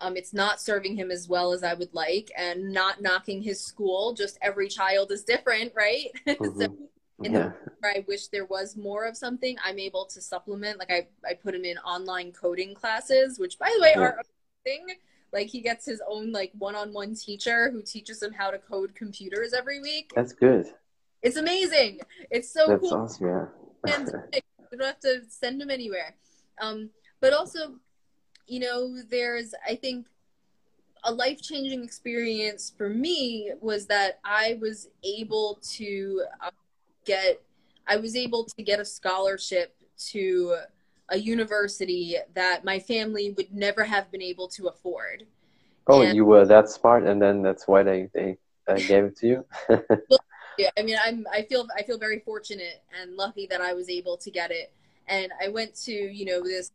um, 0.00 0.16
it's 0.16 0.34
not 0.34 0.60
serving 0.60 0.96
him 0.96 1.10
as 1.10 1.28
well 1.28 1.52
as 1.52 1.62
I 1.62 1.74
would 1.74 1.92
like, 1.94 2.30
and 2.36 2.72
not 2.72 3.00
knocking 3.00 3.42
his 3.42 3.64
school. 3.64 4.14
Just 4.14 4.38
every 4.42 4.68
child 4.68 5.10
is 5.10 5.24
different, 5.24 5.72
right? 5.74 6.06
Mm-hmm. 6.26 6.60
so, 6.60 6.76
in 7.22 7.32
yeah. 7.32 7.52
the 7.80 7.88
I 7.88 8.04
wish 8.06 8.26
there 8.28 8.44
was 8.44 8.76
more 8.76 9.06
of 9.06 9.16
something, 9.16 9.56
I'm 9.64 9.78
able 9.78 10.04
to 10.06 10.20
supplement. 10.20 10.78
Like 10.78 10.90
I, 10.90 11.06
I 11.26 11.32
put 11.32 11.54
him 11.54 11.64
in 11.64 11.78
online 11.78 12.32
coding 12.32 12.74
classes, 12.74 13.38
which 13.38 13.58
by 13.58 13.72
the 13.74 13.80
way 13.80 13.92
yeah. 13.96 14.02
are 14.02 14.22
thing. 14.64 14.86
Like 15.32 15.48
he 15.48 15.60
gets 15.60 15.86
his 15.86 16.02
own 16.06 16.32
like 16.32 16.52
one-on-one 16.58 17.14
teacher 17.14 17.70
who 17.70 17.82
teaches 17.82 18.22
him 18.22 18.32
how 18.32 18.50
to 18.50 18.58
code 18.58 18.94
computers 18.94 19.52
every 19.52 19.80
week. 19.80 20.12
That's 20.14 20.32
good. 20.32 20.66
It's 21.22 21.36
amazing. 21.36 22.00
It's 22.30 22.52
so 22.52 22.66
That's 22.68 22.80
cool. 22.80 22.94
awesome, 22.94 23.26
yeah. 23.26 23.44
Pandemic. 23.86 24.44
we 24.70 24.78
don't 24.78 24.86
have 24.86 25.00
to 25.00 25.22
send 25.28 25.60
them 25.60 25.70
anywhere. 25.70 26.14
Um, 26.60 26.90
but 27.20 27.32
also, 27.32 27.76
you 28.46 28.60
know, 28.60 28.96
there's 29.10 29.54
I 29.68 29.74
think 29.74 30.06
a 31.04 31.12
life 31.12 31.40
changing 31.40 31.84
experience 31.84 32.72
for 32.76 32.88
me 32.88 33.52
was 33.60 33.86
that 33.86 34.18
I 34.24 34.58
was 34.60 34.88
able 35.04 35.58
to 35.74 36.22
uh, 36.40 36.50
get 37.04 37.42
I 37.86 37.96
was 37.96 38.16
able 38.16 38.44
to 38.44 38.62
get 38.62 38.80
a 38.80 38.84
scholarship 38.84 39.76
to 40.10 40.56
a 41.10 41.18
university 41.18 42.16
that 42.34 42.64
my 42.64 42.80
family 42.80 43.30
would 43.36 43.54
never 43.54 43.84
have 43.84 44.10
been 44.10 44.22
able 44.22 44.48
to 44.48 44.66
afford. 44.66 45.24
Oh, 45.86 46.02
and, 46.02 46.16
you 46.16 46.24
were 46.24 46.44
that 46.44 46.68
smart, 46.68 47.04
and 47.04 47.22
then 47.22 47.42
that's 47.42 47.68
why 47.68 47.84
they 47.84 48.08
they 48.12 48.38
uh, 48.66 48.74
gave 48.74 49.04
it 49.04 49.16
to 49.18 49.26
you. 49.26 49.44
well, 49.68 50.20
yeah, 50.58 50.70
I 50.78 50.82
mean, 50.82 50.96
I'm 51.02 51.26
I 51.32 51.42
feel 51.42 51.66
I 51.76 51.82
feel 51.82 51.98
very 51.98 52.20
fortunate 52.20 52.82
and 53.00 53.16
lucky 53.16 53.46
that 53.48 53.60
I 53.60 53.74
was 53.74 53.88
able 53.88 54.16
to 54.18 54.30
get 54.30 54.50
it. 54.50 54.72
And 55.08 55.30
I 55.42 55.48
went 55.48 55.74
to 55.84 55.92
you 55.92 56.24
know 56.24 56.42
this 56.42 56.72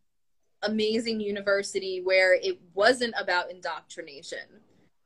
amazing 0.63 1.19
university 1.19 2.01
where 2.03 2.33
it 2.35 2.59
wasn't 2.73 3.13
about 3.19 3.51
indoctrination, 3.51 4.61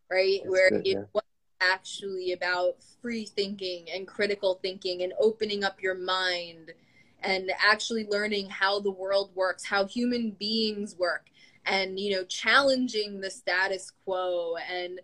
right? 0.09 0.39
That's 0.43 0.51
where 0.51 0.69
good, 0.69 0.87
it 0.87 0.97
yeah. 0.97 1.03
was 1.13 1.23
actually 1.61 2.33
about 2.33 2.83
free 3.01 3.25
thinking 3.25 3.87
and 3.93 4.07
critical 4.07 4.59
thinking 4.61 5.03
and 5.03 5.13
opening 5.19 5.63
up 5.63 5.81
your 5.81 5.95
mind 5.95 6.73
and 7.21 7.51
actually 7.59 8.05
learning 8.05 8.49
how 8.49 8.79
the 8.79 8.91
world 8.91 9.31
works, 9.35 9.65
how 9.65 9.85
human 9.85 10.31
beings 10.31 10.95
work, 10.97 11.27
and 11.65 11.99
you 11.99 12.15
know, 12.15 12.23
challenging 12.25 13.21
the 13.21 13.31
status 13.31 13.91
quo. 14.03 14.55
And 14.71 14.99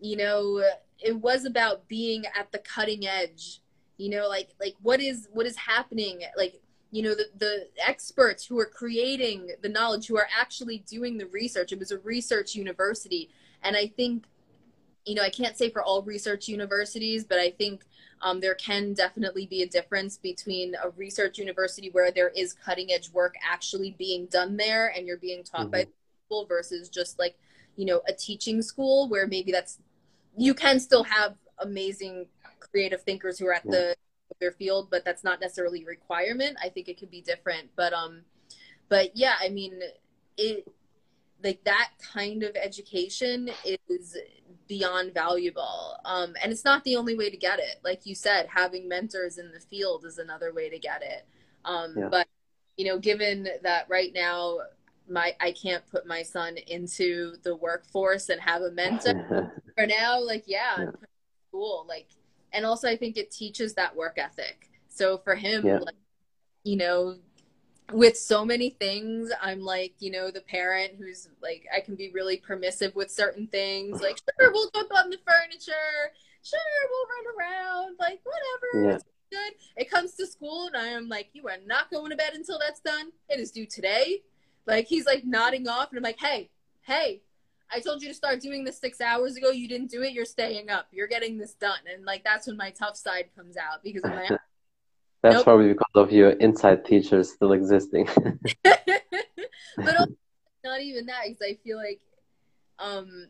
you 0.00 0.16
know, 0.16 0.62
it 1.04 1.16
was 1.20 1.44
about 1.44 1.88
being 1.88 2.24
at 2.38 2.52
the 2.52 2.58
cutting 2.58 3.06
edge. 3.06 3.60
You 3.98 4.10
know, 4.10 4.28
like 4.28 4.50
like 4.60 4.74
what 4.82 5.00
is 5.00 5.28
what 5.32 5.46
is 5.46 5.56
happening? 5.56 6.22
Like 6.36 6.62
you 6.92 7.02
know 7.02 7.14
the, 7.14 7.26
the 7.38 7.68
experts 7.84 8.44
who 8.44 8.60
are 8.60 8.66
creating 8.66 9.50
the 9.62 9.68
knowledge 9.68 10.06
who 10.06 10.16
are 10.16 10.28
actually 10.38 10.84
doing 10.86 11.16
the 11.16 11.26
research 11.26 11.72
it 11.72 11.78
was 11.78 11.90
a 11.90 11.98
research 12.00 12.54
university 12.54 13.30
and 13.62 13.76
i 13.76 13.86
think 13.86 14.26
you 15.06 15.14
know 15.14 15.22
i 15.22 15.30
can't 15.30 15.56
say 15.56 15.68
for 15.68 15.82
all 15.82 16.02
research 16.02 16.46
universities 16.46 17.24
but 17.24 17.38
i 17.38 17.50
think 17.50 17.82
um, 18.20 18.38
there 18.38 18.54
can 18.54 18.94
definitely 18.94 19.46
be 19.46 19.62
a 19.62 19.66
difference 19.66 20.16
between 20.16 20.76
a 20.84 20.90
research 20.90 21.38
university 21.38 21.90
where 21.90 22.12
there 22.12 22.28
is 22.28 22.52
cutting 22.52 22.92
edge 22.92 23.10
work 23.10 23.34
actually 23.44 23.96
being 23.98 24.26
done 24.26 24.56
there 24.56 24.92
and 24.96 25.08
you're 25.08 25.16
being 25.16 25.42
taught 25.42 25.62
mm-hmm. 25.62 25.70
by 25.70 25.86
people 26.22 26.46
versus 26.46 26.88
just 26.88 27.18
like 27.18 27.36
you 27.74 27.84
know 27.84 28.00
a 28.06 28.12
teaching 28.12 28.62
school 28.62 29.08
where 29.08 29.26
maybe 29.26 29.50
that's 29.50 29.78
you 30.36 30.54
can 30.54 30.80
still 30.80 31.04
have 31.04 31.36
amazing 31.58 32.26
creative 32.60 33.02
thinkers 33.02 33.38
who 33.38 33.46
are 33.46 33.54
at 33.54 33.64
the 33.64 33.94
their 34.40 34.52
field 34.52 34.88
but 34.90 35.04
that's 35.04 35.22
not 35.22 35.40
necessarily 35.40 35.82
a 35.82 35.86
requirement. 35.86 36.56
I 36.62 36.68
think 36.68 36.88
it 36.88 36.98
could 36.98 37.10
be 37.10 37.20
different 37.20 37.70
but 37.76 37.92
um 37.92 38.22
but 38.88 39.14
yeah 39.14 39.34
i 39.40 39.48
mean 39.48 39.80
it 40.36 40.66
like 41.44 41.62
that 41.64 41.90
kind 42.00 42.42
of 42.42 42.56
education 42.56 43.50
is 43.88 44.16
beyond 44.68 45.12
valuable. 45.12 45.96
Um, 46.04 46.34
and 46.42 46.52
it's 46.52 46.64
not 46.64 46.84
the 46.84 46.96
only 46.96 47.16
way 47.16 47.30
to 47.30 47.36
get 47.36 47.58
it. 47.58 47.76
Like 47.84 48.06
you 48.06 48.14
said 48.14 48.46
having 48.54 48.88
mentors 48.88 49.38
in 49.38 49.52
the 49.52 49.60
field 49.60 50.04
is 50.04 50.18
another 50.18 50.52
way 50.52 50.70
to 50.70 50.78
get 50.78 51.02
it. 51.02 51.26
Um, 51.64 51.94
yeah. 51.96 52.08
but 52.08 52.26
you 52.76 52.86
know 52.86 52.98
given 52.98 53.46
that 53.62 53.86
right 53.88 54.12
now 54.14 54.58
my 55.12 55.34
i 55.40 55.52
can't 55.52 55.86
put 55.88 56.06
my 56.06 56.22
son 56.22 56.56
into 56.66 57.34
the 57.42 57.54
workforce 57.54 58.28
and 58.28 58.40
have 58.40 58.62
a 58.62 58.70
mentor. 58.70 59.52
For 59.76 59.86
now 59.86 60.20
like 60.20 60.44
yeah, 60.46 60.76
yeah. 60.78 60.90
cool 61.50 61.84
like 61.88 62.08
and 62.52 62.66
also 62.66 62.88
i 62.88 62.96
think 62.96 63.16
it 63.16 63.30
teaches 63.30 63.74
that 63.74 63.94
work 63.94 64.18
ethic. 64.18 64.68
So 64.88 65.18
for 65.18 65.34
him 65.34 65.66
yeah. 65.66 65.78
like, 65.78 65.94
you 66.64 66.76
know 66.76 67.16
with 67.92 68.16
so 68.16 68.44
many 68.44 68.70
things 68.70 69.30
i'm 69.42 69.60
like 69.60 69.92
you 69.98 70.10
know 70.10 70.30
the 70.30 70.40
parent 70.42 70.92
who's 70.98 71.28
like 71.42 71.66
i 71.74 71.80
can 71.80 71.94
be 71.94 72.10
really 72.10 72.36
permissive 72.36 72.94
with 72.94 73.10
certain 73.10 73.46
things 73.48 74.00
like 74.00 74.16
sure 74.40 74.52
we'll 74.52 74.70
jump 74.74 74.90
on 74.94 75.10
the 75.10 75.18
furniture. 75.26 76.12
Sure 76.44 76.58
we'll 76.90 77.06
run 77.06 77.36
around. 77.38 77.96
Like 78.00 78.20
whatever. 78.24 78.90
Yeah. 78.90 78.98
good. 79.30 79.54
It 79.76 79.90
comes 79.90 80.14
to 80.14 80.26
school 80.26 80.66
and 80.66 80.76
i 80.76 80.86
am 80.86 81.08
like 81.08 81.30
you 81.32 81.48
are 81.48 81.58
not 81.66 81.90
going 81.90 82.10
to 82.10 82.16
bed 82.16 82.34
until 82.34 82.58
that's 82.58 82.80
done. 82.80 83.12
It 83.28 83.40
is 83.40 83.50
due 83.50 83.66
today 83.66 84.22
like 84.66 84.86
he's 84.86 85.06
like 85.06 85.24
nodding 85.24 85.68
off 85.68 85.88
and 85.90 85.98
i'm 85.98 86.02
like 86.02 86.20
hey 86.20 86.50
hey 86.82 87.22
I 87.74 87.80
told 87.80 88.02
you 88.02 88.08
to 88.08 88.14
start 88.14 88.40
doing 88.40 88.64
this 88.64 88.78
six 88.78 89.00
hours 89.00 89.36
ago. 89.36 89.50
You 89.50 89.66
didn't 89.66 89.90
do 89.90 90.02
it. 90.02 90.12
You're 90.12 90.26
staying 90.26 90.68
up. 90.68 90.88
You're 90.92 91.08
getting 91.08 91.38
this 91.38 91.54
done. 91.54 91.78
And 91.92 92.04
like 92.04 92.22
that's 92.22 92.46
when 92.46 92.56
my 92.56 92.70
tough 92.70 92.96
side 92.96 93.30
comes 93.34 93.56
out 93.56 93.82
because 93.82 94.02
of 94.04 94.10
my. 94.10 94.28
that's 95.22 95.36
nope. 95.36 95.44
probably 95.44 95.68
because 95.68 95.90
of 95.94 96.12
your 96.12 96.30
inside 96.32 96.84
teachers 96.84 97.32
still 97.32 97.52
existing. 97.52 98.08
but 98.64 99.96
also, 99.98 100.12
not 100.64 100.82
even 100.82 101.06
that, 101.06 101.22
because 101.24 101.42
I 101.42 101.54
feel 101.64 101.78
like, 101.78 102.00
um, 102.78 103.28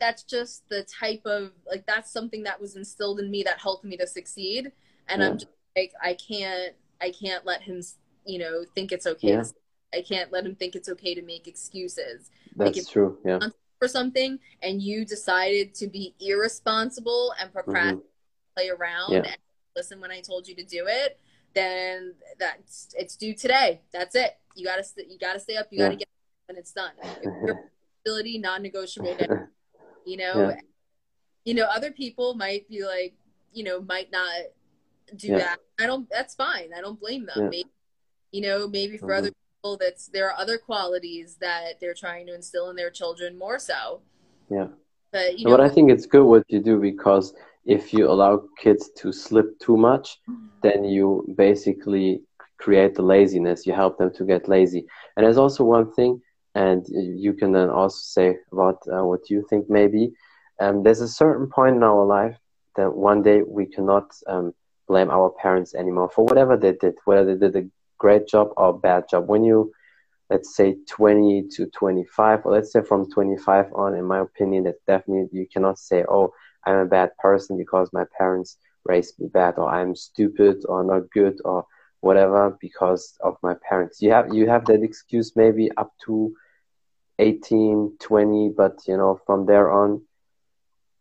that's 0.00 0.22
just 0.22 0.68
the 0.68 0.84
type 0.84 1.22
of 1.26 1.52
like 1.66 1.86
that's 1.86 2.12
something 2.12 2.42
that 2.44 2.60
was 2.60 2.74
instilled 2.74 3.20
in 3.20 3.30
me 3.30 3.42
that 3.42 3.60
helped 3.60 3.84
me 3.84 3.96
to 3.98 4.06
succeed, 4.06 4.72
and 5.08 5.20
yeah. 5.20 5.28
I'm 5.28 5.34
just 5.34 5.52
like 5.76 5.92
I 6.02 6.14
can't 6.14 6.74
I 7.00 7.10
can't 7.10 7.46
let 7.46 7.62
him 7.62 7.82
you 8.24 8.38
know 8.38 8.64
think 8.74 8.90
it's 8.90 9.06
okay 9.06 9.28
yeah. 9.28 9.42
I 9.94 10.02
can't 10.02 10.32
let 10.32 10.44
him 10.44 10.54
think 10.54 10.74
it's 10.74 10.88
okay 10.88 11.14
to 11.14 11.22
make 11.22 11.46
excuses. 11.46 12.30
That's 12.56 12.76
like 12.76 12.88
true. 12.88 13.18
Yeah. 13.24 13.40
For 13.78 13.88
something, 13.88 14.38
and 14.62 14.80
you 14.80 15.04
decided 15.04 15.74
to 15.76 15.88
be 15.88 16.14
irresponsible 16.20 17.34
and 17.40 17.52
procrastinate, 17.52 17.96
mm-hmm. 17.96 18.54
play 18.56 18.68
around, 18.68 19.12
yeah. 19.12 19.18
and 19.18 19.36
listen 19.74 20.00
when 20.00 20.12
I 20.12 20.20
told 20.20 20.46
you 20.46 20.54
to 20.54 20.62
do 20.62 20.86
it, 20.86 21.18
then 21.54 22.14
that's 22.38 22.94
it's 22.96 23.16
due 23.16 23.34
today. 23.34 23.80
That's 23.92 24.14
it. 24.14 24.38
You 24.54 24.64
gotta 24.64 24.84
you 25.08 25.18
gotta 25.18 25.40
stay 25.40 25.56
up. 25.56 25.66
You 25.70 25.80
yeah. 25.80 25.86
gotta 25.86 25.96
get 25.96 26.08
when 26.46 26.58
it's 26.58 26.72
done. 26.72 26.92
ability 28.04 28.38
non-negotiable. 28.38 29.16
you 30.06 30.16
know, 30.16 30.50
yeah. 30.50 30.56
you 31.44 31.54
know, 31.54 31.64
other 31.64 31.90
people 31.90 32.34
might 32.34 32.68
be 32.68 32.84
like, 32.84 33.14
you 33.52 33.64
know, 33.64 33.80
might 33.80 34.10
not 34.10 34.42
do 35.16 35.36
that. 35.36 35.58
I 35.78 35.86
don't. 35.86 36.08
That's 36.10 36.34
fine. 36.34 36.70
I 36.76 36.80
don't 36.80 36.98
blame 36.98 37.26
them. 37.26 37.50
Maybe, 37.50 37.70
you 38.30 38.42
know, 38.42 38.68
maybe 38.68 38.96
for 38.96 39.08
mm-hmm. 39.08 39.18
other 39.18 39.30
that's 39.78 40.08
there 40.08 40.28
are 40.28 40.38
other 40.38 40.58
qualities 40.58 41.36
that 41.40 41.80
they're 41.80 41.94
trying 41.94 42.26
to 42.26 42.34
instill 42.34 42.70
in 42.70 42.76
their 42.76 42.90
children 42.90 43.38
more 43.38 43.58
so. 43.58 44.00
Yeah. 44.50 44.68
But 45.12 45.38
you 45.38 45.44
know, 45.44 45.56
but 45.56 45.60
I 45.60 45.68
think 45.68 45.90
it's 45.90 46.06
good 46.06 46.24
what 46.24 46.44
you 46.48 46.60
do 46.60 46.80
because 46.80 47.34
if 47.64 47.92
you 47.92 48.10
allow 48.10 48.42
kids 48.58 48.90
to 48.96 49.12
slip 49.12 49.58
too 49.60 49.76
much, 49.76 50.18
then 50.62 50.84
you 50.84 51.24
basically 51.36 52.22
create 52.58 52.94
the 52.94 53.02
laziness. 53.02 53.66
You 53.66 53.72
help 53.72 53.98
them 53.98 54.12
to 54.14 54.24
get 54.24 54.48
lazy. 54.48 54.84
And 55.16 55.24
there's 55.24 55.38
also 55.38 55.64
one 55.64 55.92
thing, 55.92 56.20
and 56.54 56.84
you 56.88 57.34
can 57.34 57.52
then 57.52 57.70
also 57.70 58.00
say 58.00 58.36
about 58.50 58.78
uh, 58.92 59.04
what 59.04 59.30
you 59.30 59.46
think 59.48 59.70
maybe. 59.70 60.12
Um, 60.60 60.82
there's 60.82 61.00
a 61.00 61.08
certain 61.08 61.48
point 61.48 61.76
in 61.76 61.82
our 61.82 62.04
life 62.04 62.36
that 62.76 62.92
one 62.92 63.22
day 63.22 63.42
we 63.42 63.66
cannot 63.66 64.10
um, 64.26 64.54
blame 64.88 65.10
our 65.10 65.30
parents 65.30 65.74
anymore 65.74 66.10
for 66.10 66.24
whatever 66.24 66.56
they 66.56 66.72
did, 66.72 66.94
whether 67.04 67.36
they 67.36 67.48
did 67.48 67.64
a 67.64 67.68
great 68.02 68.26
job 68.26 68.48
or 68.56 68.76
bad 68.88 69.04
job. 69.08 69.28
When 69.28 69.44
you, 69.44 69.72
let's 70.28 70.56
say 70.56 70.76
20 70.88 71.48
to 71.54 71.66
25, 71.66 72.40
or 72.44 72.52
let's 72.52 72.72
say 72.72 72.82
from 72.82 73.08
25 73.08 73.66
on, 73.74 73.94
in 73.94 74.04
my 74.04 74.18
opinion, 74.18 74.64
that 74.64 74.84
definitely 74.86 75.28
you 75.40 75.46
cannot 75.52 75.78
say, 75.78 76.04
oh, 76.08 76.32
I'm 76.66 76.78
a 76.78 76.92
bad 76.96 77.10
person 77.18 77.56
because 77.56 77.88
my 77.92 78.04
parents 78.18 78.56
raised 78.84 79.18
me 79.20 79.28
bad, 79.28 79.54
or 79.56 79.68
I'm 79.70 79.94
stupid 79.94 80.64
or 80.68 80.82
not 80.82 81.10
good 81.10 81.38
or 81.44 81.64
whatever 82.00 82.58
because 82.60 83.16
of 83.20 83.36
my 83.42 83.54
parents. 83.68 84.02
You 84.02 84.10
have 84.10 84.34
you 84.34 84.48
have 84.48 84.64
that 84.66 84.82
excuse 84.82 85.36
maybe 85.36 85.70
up 85.76 85.92
to 86.06 86.34
18, 87.18 87.96
20, 88.00 88.48
but 88.56 88.74
you 88.88 88.96
know 88.96 89.20
from 89.26 89.46
there 89.46 89.70
on 89.70 90.02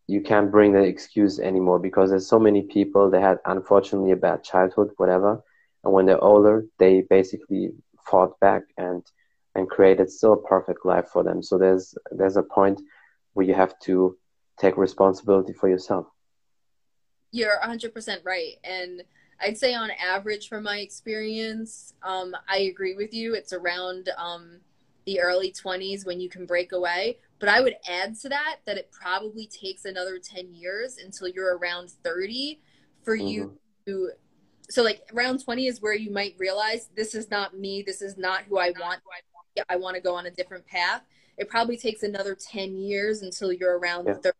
you 0.08 0.22
can't 0.22 0.52
bring 0.52 0.74
that 0.74 0.92
excuse 0.94 1.40
anymore 1.40 1.80
because 1.80 2.10
there's 2.10 2.28
so 2.28 2.40
many 2.40 2.62
people 2.62 3.10
that 3.10 3.22
had 3.22 3.38
unfortunately 3.46 4.12
a 4.12 4.16
bad 4.28 4.44
childhood, 4.44 4.90
whatever, 4.98 5.42
and 5.84 5.94
when 5.94 6.06
they're 6.06 6.24
older 6.24 6.66
they 6.80 7.02
basically 7.10 7.72
fought 8.06 8.40
back 8.40 8.64
and 8.78 9.04
and 9.56 9.70
created 9.70 10.10
still 10.10 10.34
a 10.34 10.42
perfect 10.44 10.86
life 10.86 11.08
for 11.12 11.24
them. 11.24 11.44
So 11.44 11.58
there's 11.58 11.96
there's 12.12 12.38
a 12.38 12.44
point 12.44 12.82
where 13.34 13.46
you 13.46 13.54
have 13.54 13.78
to 13.80 14.18
take 14.60 14.78
responsibility 14.78 15.54
for 15.54 15.70
yourself. 15.70 16.08
You're 17.32 17.60
100% 17.64 18.26
right. 18.26 18.56
And 18.64 19.04
i'd 19.44 19.58
say 19.58 19.74
on 19.74 19.90
average 20.00 20.48
from 20.48 20.62
my 20.62 20.78
experience 20.78 21.96
um, 22.04 22.36
i 22.48 22.58
agree 22.58 22.96
with 22.96 23.14
you. 23.14 23.34
It's 23.34 23.54
around 23.54 24.10
um, 24.18 24.60
the 25.06 25.20
early 25.20 25.52
20s 25.52 26.06
when 26.06 26.20
you 26.20 26.30
can 26.30 26.46
break 26.46 26.72
away. 26.72 27.18
But 27.40 27.50
i 27.50 27.60
would 27.60 27.76
add 27.90 28.20
to 28.22 28.30
that 28.30 28.58
that 28.66 28.78
it 28.78 28.92
probably 28.92 29.48
takes 29.48 29.86
another 29.86 30.20
10 30.20 30.54
years 30.54 30.98
until 31.04 31.28
you're 31.28 31.58
around 31.58 31.90
30 31.90 32.62
for 33.04 33.18
mm-hmm. 33.18 33.28
you 33.28 33.58
to 33.88 34.12
so 34.72 34.84
like 34.84 35.02
round 35.14 35.44
20 35.44 35.68
is 35.68 35.82
where 35.82 35.94
you 35.94 36.12
might 36.12 36.36
realize 36.38 36.90
this 36.96 37.14
is 37.14 37.30
not 37.30 37.58
me 37.58 37.82
this 37.82 38.02
is 38.02 38.18
not 38.18 38.44
who 38.44 38.58
i 38.58 38.72
want 38.80 39.02
i 39.70 39.76
want 39.76 39.96
to 39.96 40.02
go 40.02 40.16
on 40.16 40.26
a 40.26 40.32
different 40.32 40.66
path 40.66 41.02
it 41.38 41.50
probably 41.50 41.78
takes 41.78 42.04
another 42.04 42.36
10 42.36 42.78
years 42.78 43.22
until 43.22 43.52
you're 43.52 43.78
around 43.78 44.08
yeah. 44.08 44.14
30 44.14 44.38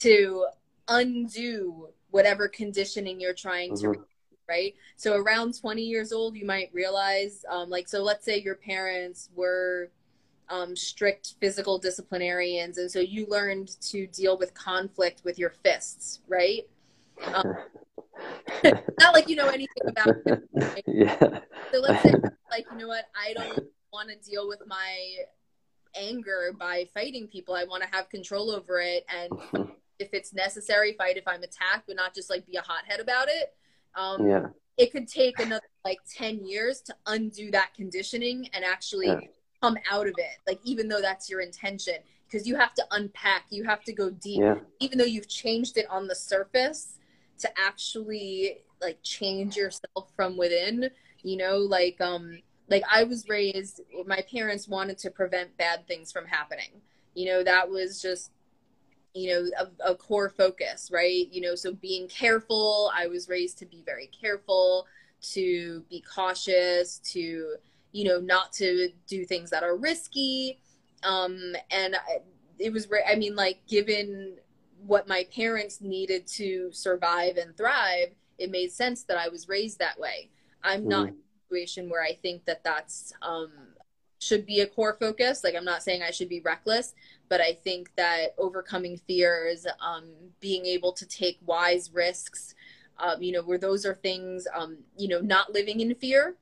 to 0.00 0.46
undo 0.88 1.88
whatever 2.10 2.48
conditioning 2.48 3.20
you're 3.20 3.34
trying 3.34 3.72
mm-hmm. 3.72 3.92
to 3.92 4.04
right? 4.48 4.74
So 4.96 5.16
around 5.16 5.58
20 5.58 5.82
years 5.82 6.12
old, 6.12 6.36
you 6.36 6.44
might 6.44 6.70
realize, 6.72 7.44
um, 7.50 7.70
like, 7.70 7.88
so 7.88 8.02
let's 8.02 8.24
say 8.24 8.40
your 8.40 8.56
parents 8.56 9.30
were 9.34 9.90
um, 10.48 10.76
strict 10.76 11.34
physical 11.40 11.78
disciplinarians, 11.78 12.78
and 12.78 12.90
so 12.90 13.00
you 13.00 13.26
learned 13.26 13.80
to 13.80 14.06
deal 14.08 14.36
with 14.36 14.52
conflict 14.54 15.22
with 15.24 15.38
your 15.38 15.50
fists, 15.50 16.20
right? 16.28 16.68
Um, 17.32 17.56
not 19.00 19.14
like 19.14 19.28
you 19.28 19.36
know 19.36 19.48
anything 19.48 19.88
about 19.88 20.08
it. 20.26 20.42
Right? 20.54 20.84
Yeah. 20.86 21.40
So 21.72 21.80
let's 21.80 22.02
say, 22.02 22.14
like, 22.50 22.66
you 22.72 22.78
know 22.78 22.88
what, 22.88 23.04
I 23.16 23.32
don't 23.34 23.66
want 23.92 24.08
to 24.10 24.16
deal 24.30 24.48
with 24.48 24.60
my 24.66 25.16
anger 25.94 26.52
by 26.58 26.86
fighting 26.92 27.26
people. 27.28 27.54
I 27.54 27.64
want 27.64 27.82
to 27.82 27.88
have 27.92 28.08
control 28.08 28.50
over 28.50 28.80
it, 28.80 29.04
and 29.14 29.32
if 29.98 30.08
it's 30.12 30.32
necessary, 30.34 30.94
fight 30.94 31.16
if 31.16 31.26
I'm 31.26 31.42
attacked, 31.42 31.86
but 31.86 31.96
not 31.96 32.14
just 32.14 32.30
like 32.30 32.46
be 32.46 32.56
a 32.56 32.62
hothead 32.62 33.00
about 33.00 33.28
it. 33.28 33.54
Um, 33.94 34.26
Yeah. 34.26 34.46
it 34.76 34.90
could 34.90 35.06
take 35.06 35.38
another 35.38 35.66
like 35.84 35.98
10 36.12 36.44
years 36.46 36.80
to 36.80 36.94
undo 37.06 37.50
that 37.52 37.70
conditioning 37.76 38.48
and 38.54 38.64
actually 38.64 39.06
Yeah. 39.06 39.20
come 39.62 39.76
out 39.88 40.08
of 40.08 40.14
it 40.18 40.38
like 40.48 40.58
even 40.64 40.88
though 40.88 41.00
that's 41.00 41.30
your 41.30 41.40
intention 41.42 41.96
because 42.26 42.44
you 42.48 42.56
have 42.56 42.74
to 42.74 42.84
unpack 42.90 43.44
you 43.50 43.62
have 43.64 43.84
to 43.84 43.92
go 43.92 44.10
deep 44.10 44.40
Yeah. 44.40 44.56
even 44.80 44.98
though 44.98 45.04
you've 45.04 45.28
changed 45.28 45.76
it 45.76 45.86
on 45.90 46.08
the 46.08 46.14
surface 46.16 46.98
to 47.38 47.48
actually 47.58 48.62
like 48.80 48.98
change 49.02 49.56
yourself 49.56 50.10
from 50.16 50.36
within 50.36 50.90
you 51.24 51.36
know? 51.36 51.56
Like 51.56 52.00
um 52.00 52.38
like 52.70 52.82
i 52.90 53.04
was 53.04 53.28
raised 53.28 53.82
my 54.06 54.24
parents 54.30 54.66
wanted 54.68 54.96
to 54.98 55.10
prevent 55.10 55.56
bad 55.56 55.86
things 55.88 56.12
from 56.12 56.26
happening. 56.26 56.80
You 57.14 57.26
know 57.26 57.44
that 57.44 57.68
was 57.68 58.00
just 58.00 58.30
you 59.14 59.30
know 59.32 59.66
a, 59.84 59.92
a 59.92 59.94
core 59.96 60.28
focus 60.28 60.90
right? 60.92 61.26
You 61.32 61.40
know 61.40 61.54
so 61.56 61.72
being 61.72 62.06
careful 62.08 62.92
i 62.94 63.06
was 63.06 63.28
raised 63.28 63.58
to 63.58 63.66
be 63.66 63.82
very 63.84 64.08
careful 64.08 64.86
to 65.32 65.82
be 65.88 66.02
cautious 66.02 66.98
to 66.98 67.56
you 67.92 68.04
know 68.04 68.20
not 68.20 68.52
to 68.54 68.90
do 69.06 69.24
things 69.24 69.50
that 69.50 69.62
are 69.62 69.76
risky. 69.76 70.60
Um 71.02 71.54
and 71.70 71.96
I, 71.96 72.18
it 72.58 72.72
was 72.72 72.86
i 73.08 73.16
mean 73.16 73.34
like 73.34 73.58
given 73.66 74.36
what 74.86 75.08
my 75.08 75.26
parents 75.34 75.80
needed 75.80 76.26
to 76.26 76.70
survive 76.72 77.36
and 77.36 77.56
thrive 77.56 78.08
it 78.38 78.50
made 78.50 78.70
sense 78.70 79.04
that 79.04 79.16
i 79.16 79.28
was 79.28 79.48
raised 79.48 79.78
that 79.78 79.98
way 79.98 80.28
i'm 80.62 80.86
not 80.88 81.08
in 81.08 81.14
a 81.14 81.44
situation 81.46 81.88
where 81.88 82.02
i 82.02 82.12
think 82.22 82.44
that 82.44 82.62
that's 82.64 83.12
um 83.22 83.50
should 84.18 84.46
be 84.46 84.60
a 84.60 84.66
core 84.66 84.96
focus 84.98 85.44
like 85.44 85.54
i'm 85.54 85.64
not 85.64 85.82
saying 85.82 86.02
i 86.02 86.10
should 86.10 86.28
be 86.28 86.40
reckless 86.40 86.94
but 87.28 87.40
I 87.40 87.58
think 87.64 87.90
that 87.96 88.34
overcoming 88.38 88.96
fears, 88.96 89.66
um, 89.80 90.04
being 90.40 90.66
able 90.66 90.92
to 90.92 91.06
take 91.06 91.38
wise 91.44 91.92
risks, 91.92 92.54
um, 92.98 93.22
you 93.22 93.32
know, 93.32 93.42
where 93.42 93.58
those 93.58 93.86
are 93.86 93.94
things, 93.94 94.46
um, 94.54 94.78
you 94.96 95.08
know, 95.08 95.20
not 95.20 95.52
living 95.52 95.80
in 95.80 95.94
fear. 95.94 96.36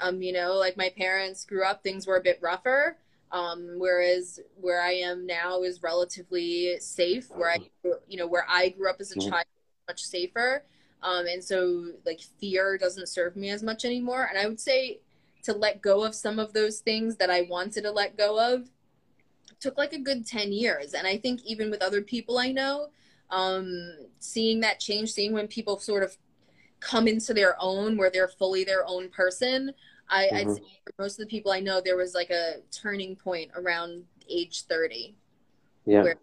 Um, 0.00 0.22
you 0.22 0.32
know, 0.32 0.54
like 0.54 0.76
my 0.76 0.90
parents 0.96 1.44
grew 1.44 1.64
up, 1.64 1.82
things 1.82 2.06
were 2.06 2.16
a 2.16 2.22
bit 2.22 2.38
rougher. 2.40 2.96
Um, 3.30 3.74
whereas 3.78 4.40
where 4.60 4.80
I 4.80 4.92
am 4.92 5.26
now 5.26 5.62
is 5.62 5.82
relatively 5.82 6.78
safe. 6.80 7.30
Where 7.30 7.50
I, 7.50 7.58
you 8.08 8.16
know, 8.16 8.26
where 8.26 8.46
I 8.48 8.70
grew 8.70 8.88
up 8.88 9.00
as 9.00 9.12
a 9.12 9.16
Mhm. 9.16 9.30
child, 9.30 9.46
much 9.86 10.02
safer. 10.02 10.64
Um, 11.02 11.26
and 11.26 11.42
so 11.42 11.92
like 12.04 12.20
fear 12.20 12.78
doesn't 12.78 13.08
serve 13.08 13.36
me 13.36 13.50
as 13.50 13.62
much 13.62 13.84
anymore. 13.84 14.26
And 14.30 14.38
I 14.38 14.46
would 14.46 14.60
say 14.60 15.00
to 15.42 15.52
let 15.52 15.82
go 15.82 16.04
of 16.04 16.14
some 16.14 16.38
of 16.38 16.52
those 16.52 16.80
things 16.80 17.16
that 17.16 17.30
I 17.30 17.42
wanted 17.42 17.82
to 17.82 17.92
let 17.92 18.16
go 18.16 18.54
of 18.54 18.70
took 19.60 19.76
like 19.78 19.92
a 19.92 19.98
good 19.98 20.26
10 20.26 20.52
years 20.52 20.94
and 20.94 21.06
i 21.06 21.16
think 21.16 21.40
even 21.44 21.70
with 21.70 21.82
other 21.82 22.00
people 22.00 22.38
i 22.38 22.50
know 22.50 22.88
um 23.30 23.96
seeing 24.18 24.60
that 24.60 24.80
change 24.80 25.10
seeing 25.10 25.32
when 25.32 25.46
people 25.48 25.78
sort 25.78 26.02
of 26.02 26.16
come 26.80 27.08
into 27.08 27.34
their 27.34 27.56
own 27.60 27.96
where 27.96 28.10
they're 28.10 28.28
fully 28.28 28.64
their 28.64 28.86
own 28.86 29.08
person 29.08 29.72
i 30.10 30.28
i'd 30.34 30.46
Mhm. 30.46 30.54
say 30.56 30.62
for 30.84 30.92
most 31.02 31.18
of 31.18 31.24
the 31.26 31.30
people 31.30 31.52
i 31.52 31.60
know 31.60 31.80
there 31.80 31.96
was 31.96 32.14
like 32.14 32.30
a 32.30 32.56
turning 32.70 33.14
point 33.16 33.50
around 33.54 34.04
age 34.28 34.62
30 34.62 35.14
Yeah. 35.86 36.02
Where- 36.02 36.20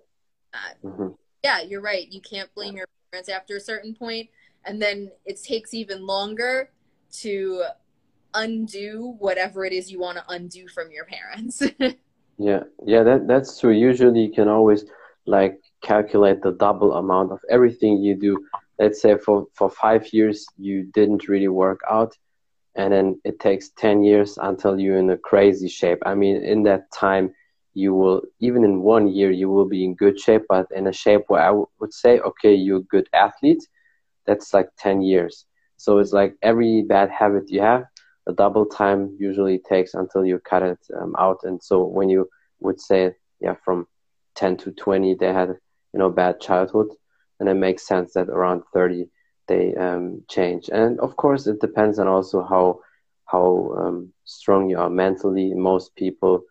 uh, 0.54 0.74
Mhm. 0.84 1.18
yeah 1.44 1.62
you're 1.62 1.82
right 1.82 2.08
you 2.12 2.22
can't 2.22 2.54
blame 2.56 2.76
your 2.78 2.88
parents 3.12 3.30
after 3.30 3.56
a 3.56 3.60
certain 3.60 3.94
point 3.96 4.30
and 4.66 4.82
then 4.82 5.12
it 5.26 5.42
takes 5.42 5.74
even 5.74 6.06
longer 6.06 6.72
to 7.24 7.64
undo 8.34 9.16
whatever 9.20 9.66
it 9.66 9.74
is 9.74 9.92
you 9.92 10.00
want 10.00 10.18
to 10.18 10.24
undo 10.30 10.68
from 10.68 10.92
your 10.92 11.06
parents 11.06 11.62
Yeah, 12.38 12.64
yeah, 12.86 13.02
that 13.04 13.28
that's 13.30 13.58
true. 13.62 13.72
Usually 13.72 14.20
you 14.26 14.34
can 14.34 14.50
always 14.50 14.84
like 15.26 15.58
calculate 15.82 16.42
the 16.42 16.52
double 16.52 16.92
amount 16.96 17.32
of 17.32 17.40
everything 17.50 18.04
you 18.04 18.14
do. 18.14 18.46
Let's 18.78 19.02
say 19.02 19.16
for 19.18 19.48
for 19.54 19.70
five 19.70 20.12
years 20.12 20.46
you 20.58 20.84
didn't 20.98 21.30
really 21.30 21.48
work 21.48 21.80
out, 21.90 22.12
and 22.76 22.92
then 22.92 23.22
it 23.24 23.40
takes 23.40 23.70
10 23.78 24.04
years 24.04 24.38
until 24.42 24.80
you're 24.80 24.98
in 24.98 25.10
a 25.10 25.18
crazy 25.18 25.68
shape. 25.68 26.00
I 26.06 26.16
mean, 26.16 26.44
in 26.44 26.64
that 26.64 26.92
time 26.92 27.34
you 27.74 27.94
will 27.94 28.22
even 28.40 28.64
in 28.64 28.82
one 28.82 29.08
year 29.08 29.32
you 29.32 29.50
will 29.50 29.68
be 29.68 29.84
in 29.84 29.96
good 29.96 30.20
shape, 30.20 30.44
but 30.48 30.68
in 30.76 30.88
a 30.88 30.94
shape 30.94 31.24
where 31.28 31.42
I 31.42 31.52
would 31.80 31.94
say, 31.94 32.20
okay, 32.20 32.54
you're 32.54 32.80
a 32.80 32.92
good 32.96 33.10
athlete, 33.14 33.66
that's 34.26 34.54
like 34.54 34.70
10 34.78 35.02
years. 35.02 35.46
So 35.78 36.00
it's 36.00 36.14
like 36.14 36.36
every 36.42 36.84
bad 36.84 37.10
habit 37.10 37.50
you 37.50 37.62
have 37.62 37.86
the 38.26 38.34
double 38.34 38.66
time 38.66 39.16
usually 39.20 39.60
takes 39.60 39.94
until 39.94 40.26
you 40.26 40.40
cut 40.40 40.64
it 40.64 40.80
um, 41.00 41.16
out. 41.18 41.40
And 41.44 41.62
so 41.62 41.84
when 41.84 42.10
you 42.10 42.28
would 42.60 42.80
say, 42.80 43.12
yeah, 43.40 43.56
from 43.64 43.88
10 44.36 44.58
to 44.58 44.72
20, 44.72 45.16
they 45.16 45.32
had, 45.32 45.50
you 45.94 46.00
know, 46.00 46.10
bad 46.10 46.40
childhood, 46.42 46.88
and 47.40 47.48
it 47.48 47.54
makes 47.54 47.88
sense 47.88 48.14
that 48.14 48.30
around 48.30 48.64
30 48.74 49.08
they 49.48 49.76
um, 49.76 50.24
change. 50.28 50.70
And 50.72 51.00
of 51.00 51.16
course, 51.16 51.48
it 51.48 51.62
depends 51.62 52.00
on 52.00 52.08
also 52.08 52.44
how 52.44 52.80
how 53.26 53.74
um, 53.78 54.14
strong 54.24 54.70
you 54.70 54.78
are 54.78 54.90
mentally. 54.90 55.54
Most 55.54 55.96
people 55.96 56.44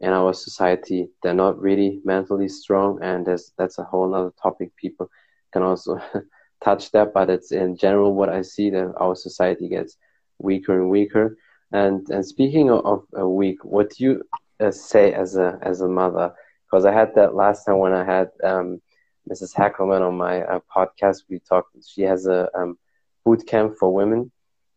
in 0.00 0.10
our 0.10 0.32
society 0.32 1.08
they're 1.22 1.34
not 1.34 1.60
really 1.60 2.00
mentally 2.04 2.48
strong, 2.48 2.98
and 3.02 3.26
that's 3.26 3.78
a 3.78 3.84
whole 3.84 4.14
other 4.14 4.32
topic. 4.42 4.74
People 4.76 5.10
can 5.52 5.62
also 5.62 6.00
touch 6.64 6.90
that, 6.92 7.12
but 7.12 7.30
it's 7.30 7.52
in 7.52 7.76
general 7.76 8.14
what 8.14 8.28
I 8.28 8.42
see 8.42 8.70
that 8.70 8.94
our 8.98 9.14
society 9.14 9.68
gets 9.68 9.96
weaker 10.38 10.80
and 10.80 10.90
weaker. 10.90 11.36
And 11.72 12.08
and 12.10 12.24
speaking 12.24 12.70
of, 12.70 12.84
of 12.84 13.04
a 13.14 13.28
weak, 13.28 13.64
what 13.64 13.90
do 13.90 14.04
you 14.04 14.22
uh, 14.60 14.70
say 14.70 15.12
as 15.12 15.36
a 15.36 15.58
as 15.62 15.80
a 15.80 15.88
mother? 15.88 16.32
Because 16.64 16.84
I 16.84 16.92
had 16.92 17.14
that 17.14 17.34
last 17.34 17.64
time 17.64 17.78
when 17.78 17.92
I 17.92 18.04
had 18.04 18.28
um, 18.44 18.80
Mrs. 19.28 19.54
Hackelman 19.54 20.06
on 20.06 20.16
my 20.16 20.42
uh, 20.42 20.60
podcast. 20.74 21.24
We 21.28 21.40
talked. 21.40 21.76
She 21.86 22.02
has 22.02 22.26
a 22.26 22.48
um, 22.56 22.78
boot 23.24 23.46
camp 23.46 23.74
for 23.78 23.92
women. 23.92 24.30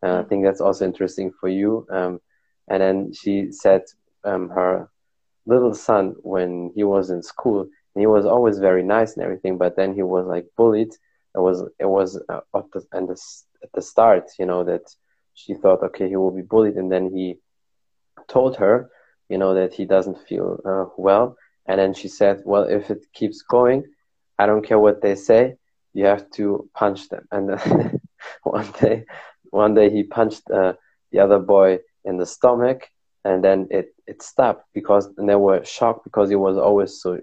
Uh, 0.04 0.20
I 0.20 0.24
think 0.24 0.43
that's 0.43 0.62
also 0.62 0.86
interesting 0.86 1.32
for 1.39 1.47
you. 1.47 1.86
Um, 1.89 2.20
and 2.68 2.82
then 2.82 3.14
she 3.14 3.52
said 3.52 3.84
um, 4.24 4.49
her 4.49 4.89
little 5.45 5.74
son 5.74 6.16
when 6.22 6.72
he 6.76 6.84
was 6.84 7.10
in 7.10 7.22
school, 7.22 7.62
and 7.62 8.02
he 8.02 8.08
was 8.08 8.26
always 8.26 8.60
very 8.60 8.84
nice 8.84 9.14
and 9.14 9.24
everything, 9.24 9.58
but 9.58 9.76
then 9.76 9.93
he 9.93 10.04
was 10.04 10.26
like 10.26 10.47
bullied. 10.58 10.93
It 11.36 11.39
was 11.39 11.64
it 11.80 11.86
was 11.86 12.20
uh, 12.30 12.41
at 12.56 12.72
the 12.74 12.86
the, 12.91 13.18
at 13.64 13.72
the 13.74 13.82
start, 13.82 14.30
you 14.38 14.45
know 14.45 14.64
that 14.64 14.84
she 15.34 15.54
thought, 15.54 15.84
okay, 15.84 16.10
he 16.10 16.16
will 16.16 16.32
be 16.32 16.41
bullied, 16.41 16.76
and 16.76 16.91
then 16.91 17.10
he 17.16 17.38
told 18.28 18.58
her, 18.58 18.89
you 19.30 19.38
know, 19.38 19.54
that 19.54 19.74
he 19.74 19.86
doesn't 19.86 20.28
feel 20.28 20.60
uh, 20.66 20.86
well, 20.97 21.38
and 21.66 21.80
then 21.80 21.93
she 21.93 22.08
said, 22.08 22.41
well, 22.45 22.64
if 22.64 22.89
it 22.89 23.06
keeps 23.14 23.41
going, 23.41 23.86
I 24.42 24.46
don't 24.48 24.66
care 24.66 24.80
what 24.80 25.02
they 25.02 25.16
say, 25.16 25.56
you 25.94 26.06
have 26.06 26.30
to 26.32 26.70
punch 26.74 27.10
them. 27.10 27.28
And 27.32 27.52
uh, 27.52 27.89
one 28.44 28.72
day, 28.80 29.06
one 29.52 29.74
day 29.76 29.89
he 29.89 30.04
punched 30.04 30.50
uh, 30.50 30.74
the 31.12 31.20
other 31.20 31.39
boy 31.39 31.80
in 32.06 32.18
the 32.18 32.26
stomach, 32.26 32.88
and 33.24 33.44
then 33.44 33.68
it 33.70 33.88
it 34.08 34.24
stopped 34.24 34.66
because 34.74 35.06
and 35.18 35.30
they 35.30 35.36
were 35.36 35.64
shocked 35.64 36.04
because 36.04 36.30
he 36.30 36.36
was 36.48 36.58
always 36.58 37.02
so 37.02 37.20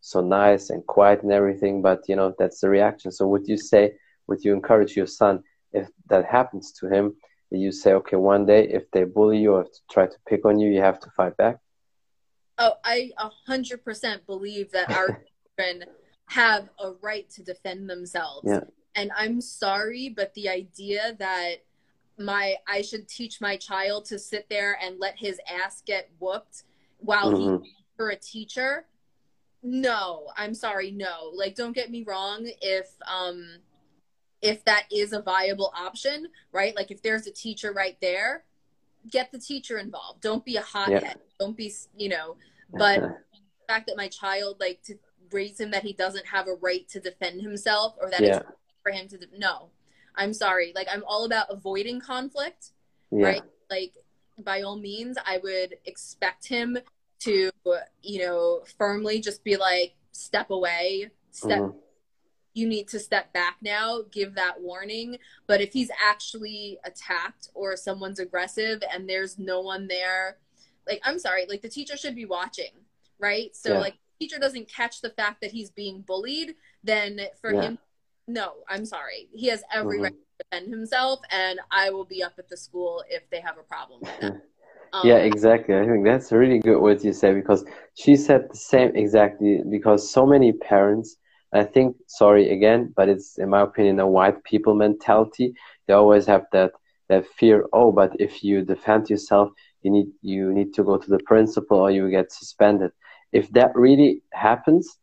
so 0.00 0.20
nice 0.20 0.70
and 0.70 0.86
quiet 0.86 1.22
and 1.22 1.32
everything. 1.32 1.82
But 1.82 2.00
you 2.08 2.16
know, 2.16 2.34
that's 2.38 2.60
the 2.60 2.70
reaction. 2.70 3.12
So 3.12 3.26
would 3.28 3.46
you 3.46 3.58
say, 3.58 3.82
would 4.26 4.42
you 4.44 4.54
encourage 4.54 4.96
your 4.96 5.10
son 5.20 5.42
if 5.72 5.88
that 6.08 6.24
happens 6.24 6.72
to 6.80 6.88
him? 6.88 7.14
you 7.54 7.70
say, 7.70 7.92
okay, 7.92 8.16
one 8.16 8.46
day 8.46 8.66
if 8.66 8.90
they 8.92 9.04
bully 9.04 9.38
you 9.38 9.52
or 9.52 9.66
try 9.90 10.06
to 10.06 10.16
pick 10.26 10.46
on 10.46 10.58
you, 10.58 10.70
you 10.70 10.80
have 10.80 10.98
to 11.00 11.10
fight 11.10 11.36
back? 11.36 11.58
Oh, 12.56 12.72
I 12.82 13.10
a 13.18 13.30
hundred 13.46 13.84
percent 13.84 14.26
believe 14.26 14.70
that 14.72 14.90
our 14.90 15.08
children 15.58 15.84
have 16.32 16.70
a 16.78 16.92
right 17.02 17.28
to 17.28 17.42
defend 17.42 17.90
themselves. 17.90 18.48
Yeah. 18.48 18.64
And 18.94 19.10
I'm 19.16 19.40
sorry, 19.40 20.08
but 20.08 20.32
the 20.34 20.48
idea 20.48 21.14
that 21.18 21.56
my 22.18 22.56
I 22.66 22.80
should 22.82 23.06
teach 23.06 23.40
my 23.40 23.56
child 23.56 24.06
to 24.06 24.18
sit 24.18 24.48
there 24.48 24.78
and 24.82 24.98
let 24.98 25.16
his 25.18 25.38
ass 25.48 25.82
get 25.84 26.10
whooped 26.18 26.64
while 26.98 27.32
Mhm. 27.32 27.64
he 27.64 27.74
for 27.96 28.10
a 28.10 28.16
teacher, 28.16 28.86
no, 29.62 30.30
I'm 30.36 30.54
sorry, 30.54 30.90
no. 30.90 31.30
Like 31.34 31.54
don't 31.54 31.72
get 31.72 31.90
me 31.90 32.02
wrong, 32.02 32.50
if 32.62 32.88
um 33.06 33.58
if 34.40 34.64
that 34.64 34.86
is 34.90 35.12
a 35.12 35.20
viable 35.22 35.72
option, 35.76 36.28
right? 36.50 36.74
Like 36.74 36.90
if 36.90 37.02
there's 37.02 37.26
a 37.26 37.30
teacher 37.30 37.72
right 37.72 37.98
there, 38.00 38.44
get 39.10 39.30
the 39.32 39.38
teacher 39.38 39.78
involved. 39.78 40.20
Don't 40.22 40.44
be 40.44 40.56
a 40.56 40.62
hothead. 40.62 41.20
Don't 41.38 41.56
be, 41.56 41.72
you 41.96 42.08
know, 42.08 42.36
but 42.72 43.00
the 43.00 43.16
fact 43.68 43.86
that 43.86 43.96
my 43.96 44.08
child 44.08 44.58
like 44.60 44.82
to 44.84 44.98
him 45.32 45.70
that 45.70 45.82
he 45.82 45.92
doesn't 45.92 46.26
have 46.26 46.48
a 46.48 46.54
right 46.54 46.88
to 46.88 47.00
defend 47.00 47.40
himself 47.40 47.94
or 48.00 48.10
that 48.10 48.20
Yeah. 48.20 48.38
it's 48.38 48.46
for 48.82 48.92
him 48.92 49.08
to 49.08 49.18
de- 49.18 49.38
no 49.38 49.70
I'm 50.14 50.34
sorry. 50.34 50.72
Like 50.74 50.88
I'm 50.90 51.04
all 51.06 51.24
about 51.24 51.46
avoiding 51.50 52.00
conflict, 52.00 52.70
yeah. 53.10 53.26
right? 53.26 53.42
Like 53.70 53.94
by 54.38 54.62
all 54.62 54.76
means, 54.76 55.16
I 55.24 55.38
would 55.38 55.76
expect 55.84 56.48
him 56.48 56.78
to, 57.20 57.50
you 58.02 58.18
know, 58.20 58.62
firmly 58.78 59.20
just 59.20 59.44
be 59.44 59.56
like, 59.56 59.94
step 60.12 60.50
away, 60.50 61.10
step. 61.30 61.60
Mm-hmm. 61.60 61.78
You 62.54 62.68
need 62.68 62.88
to 62.88 62.98
step 62.98 63.32
back 63.32 63.56
now, 63.62 64.02
give 64.10 64.34
that 64.34 64.60
warning. 64.60 65.16
But 65.46 65.62
if 65.62 65.72
he's 65.72 65.90
actually 66.04 66.78
attacked 66.84 67.48
or 67.54 67.76
someone's 67.76 68.18
aggressive 68.18 68.82
and 68.92 69.08
there's 69.08 69.38
no 69.38 69.60
one 69.62 69.88
there, 69.88 70.36
like, 70.86 71.00
I'm 71.02 71.18
sorry, 71.18 71.46
like 71.48 71.62
the 71.62 71.70
teacher 71.70 71.96
should 71.96 72.14
be 72.14 72.26
watching, 72.26 72.72
right? 73.18 73.56
So, 73.56 73.74
yeah. 73.74 73.78
like, 73.78 73.94
teacher 74.22 74.38
doesn't 74.38 74.68
catch 74.68 75.00
the 75.00 75.10
fact 75.10 75.40
that 75.40 75.50
he's 75.50 75.70
being 75.70 76.02
bullied, 76.02 76.54
then 76.84 77.20
for 77.40 77.52
yeah. 77.52 77.62
him, 77.62 77.78
no, 78.28 78.52
I'm 78.68 78.86
sorry. 78.86 79.28
He 79.32 79.48
has 79.48 79.62
every 79.74 79.96
mm-hmm. 79.96 80.04
right 80.04 80.12
to 80.12 80.44
defend 80.44 80.72
himself, 80.72 81.20
and 81.30 81.58
I 81.70 81.90
will 81.90 82.04
be 82.04 82.22
up 82.22 82.34
at 82.38 82.48
the 82.48 82.56
school 82.56 83.02
if 83.08 83.28
they 83.30 83.40
have 83.40 83.58
a 83.58 83.62
problem 83.62 84.00
with 84.02 84.20
that. 84.20 84.42
Um, 84.94 85.08
yeah, 85.08 85.20
exactly. 85.20 85.74
I 85.74 85.86
think 85.86 86.04
that's 86.04 86.32
really 86.32 86.58
good 86.58 86.78
what 86.78 87.02
you 87.02 87.14
say 87.14 87.32
because 87.32 87.64
she 87.94 88.14
said 88.14 88.50
the 88.50 88.58
same 88.58 88.94
exactly 88.94 89.62
because 89.70 90.12
so 90.12 90.26
many 90.26 90.52
parents, 90.52 91.16
I 91.50 91.64
think, 91.64 91.96
sorry 92.08 92.52
again, 92.52 92.92
but 92.94 93.08
it's 93.08 93.38
in 93.38 93.48
my 93.48 93.62
opinion 93.62 94.00
a 94.00 94.06
white 94.06 94.44
people 94.44 94.74
mentality. 94.74 95.54
They 95.86 95.94
always 95.94 96.26
have 96.26 96.44
that 96.52 96.72
that 97.08 97.24
fear. 97.38 97.64
Oh, 97.72 97.90
but 97.90 98.12
if 98.20 98.44
you 98.44 98.66
defend 98.66 99.08
yourself, 99.08 99.48
you 99.80 99.90
need 99.90 100.08
you 100.20 100.52
need 100.52 100.74
to 100.74 100.84
go 100.84 100.98
to 100.98 101.08
the 101.08 101.20
principal 101.20 101.78
or 101.78 101.90
you 101.90 102.10
get 102.10 102.30
suspended. 102.30 102.90
If 103.32 103.50
that 103.52 103.74
really 103.74 104.22
happens, 104.32 104.98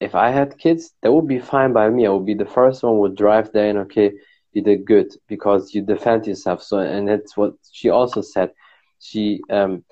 if 0.00 0.14
I 0.14 0.30
had 0.30 0.58
kids, 0.58 0.92
that 1.02 1.12
would 1.12 1.28
be 1.28 1.38
fine 1.38 1.72
by 1.72 1.90
me. 1.90 2.06
I 2.06 2.10
would 2.10 2.26
be 2.26 2.34
the 2.34 2.46
first 2.46 2.82
one 2.82 2.98
would 2.98 3.16
drive 3.16 3.52
there 3.52 3.68
and 3.68 3.78
okay, 3.80 4.12
you 4.52 4.62
did 4.62 4.86
good 4.86 5.14
because 5.28 5.74
you 5.74 5.82
defend 5.82 6.26
yourself. 6.26 6.62
So 6.62 6.78
and 6.78 7.06
that's 7.06 7.36
what 7.36 7.54
she 7.70 7.90
also 7.90 8.22
said. 8.22 8.52
She 8.98 9.40
um, 9.50 9.84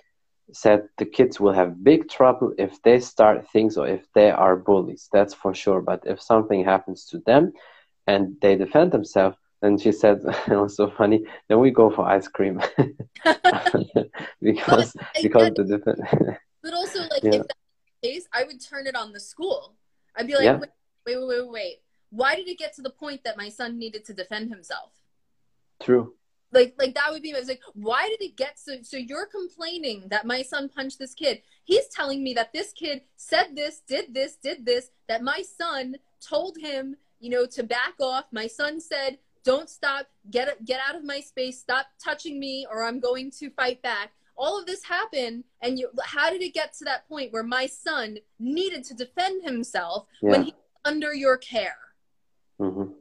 said 0.53 0.89
the 0.97 1.05
kids 1.05 1.39
will 1.39 1.53
have 1.53 1.85
big 1.85 2.09
trouble 2.09 2.55
if 2.59 2.81
they 2.83 3.01
start 3.01 3.49
things 3.51 3.77
or 3.77 3.87
if 3.87 4.07
they 4.15 4.31
are 4.31 4.57
bullies. 4.57 5.09
That's 5.13 5.35
for 5.35 5.55
sure. 5.55 5.83
But 5.83 6.03
if 6.07 6.21
something 6.23 6.65
happens 6.65 7.05
to 7.07 7.19
them 7.27 7.53
and 8.07 8.37
they 8.41 8.57
defend 8.57 8.93
themselves, 8.93 9.37
and 9.61 9.81
she 9.81 9.93
said 9.93 10.21
it 10.47 10.57
was 10.57 10.77
so 10.77 10.91
funny. 10.91 11.25
Then 11.49 11.61
we 11.61 11.71
go 11.71 11.91
for 11.91 12.07
ice 12.07 12.29
cream 12.29 12.61
because 14.43 14.97
because 15.23 15.55
the 15.55 15.65
different. 15.65 16.01
But 16.69 16.77
also, 16.77 17.01
like 17.01 17.23
yeah. 17.23 17.31
if 17.31 17.47
that's 17.47 17.61
the 18.03 18.09
case, 18.09 18.29
I 18.31 18.45
would 18.45 18.61
turn 18.61 18.87
it 18.87 18.95
on 18.95 19.15
the 19.15 19.21
school. 19.21 19.75
I'd 20.15 20.27
be 20.27 20.35
like, 20.35 20.45
yeah. 20.45 20.59
wait, 20.59 20.69
wait, 21.07 21.17
wait, 21.17 21.29
wait, 21.29 21.51
wait. 21.51 21.77
Why 22.11 22.37
did 22.37 22.47
it 22.47 22.59
get 22.59 22.75
to 22.75 22.83
the 22.83 22.91
point 22.91 23.25
that 23.25 23.39
my 23.39 23.49
son 23.49 23.79
needed 23.79 24.05
to 24.05 24.13
defend 24.13 24.51
himself? 24.51 24.91
True. 25.81 26.13
Like, 26.53 26.75
like 26.79 26.95
that 26.95 27.11
would 27.11 27.23
be. 27.23 27.35
I 27.35 27.39
was 27.39 27.49
like, 27.49 27.63
why 27.73 28.07
did 28.11 28.21
it 28.21 28.37
get 28.37 28.59
so? 28.59 28.83
So 28.83 28.99
you're 28.99 29.25
complaining 29.25 30.09
that 30.11 30.27
my 30.27 30.43
son 30.43 30.69
punched 30.69 30.99
this 30.99 31.15
kid. 31.15 31.41
He's 31.65 31.89
telling 31.89 32.23
me 32.23 32.35
that 32.35 32.53
this 32.53 32.73
kid 32.73 33.01
said 33.17 33.57
this, 33.57 33.81
did 33.89 34.13
this, 34.13 34.37
did 34.37 34.67
this. 34.67 34.91
That 35.09 35.23
my 35.23 35.41
son 35.41 35.97
told 36.21 36.59
him, 36.59 36.97
you 37.19 37.31
know, 37.31 37.47
to 37.47 37.63
back 37.63 37.95
off. 37.99 38.27
My 38.31 38.47
son 38.47 38.79
said, 38.79 39.17
don't 39.45 39.71
stop 39.71 40.07
get 40.31 40.63
get 40.67 40.81
out 40.87 40.95
of 40.95 41.05
my 41.05 41.21
space 41.21 41.61
stop 41.61 41.87
touching 42.03 42.39
me 42.39 42.67
or 42.71 42.85
i'm 42.85 43.01
going 43.01 43.31
to 43.31 43.49
fight 43.51 43.81
back 43.83 44.11
all 44.39 44.59
of 44.59 44.67
this 44.67 44.85
happened 44.85 45.45
and 45.63 45.79
you 45.79 45.91
how 46.05 46.31
did 46.31 46.43
it 46.43 46.55
get 46.55 46.73
to 46.73 46.85
that 46.85 47.07
point 47.09 47.33
where 47.33 47.43
my 47.43 47.67
son 47.67 48.19
needed 48.39 48.85
to 48.85 48.95
defend 48.95 49.43
himself 49.43 50.07
yeah. 50.23 50.31
when 50.31 50.43
he's 50.45 50.55
under 50.85 51.13
your 51.13 51.37
care 51.37 51.77
mm-hmm. 52.61 52.93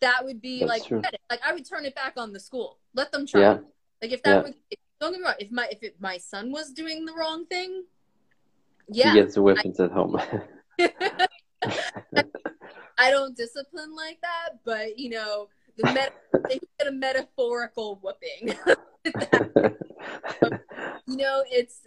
that 0.00 0.24
would 0.24 0.40
be 0.40 0.60
That's 0.60 0.68
like 0.68 0.84
true. 0.84 1.02
like 1.30 1.40
i 1.46 1.52
would 1.52 1.68
turn 1.68 1.84
it 1.84 1.94
back 1.94 2.14
on 2.16 2.32
the 2.32 2.40
school 2.40 2.78
let 2.94 3.10
them 3.10 3.26
try 3.26 3.40
yeah. 3.40 3.58
like 4.02 4.12
if 4.12 4.22
that 4.22 4.36
yeah. 4.36 4.42
was 4.42 4.52
don't 5.00 5.12
get 5.12 5.20
me 5.20 5.24
wrong 5.24 5.34
if 5.38 5.50
my 5.50 5.66
if 5.70 5.82
it, 5.82 5.96
my 5.98 6.18
son 6.18 6.52
was 6.52 6.72
doing 6.72 7.06
the 7.06 7.14
wrong 7.14 7.46
thing 7.46 7.84
yeah 8.88 9.12
he 9.12 9.20
gets 9.20 9.34
the 9.34 9.42
weapons 9.42 9.80
I, 9.80 9.84
at 9.84 9.92
home 9.92 10.20
I 13.00 13.10
don't 13.10 13.34
discipline 13.34 13.96
like 13.96 14.20
that, 14.20 14.58
but 14.64 14.98
you 14.98 15.08
know, 15.10 15.48
the 15.82 16.12
they 16.48 16.60
get 16.78 16.88
a 16.88 16.92
metaphorical 16.92 18.00
whooping. 18.02 18.56
you 21.06 21.16
know, 21.16 21.44
it's 21.50 21.82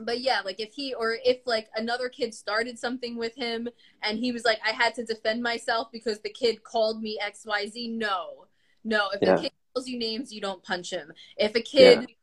but 0.00 0.20
yeah, 0.20 0.40
like 0.44 0.60
if 0.60 0.72
he 0.72 0.94
or 0.94 1.16
if 1.24 1.38
like 1.46 1.68
another 1.76 2.08
kid 2.08 2.34
started 2.34 2.78
something 2.78 3.16
with 3.16 3.34
him 3.36 3.68
and 4.02 4.18
he 4.18 4.32
was 4.32 4.44
like, 4.44 4.58
I 4.66 4.72
had 4.72 4.94
to 4.96 5.04
defend 5.04 5.42
myself 5.42 5.88
because 5.92 6.20
the 6.20 6.30
kid 6.30 6.64
called 6.64 7.02
me 7.02 7.18
XYZ. 7.24 7.92
No. 7.96 8.46
No. 8.82 9.08
If 9.12 9.20
yeah. 9.22 9.36
the 9.36 9.42
kid 9.42 9.52
calls 9.72 9.88
you 9.88 9.98
names, 9.98 10.32
you 10.32 10.40
don't 10.40 10.62
punch 10.62 10.90
him. 10.90 11.12
If 11.36 11.54
a 11.54 11.60
kid 11.60 12.00
yeah 12.00 12.14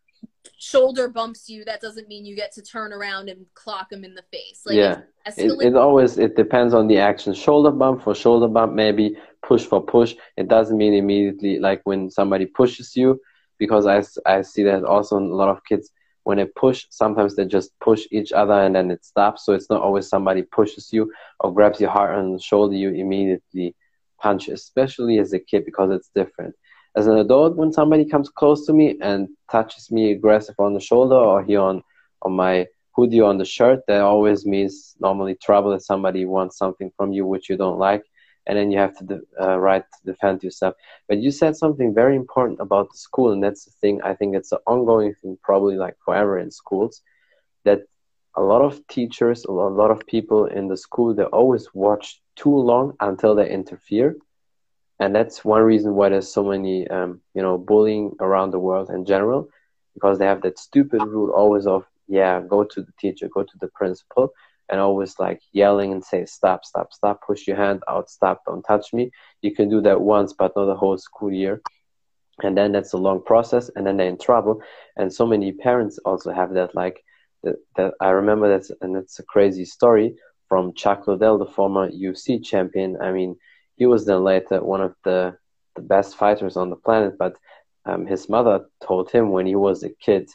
shoulder 0.58 1.08
bumps 1.08 1.50
you, 1.50 1.66
that 1.66 1.82
doesn't 1.82 2.08
mean 2.08 2.26
you 2.26 2.36
get 2.36 2.52
to 2.54 2.62
turn 2.62 2.94
around 2.94 3.30
and 3.30 3.46
clock 3.54 3.92
him 3.92 4.04
in 4.04 4.16
the 4.16 4.24
face. 4.32 4.62
Like, 4.66 4.76
yeah, 4.76 5.02
it, 5.38 5.52
it 5.62 5.76
always 5.76 6.18
it 6.18 6.36
depends 6.36 6.74
on 6.74 6.88
the 6.88 6.98
action. 6.98 7.34
Shoulder 7.34 7.72
bump 7.72 8.04
for 8.04 8.16
shoulder 8.16 8.48
bump, 8.48 8.74
maybe 8.74 9.18
push 9.46 9.66
for 9.66 9.82
push. 9.82 10.16
It 10.38 10.48
doesn't 10.48 10.78
mean 10.78 10.94
immediately 10.94 11.60
like 11.60 11.82
when 11.84 12.10
somebody 12.10 12.46
pushes 12.46 12.96
you, 12.96 13.20
because 13.58 13.86
I 13.86 14.04
I 14.26 14.42
see 14.42 14.64
that 14.64 14.84
also 14.84 15.18
in 15.18 15.24
a 15.24 15.36
lot 15.36 15.50
of 15.50 15.64
kids 15.66 15.92
when 16.24 16.38
they 16.38 16.46
push, 16.46 16.86
sometimes 16.92 17.36
they 17.36 17.46
just 17.46 17.72
push 17.80 18.06
each 18.12 18.32
other 18.32 18.54
and 18.54 18.76
then 18.76 18.92
it 18.92 19.04
stops. 19.04 19.44
So 19.46 19.54
it's 19.54 19.72
not 19.72 19.82
always 19.82 20.08
somebody 20.08 20.44
pushes 20.44 20.94
you 20.94 21.12
or 21.40 21.52
grabs 21.52 21.80
your 21.80 21.90
heart 21.90 22.16
on 22.16 22.34
the 22.34 22.40
shoulder, 22.40 22.76
you 22.76 22.92
immediately 22.92 23.76
punch, 24.20 24.48
especially 24.48 25.18
as 25.18 25.34
a 25.34 25.40
kid 25.40 25.66
because 25.66 25.90
it's 25.90 26.12
different 26.14 26.56
as 26.96 27.08
an 27.08 27.18
adult 27.18 27.56
when 27.56 27.72
somebody 27.72 28.06
comes 28.06 28.30
close 28.30 28.66
to 28.66 28.74
me 28.74 28.98
and 29.02 29.30
touches 29.50 29.92
me 29.92 30.12
aggressive 30.12 30.56
on 30.60 30.74
the 30.74 30.80
shoulder 30.80 31.16
or 31.16 31.44
here 31.44 31.62
on 31.62 31.82
on 32.24 32.34
my 32.34 32.66
hoodie 32.96 33.22
on 33.22 33.38
the 33.38 33.46
shirt 33.46 33.80
that 33.88 34.02
always 34.02 34.46
means 34.46 34.96
normally 35.00 35.36
trouble 35.36 35.72
if 35.74 35.84
somebody 35.84 36.26
wants 36.26 36.58
something 36.58 36.92
from 36.98 37.12
you 37.12 37.26
which 37.26 37.50
you 37.50 37.58
don't 37.58 37.80
like 37.80 38.04
and 38.48 38.58
then 38.58 38.72
you 38.72 38.78
have 38.78 38.96
to 38.98 39.04
de- 39.06 39.22
uh, 39.42 39.58
right 39.58 39.84
to 39.84 40.12
defend 40.12 40.44
yourself. 40.44 40.74
But 41.08 41.20
you 41.20 41.32
said 41.32 41.56
something 41.56 41.94
very 41.94 42.16
important 42.16 42.60
about 42.60 42.92
the 42.92 42.98
school 42.98 43.32
and 43.32 43.44
that's 43.44 43.66
the 43.66 43.72
thing 43.82 44.02
i 44.04 44.14
think 44.14 44.36
it's 44.36 44.52
an 44.52 44.60
ongoing 44.68 45.14
thing 45.22 45.38
probably 45.42 45.78
like 45.78 45.96
forever 46.04 46.40
in 46.40 46.52
schools 46.52 47.02
that 47.66 47.82
a 48.36 48.42
lot 48.42 48.62
of 48.62 48.86
teachers 48.88 49.46
a 49.46 49.52
lot 49.52 49.92
of 49.92 50.06
people 50.08 50.46
in 50.46 50.68
the 50.68 50.78
school 50.78 51.14
they 51.14 51.24
always 51.24 51.68
watch 51.74 52.22
too 52.36 52.56
long 52.56 52.94
until 53.00 53.36
they 53.36 53.50
interfere 53.50 54.16
and 55.02 55.16
that's 55.16 55.44
one 55.44 55.64
reason 55.64 55.96
why 55.96 56.10
there's 56.10 56.34
so 56.34 56.44
many 56.46 56.88
um, 56.90 57.22
you 57.36 57.42
know 57.42 57.58
bullying 57.58 58.16
around 58.22 58.52
the 58.52 58.60
world 58.60 58.90
in 58.92 59.06
general 59.06 59.50
because 59.96 60.20
they 60.20 60.26
have 60.26 60.42
that 60.44 60.60
stupid 60.60 61.04
rule 61.04 61.32
always 61.32 61.68
of 61.68 61.86
yeah 62.08 62.42
go 62.42 62.64
to 62.64 62.82
the 62.82 62.94
teacher 63.00 63.30
go 63.34 63.44
to 63.44 63.58
the 63.62 63.70
principal 63.76 64.32
and 64.70 64.80
always 64.80 65.20
like 65.20 65.42
yelling 65.54 65.92
and 65.92 66.06
say 66.06 66.26
stop 66.26 66.66
stop 66.66 66.94
stop 66.94 67.20
push 67.28 67.48
your 67.48 67.58
hand 67.58 67.82
out 67.90 68.10
stop 68.10 68.42
don't 68.48 68.64
touch 68.64 68.94
me. 68.94 69.12
You 69.42 69.54
can 69.56 69.70
do 69.70 69.82
that 69.82 70.02
once 70.02 70.34
but 70.34 70.54
not 70.56 70.66
the 70.66 70.76
whole 70.76 70.98
school 70.98 71.32
year. 71.32 71.62
And 72.44 72.58
then 72.58 72.72
that's 72.72 72.94
a 72.94 72.98
long 72.98 73.22
process 73.24 73.70
and 73.76 73.86
then 73.86 73.98
they're 73.98 74.08
in 74.08 74.18
trouble. 74.18 74.62
And 74.98 75.14
so 75.14 75.26
many 75.28 75.52
parents 75.52 76.00
also 76.06 76.32
have 76.32 76.54
that 76.54 76.76
like 76.76 77.04
that, 77.44 77.56
that 77.76 77.94
i 78.02 78.10
remember 78.10 78.48
that's 78.50 78.72
and 78.82 78.96
it's 78.96 79.20
a 79.20 79.24
crazy 79.24 79.66
story 79.66 80.16
from 80.48 80.74
chuck 80.76 81.08
liddell 81.08 81.40
the 81.40 81.46
former 81.46 81.90
ufc 81.92 82.44
champion. 82.44 82.98
I 83.02 83.12
mean 83.12 83.36
he 83.82 83.88
was 83.88 84.06
then 84.06 84.24
later 84.24 84.64
one 84.64 84.80
of 84.80 84.94
the, 85.04 85.36
the 85.76 85.82
best 85.82 86.16
fighters 86.16 86.56
on 86.56 86.70
the 86.70 86.76
planet. 86.76 87.18
But 87.18 87.34
um, 87.84 88.06
his 88.06 88.30
mother 88.30 88.66
told 88.86 89.10
him 89.10 89.32
when 89.32 89.48
he 89.48 89.56
was 89.56 89.82
a 89.82 89.90
kid 89.90 90.30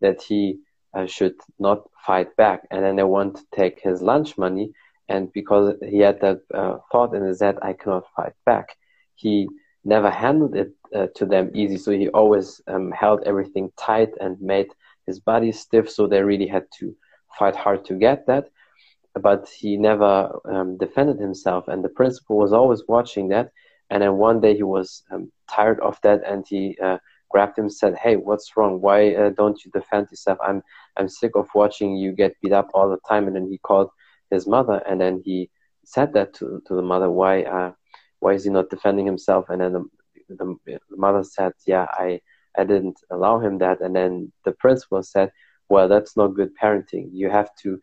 that 0.00 0.20
he 0.20 0.58
uh, 0.92 1.06
should 1.06 1.36
not 1.60 1.84
fight 2.04 2.34
back. 2.34 2.66
And 2.72 2.82
then 2.84 2.96
they 2.96 3.04
want 3.04 3.36
to 3.36 3.44
take 3.54 3.78
his 3.80 4.02
lunch 4.02 4.36
money. 4.36 4.72
And 5.08 5.32
because 5.32 5.76
he 5.80 5.98
had 5.98 6.20
that 6.22 6.40
uh, 6.52 6.78
thought 6.90 7.14
in 7.14 7.22
his 7.22 7.40
head, 7.40 7.58
I 7.62 7.74
cannot 7.74 8.12
fight 8.16 8.34
back, 8.44 8.76
he 9.14 9.48
never 9.84 10.10
handled 10.10 10.56
it 10.56 10.72
uh, 10.92 11.06
to 11.18 11.24
them 11.24 11.52
easy. 11.54 11.78
So 11.78 11.92
he 11.92 12.08
always 12.08 12.60
um, 12.66 12.90
held 12.90 13.22
everything 13.22 13.70
tight 13.76 14.10
and 14.20 14.40
made 14.40 14.70
his 15.06 15.20
body 15.20 15.52
stiff. 15.52 15.88
So 15.88 16.08
they 16.08 16.24
really 16.24 16.48
had 16.48 16.66
to 16.80 16.96
fight 17.38 17.54
hard 17.54 17.84
to 17.84 17.94
get 17.94 18.26
that 18.26 18.48
but 19.18 19.48
he 19.48 19.76
never 19.76 20.38
um, 20.44 20.76
defended 20.78 21.18
himself. 21.18 21.68
And 21.68 21.84
the 21.84 21.88
principal 21.88 22.36
was 22.38 22.52
always 22.52 22.82
watching 22.88 23.28
that. 23.28 23.50
And 23.90 24.02
then 24.02 24.16
one 24.16 24.40
day 24.40 24.54
he 24.56 24.62
was 24.62 25.02
um, 25.10 25.32
tired 25.50 25.80
of 25.80 25.98
that, 26.02 26.22
and 26.26 26.44
he 26.46 26.76
uh, 26.82 26.98
grabbed 27.30 27.58
him 27.58 27.64
and 27.64 27.72
said, 27.72 27.96
"Hey, 27.96 28.16
what's 28.16 28.56
wrong? 28.56 28.80
Why 28.80 29.14
uh, 29.14 29.30
don't 29.30 29.64
you 29.64 29.70
defend 29.70 30.08
yourself? 30.10 30.38
I'm 30.42 30.62
I'm 30.96 31.08
sick 31.08 31.32
of 31.36 31.48
watching 31.54 31.96
you 31.96 32.12
get 32.12 32.36
beat 32.42 32.52
up 32.52 32.70
all 32.74 32.90
the 32.90 32.98
time." 33.08 33.26
And 33.26 33.36
then 33.36 33.48
he 33.50 33.58
called 33.58 33.90
his 34.30 34.46
mother, 34.46 34.82
and 34.86 35.00
then 35.00 35.22
he 35.24 35.50
said 35.84 36.12
that 36.12 36.34
to 36.34 36.60
to 36.66 36.74
the 36.74 36.82
mother, 36.82 37.10
"Why 37.10 37.42
uh, 37.44 37.72
why 38.20 38.34
is 38.34 38.44
he 38.44 38.50
not 38.50 38.70
defending 38.70 39.06
himself?" 39.06 39.46
And 39.48 39.60
then 39.62 39.72
the, 39.72 39.84
the, 40.28 40.56
the 40.66 40.96
mother 40.96 41.24
said, 41.24 41.52
"Yeah, 41.66 41.86
I 41.92 42.20
I 42.58 42.64
didn't 42.64 42.98
allow 43.10 43.38
him 43.40 43.58
that." 43.58 43.80
And 43.80 43.96
then 43.96 44.32
the 44.44 44.52
principal 44.52 45.02
said, 45.02 45.32
"Well, 45.70 45.88
that's 45.88 46.14
not 46.14 46.34
good 46.34 46.50
parenting. 46.62 47.08
You 47.12 47.30
have 47.30 47.50
to." 47.62 47.78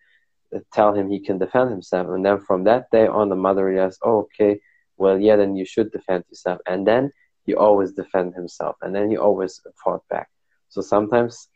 Tell 0.74 0.94
him 0.94 1.10
he 1.10 1.20
can 1.20 1.38
defend 1.38 1.72
himself. 1.72 2.08
And 2.10 2.26
then 2.26 2.40
from 2.40 2.64
that 2.66 2.90
day 2.92 3.08
on, 3.08 3.30
the 3.30 3.36
mother 3.36 3.66
realized, 3.66 4.00
oh, 4.04 4.20
okay, 4.22 4.60
well, 4.98 5.20
yeah, 5.20 5.36
then 5.36 5.56
you 5.56 5.66
should 5.66 5.92
defend 5.92 6.24
yourself. 6.30 6.60
And 6.68 6.86
then 6.88 7.12
he 7.46 7.54
always 7.54 7.92
defend 7.92 8.34
himself, 8.34 8.76
and 8.82 8.94
then 8.96 9.10
he 9.10 9.18
always 9.18 9.62
fought 9.84 10.04
back. 10.10 10.30
So 10.70 10.82
sometimes 10.82 11.48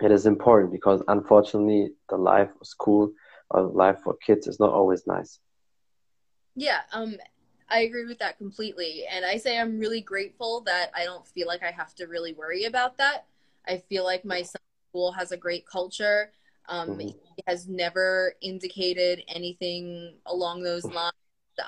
it 0.00 0.10
is 0.10 0.26
important 0.26 0.72
because 0.72 1.02
unfortunately, 1.06 1.90
the 2.08 2.16
life 2.16 2.50
of 2.60 2.66
school 2.66 3.12
or 3.50 3.62
life 3.62 3.98
for 4.02 4.16
kids 4.24 4.46
is 4.46 4.58
not 4.58 4.72
always 4.72 5.06
nice. 5.06 5.38
Yeah, 6.56 6.80
um, 6.92 7.16
I 7.68 7.80
agree 7.80 8.06
with 8.06 8.18
that 8.18 8.38
completely. 8.38 9.04
And 9.10 9.24
I 9.24 9.36
say 9.36 9.58
I'm 9.58 9.78
really 9.78 10.00
grateful 10.00 10.62
that 10.62 10.90
I 10.94 11.04
don't 11.04 11.26
feel 11.26 11.46
like 11.46 11.62
I 11.62 11.70
have 11.70 11.94
to 11.96 12.06
really 12.06 12.32
worry 12.32 12.64
about 12.64 12.98
that. 12.98 13.26
I 13.66 13.78
feel 13.78 14.04
like 14.04 14.24
my 14.24 14.42
school 14.42 15.12
has 15.12 15.32
a 15.32 15.36
great 15.36 15.66
culture. 15.66 16.32
Um, 16.68 16.90
mm-hmm. 16.90 17.00
He 17.00 17.16
has 17.46 17.68
never 17.68 18.34
indicated 18.40 19.22
anything 19.28 20.14
along 20.26 20.62
those 20.62 20.84
lines. 20.84 21.12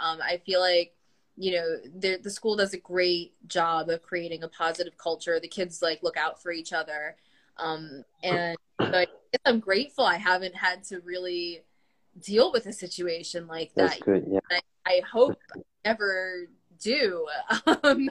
Um, 0.00 0.20
I 0.22 0.40
feel 0.46 0.60
like 0.60 0.94
you 1.36 1.52
know 1.52 1.76
the 1.98 2.18
the 2.22 2.30
school 2.30 2.56
does 2.56 2.74
a 2.74 2.78
great 2.78 3.34
job 3.48 3.88
of 3.88 4.02
creating 4.02 4.42
a 4.44 4.48
positive 4.48 4.96
culture. 4.96 5.40
The 5.40 5.48
kids 5.48 5.82
like 5.82 6.02
look 6.02 6.16
out 6.16 6.40
for 6.40 6.52
each 6.52 6.72
other, 6.72 7.16
um, 7.56 8.04
and 8.22 8.56
I 8.78 9.06
I'm 9.44 9.60
grateful 9.60 10.04
I 10.04 10.16
haven't 10.16 10.54
had 10.54 10.84
to 10.84 11.00
really 11.00 11.62
deal 12.20 12.52
with 12.52 12.66
a 12.66 12.72
situation 12.72 13.46
like 13.46 13.74
that. 13.74 13.90
That's 13.90 14.02
good. 14.02 14.24
Yeah. 14.28 14.38
I, 14.50 14.60
I, 14.86 15.00
hope 15.10 15.36
I 15.54 15.60
never 15.84 16.48
do. 16.80 17.26
um, 17.66 18.08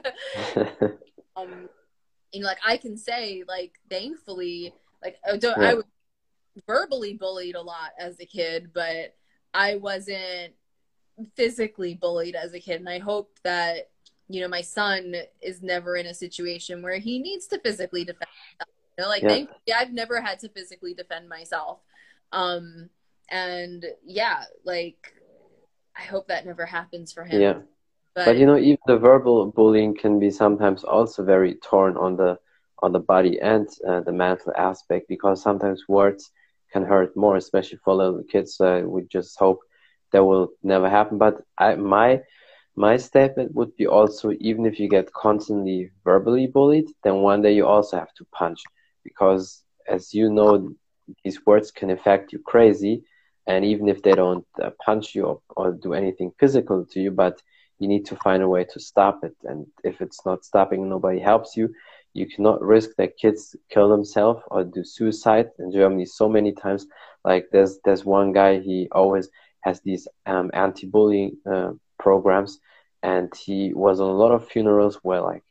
um, 1.36 1.68
you 2.32 2.40
know, 2.40 2.46
like 2.46 2.58
I 2.66 2.76
can 2.76 2.96
say, 2.96 3.44
like 3.46 3.78
thankfully, 3.88 4.74
like 5.02 5.18
I, 5.26 5.38
yeah. 5.40 5.54
I 5.56 5.74
was 5.74 5.84
verbally 6.66 7.14
bullied 7.14 7.54
a 7.54 7.62
lot 7.62 7.90
as 7.98 8.18
a 8.20 8.26
kid, 8.26 8.70
but 8.72 9.14
I 9.52 9.76
wasn't 9.76 10.54
physically 11.36 11.94
bullied 11.94 12.34
as 12.34 12.54
a 12.54 12.60
kid 12.60 12.80
and 12.80 12.88
i 12.88 12.98
hope 12.98 13.38
that 13.44 13.90
you 14.28 14.40
know 14.40 14.48
my 14.48 14.60
son 14.60 15.14
is 15.40 15.62
never 15.62 15.96
in 15.96 16.06
a 16.06 16.14
situation 16.14 16.82
where 16.82 16.98
he 16.98 17.18
needs 17.18 17.46
to 17.46 17.58
physically 17.60 18.04
defend 18.04 18.28
himself. 18.58 18.74
you 18.98 19.04
know 19.04 19.08
like 19.08 19.22
yeah. 19.22 19.28
thankfully 19.28 19.74
i've 19.76 19.92
never 19.92 20.20
had 20.20 20.38
to 20.38 20.48
physically 20.48 20.94
defend 20.94 21.28
myself 21.28 21.78
um 22.32 22.88
and 23.30 23.86
yeah 24.04 24.44
like 24.64 25.14
i 25.96 26.02
hope 26.02 26.26
that 26.28 26.46
never 26.46 26.66
happens 26.66 27.12
for 27.12 27.24
him 27.24 27.40
yeah 27.40 27.58
but, 28.14 28.26
but 28.26 28.36
you 28.36 28.46
know 28.46 28.56
even 28.56 28.78
the 28.86 28.98
verbal 28.98 29.46
bullying 29.46 29.94
can 29.94 30.18
be 30.18 30.30
sometimes 30.30 30.84
also 30.84 31.22
very 31.24 31.54
torn 31.56 31.96
on 31.96 32.16
the 32.16 32.38
on 32.82 32.92
the 32.92 32.98
body 32.98 33.40
and 33.40 33.68
uh, 33.86 34.00
the 34.00 34.12
mental 34.12 34.52
aspect 34.56 35.08
because 35.08 35.40
sometimes 35.40 35.84
words 35.88 36.32
can 36.74 36.84
hurt 36.84 37.16
more 37.16 37.36
especially 37.36 37.78
for 37.84 37.94
little 37.94 38.24
kids 38.32 38.60
uh, 38.60 38.82
we 38.94 39.02
just 39.18 39.38
hope 39.38 39.60
that 40.12 40.24
will 40.24 40.50
never 40.62 40.88
happen. 40.90 41.18
But 41.18 41.42
I, 41.58 41.76
my 41.76 42.20
my 42.76 42.96
statement 42.96 43.54
would 43.54 43.76
be 43.76 43.86
also 43.86 44.32
even 44.40 44.66
if 44.66 44.80
you 44.80 44.88
get 44.88 45.12
constantly 45.12 45.90
verbally 46.04 46.46
bullied, 46.46 46.88
then 47.04 47.16
one 47.16 47.42
day 47.42 47.54
you 47.54 47.66
also 47.66 47.98
have 47.98 48.14
to 48.18 48.26
punch 48.32 48.60
because 49.04 49.64
as 49.88 50.14
you 50.14 50.30
know, 50.30 50.70
these 51.24 51.44
words 51.46 51.70
can 51.72 51.90
affect 51.90 52.32
you 52.32 52.40
crazy. 52.44 53.02
And 53.46 53.64
even 53.64 53.88
if 53.88 54.02
they 54.02 54.14
don't 54.14 54.46
uh, 54.62 54.70
punch 54.84 55.14
you 55.14 55.24
or, 55.26 55.40
or 55.56 55.72
do 55.72 55.94
anything 55.94 56.32
physical 56.40 56.86
to 56.92 57.00
you, 57.00 57.10
but 57.10 57.42
you 57.78 57.88
need 57.88 58.06
to 58.06 58.16
find 58.16 58.42
a 58.42 58.48
way 58.48 58.64
to 58.72 58.80
stop 58.80 59.20
it. 59.24 59.34
And 59.44 59.66
if 59.84 60.00
it's 60.00 60.24
not 60.26 60.44
stopping, 60.44 60.88
nobody 60.88 61.20
helps 61.20 61.56
you. 61.56 61.70
You 62.14 62.26
cannot 62.26 62.62
risk 62.62 62.90
that 62.96 63.16
kids 63.18 63.56
kill 63.70 63.88
themselves 63.88 64.42
or 64.46 64.64
do 64.64 64.84
suicide 64.84 65.50
in 65.58 65.72
Germany 65.72 66.06
so 66.06 66.28
many 66.28 66.52
times. 66.52 66.86
Like 67.24 67.48
there's 67.52 67.78
there's 67.84 68.04
one 68.04 68.32
guy 68.32 68.60
he 68.60 68.88
always 68.92 69.28
has 69.62 69.80
these 69.80 70.06
um, 70.26 70.50
anti-bullying 70.54 71.36
uh, 71.50 71.72
programs. 71.98 72.60
And 73.02 73.34
he 73.34 73.74
was 73.74 74.00
on 74.00 74.08
a 74.08 74.14
lot 74.14 74.32
of 74.32 74.48
funerals 74.48 74.98
where 75.02 75.20
like 75.20 75.42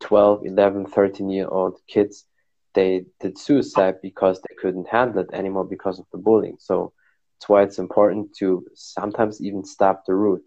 12 0.00 0.44
11 0.44 0.86
13 0.86 1.30
year 1.30 1.46
old 1.48 1.78
kids 1.86 2.26
they 2.74 3.04
did 3.20 3.38
suicide 3.38 3.96
because 4.02 4.40
they 4.40 4.54
couldn't 4.60 4.88
handle 4.88 5.22
it 5.22 5.30
anymore 5.32 5.64
because 5.64 5.98
of 5.98 6.06
the 6.12 6.18
bullying. 6.18 6.56
So 6.58 6.92
that's 7.38 7.48
why 7.48 7.62
it's 7.62 7.78
important 7.78 8.34
to 8.38 8.64
sometimes 8.74 9.40
even 9.40 9.64
stop 9.64 10.04
the 10.06 10.14
root. 10.14 10.42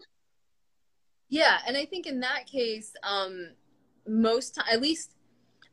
Yeah 1.28 1.58
and 1.66 1.76
i 1.76 1.84
think 1.84 2.06
in 2.06 2.20
that 2.20 2.46
case 2.46 2.92
um 3.02 3.50
most 4.06 4.58
at 4.70 4.80
least 4.80 5.10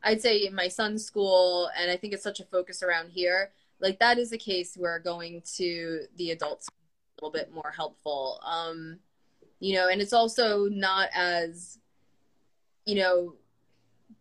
i'd 0.04 0.20
say 0.20 0.46
in 0.46 0.54
my 0.54 0.68
son's 0.68 1.04
school 1.04 1.70
and 1.78 1.90
i 1.90 1.96
think 1.96 2.12
it's 2.12 2.22
such 2.22 2.40
a 2.40 2.44
focus 2.44 2.82
around 2.82 3.10
here 3.10 3.50
like 3.82 3.98
that 3.98 4.16
is 4.16 4.32
a 4.32 4.38
case 4.38 4.76
where 4.76 4.98
going 5.00 5.42
to 5.56 6.02
the 6.16 6.30
adults 6.30 6.68
a 6.68 6.72
little 7.24 7.32
bit 7.32 7.52
more 7.52 7.72
helpful. 7.76 8.40
Um, 8.44 8.98
you 9.58 9.74
know, 9.74 9.88
and 9.88 10.00
it's 10.00 10.12
also 10.12 10.66
not 10.66 11.08
as, 11.14 11.78
you 12.86 12.94
know, 12.96 13.34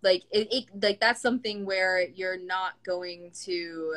like 0.04 0.24
it, 0.32 0.52
it 0.52 0.66
like 0.82 1.00
that's 1.00 1.22
something 1.22 1.66
where 1.66 2.02
you're 2.02 2.40
not 2.40 2.84
going 2.84 3.32
to 3.44 3.94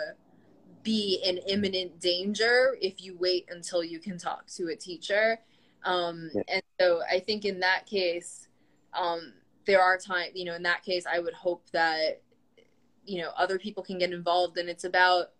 be 0.82 1.20
in 1.24 1.38
imminent 1.48 1.98
danger 1.98 2.76
if 2.82 3.02
you 3.02 3.16
wait 3.16 3.48
until 3.50 3.82
you 3.82 3.98
can 3.98 4.18
talk 4.18 4.46
to 4.48 4.68
a 4.68 4.76
teacher. 4.76 5.40
Um, 5.84 6.30
yeah. 6.34 6.42
And 6.48 6.62
so 6.78 7.00
I 7.10 7.20
think 7.20 7.46
in 7.46 7.60
that 7.60 7.86
case, 7.86 8.48
um, 8.92 9.32
there 9.66 9.82
are 9.82 9.98
times, 9.98 10.32
you 10.34 10.44
know, 10.44 10.54
in 10.54 10.62
that 10.64 10.82
case, 10.82 11.04
I 11.10 11.18
would 11.18 11.34
hope 11.34 11.68
that, 11.72 12.22
you 13.04 13.20
know, 13.20 13.30
other 13.36 13.58
people 13.58 13.82
can 13.82 13.98
get 13.98 14.12
involved. 14.12 14.58
And 14.58 14.68
it's 14.68 14.84
about, 14.84 15.30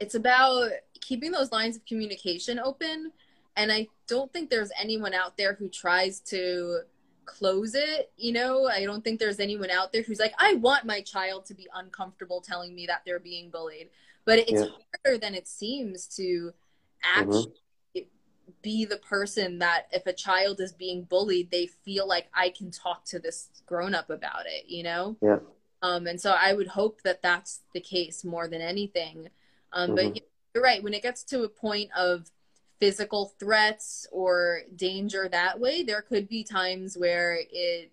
it's 0.00 0.14
about 0.14 0.70
keeping 1.00 1.30
those 1.30 1.52
lines 1.52 1.76
of 1.76 1.84
communication 1.84 2.58
open. 2.58 3.12
And 3.56 3.72
I 3.72 3.88
don't 4.06 4.32
think 4.32 4.50
there's 4.50 4.70
anyone 4.80 5.14
out 5.14 5.36
there 5.36 5.54
who 5.54 5.68
tries 5.68 6.20
to 6.20 6.80
close 7.24 7.74
it. 7.74 8.12
You 8.16 8.32
know, 8.32 8.68
I 8.68 8.84
don't 8.84 9.02
think 9.02 9.18
there's 9.18 9.40
anyone 9.40 9.70
out 9.70 9.92
there 9.92 10.02
who's 10.02 10.20
like, 10.20 10.34
I 10.38 10.54
want 10.54 10.84
my 10.84 11.00
child 11.00 11.46
to 11.46 11.54
be 11.54 11.66
uncomfortable 11.74 12.40
telling 12.40 12.74
me 12.74 12.86
that 12.86 13.02
they're 13.04 13.18
being 13.18 13.50
bullied. 13.50 13.90
But 14.24 14.40
it's 14.40 14.52
yeah. 14.52 14.66
harder 15.04 15.18
than 15.18 15.34
it 15.34 15.48
seems 15.48 16.06
to 16.16 16.52
actually 17.02 17.46
mm-hmm. 17.46 17.50
Be 18.62 18.84
the 18.84 18.98
person 18.98 19.58
that 19.58 19.86
if 19.92 20.06
a 20.06 20.12
child 20.12 20.60
is 20.60 20.72
being 20.72 21.04
bullied, 21.04 21.50
they 21.50 21.66
feel 21.66 22.06
like 22.06 22.28
I 22.34 22.50
can 22.50 22.70
talk 22.70 23.04
to 23.06 23.18
this 23.18 23.48
grown 23.66 23.94
up 23.94 24.10
about 24.10 24.46
it, 24.46 24.68
you 24.68 24.82
know? 24.82 25.16
Yeah. 25.22 25.38
Um, 25.82 26.06
and 26.06 26.20
so 26.20 26.32
I 26.32 26.52
would 26.52 26.68
hope 26.68 27.02
that 27.02 27.22
that's 27.22 27.60
the 27.72 27.80
case 27.80 28.24
more 28.24 28.48
than 28.48 28.60
anything. 28.60 29.28
Um, 29.72 29.88
mm-hmm. 29.88 29.94
But 29.96 30.16
you 30.16 30.22
you're 30.54 30.64
right. 30.64 30.82
When 30.82 30.94
it 30.94 31.02
gets 31.02 31.22
to 31.24 31.42
a 31.42 31.48
point 31.48 31.90
of 31.96 32.30
physical 32.80 33.32
threats 33.38 34.06
or 34.10 34.62
danger 34.74 35.28
that 35.28 35.60
way, 35.60 35.82
there 35.82 36.02
could 36.02 36.28
be 36.28 36.42
times 36.42 36.96
where 36.96 37.38
it, 37.50 37.92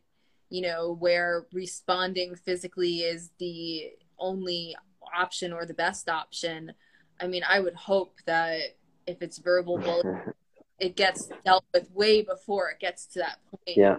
you 0.50 0.62
know, 0.62 0.96
where 1.00 1.46
responding 1.54 2.36
physically 2.36 3.00
is 3.00 3.30
the 3.40 3.92
only 4.18 4.76
option 5.16 5.54
or 5.54 5.66
the 5.66 5.74
best 5.74 6.10
option. 6.10 6.74
I 7.20 7.28
mean, 7.28 7.44
I 7.48 7.60
would 7.60 7.76
hope 7.76 8.16
that 8.26 8.78
if 9.06 9.22
it's 9.22 9.38
verbal 9.38 9.78
bullying, 9.78 10.22
it 10.80 10.96
gets 10.96 11.30
dealt 11.44 11.66
with 11.74 11.92
way 11.92 12.22
before 12.22 12.70
it 12.70 12.80
gets 12.80 13.06
to 13.08 13.20
that 13.20 13.40
point. 13.50 13.78
Yeah. 13.78 13.98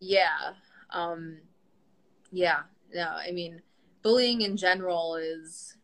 Yeah. 0.00 0.52
Um, 0.90 1.38
yeah. 2.30 2.62
No, 2.94 3.08
I 3.08 3.30
mean, 3.32 3.62
bullying 4.02 4.42
in 4.42 4.56
general 4.56 5.16
is 5.16 5.76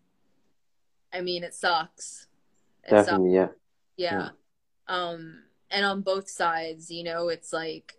I 1.12 1.20
mean, 1.20 1.42
it 1.42 1.54
sucks. 1.54 2.26
It 2.84 2.90
Definitely, 2.90 3.36
sucks. 3.36 3.54
Yeah. 3.96 4.12
yeah. 4.12 4.20
Yeah. 4.20 4.28
Um, 4.88 5.42
and 5.70 5.84
on 5.84 6.02
both 6.02 6.28
sides, 6.28 6.90
you 6.90 7.04
know, 7.04 7.28
it's 7.28 7.52
like, 7.52 7.94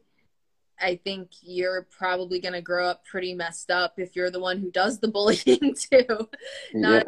I 0.79 0.95
think 0.95 1.29
you're 1.41 1.87
probably 1.91 2.39
going 2.39 2.53
to 2.53 2.61
grow 2.61 2.87
up 2.87 3.05
pretty 3.05 3.33
messed 3.33 3.69
up 3.69 3.93
if 3.97 4.15
you're 4.15 4.31
the 4.31 4.39
one 4.39 4.59
who 4.59 4.71
does 4.71 4.99
the 4.99 5.07
bullying 5.09 5.75
too. 5.75 6.29
Not 6.73 7.05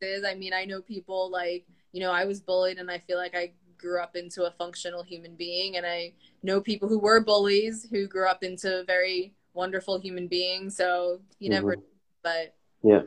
yeah. 0.00 0.20
I 0.26 0.34
mean, 0.34 0.52
I 0.52 0.64
know 0.64 0.82
people 0.82 1.30
like, 1.30 1.66
you 1.92 2.00
know, 2.00 2.10
I 2.10 2.24
was 2.24 2.40
bullied 2.40 2.78
and 2.78 2.90
I 2.90 2.98
feel 2.98 3.16
like 3.16 3.34
I 3.34 3.52
grew 3.84 4.00
up 4.00 4.16
into 4.16 4.44
a 4.44 4.50
functional 4.52 5.02
human 5.02 5.34
being 5.34 5.76
and 5.76 5.84
I 5.84 6.14
know 6.42 6.60
people 6.60 6.88
who 6.88 6.98
were 6.98 7.20
bullies 7.20 7.86
who 7.90 8.08
grew 8.08 8.26
up 8.26 8.42
into 8.42 8.84
very 8.86 9.34
wonderful 9.54 9.98
human 9.98 10.26
beings. 10.26 10.76
So 10.76 11.20
you 11.38 11.50
mm-hmm. 11.50 11.66
never, 11.66 11.76
but 12.22 12.54
yeah, 12.82 13.02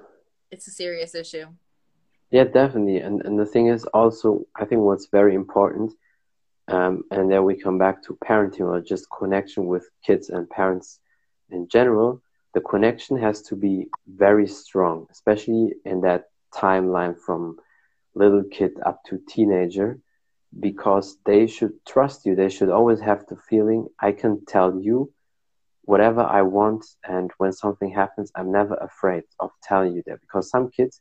it's 0.51 0.67
a 0.67 0.71
serious 0.71 1.13
issue. 1.13 1.45
Yeah, 2.31 2.45
definitely. 2.45 2.97
And 2.97 3.21
and 3.25 3.39
the 3.39 3.45
thing 3.45 3.67
is 3.67 3.85
also, 3.85 4.45
I 4.55 4.65
think 4.65 4.81
what's 4.81 5.07
very 5.07 5.35
important, 5.35 5.93
um, 6.67 7.03
and 7.11 7.31
then 7.31 7.43
we 7.43 7.55
come 7.55 7.77
back 7.77 8.03
to 8.03 8.17
parenting 8.23 8.67
or 8.67 8.81
just 8.81 9.07
connection 9.17 9.67
with 9.67 9.89
kids 10.05 10.29
and 10.29 10.49
parents 10.49 10.99
in 11.51 11.67
general. 11.67 12.21
The 12.53 12.61
connection 12.61 13.17
has 13.17 13.41
to 13.43 13.55
be 13.55 13.87
very 14.07 14.47
strong, 14.47 15.07
especially 15.11 15.73
in 15.85 16.01
that 16.01 16.29
timeline 16.53 17.15
from 17.19 17.57
little 18.15 18.43
kid 18.51 18.71
up 18.83 19.03
to 19.05 19.21
teenager, 19.29 19.99
because 20.59 21.17
they 21.25 21.47
should 21.47 21.73
trust 21.85 22.25
you. 22.25 22.35
They 22.35 22.49
should 22.49 22.69
always 22.69 22.99
have 23.01 23.25
the 23.27 23.37
feeling 23.49 23.87
I 23.99 24.11
can 24.11 24.45
tell 24.45 24.79
you 24.79 25.11
whatever 25.83 26.21
I 26.21 26.41
want, 26.41 26.85
and 27.07 27.31
when 27.37 27.53
something 27.53 27.91
happens, 27.91 28.31
I'm 28.35 28.51
never 28.51 28.75
afraid 28.75 29.23
of 29.39 29.51
telling 29.63 29.95
you 29.95 30.03
that. 30.07 30.19
Because 30.21 30.49
some 30.49 30.69
kids 30.69 30.99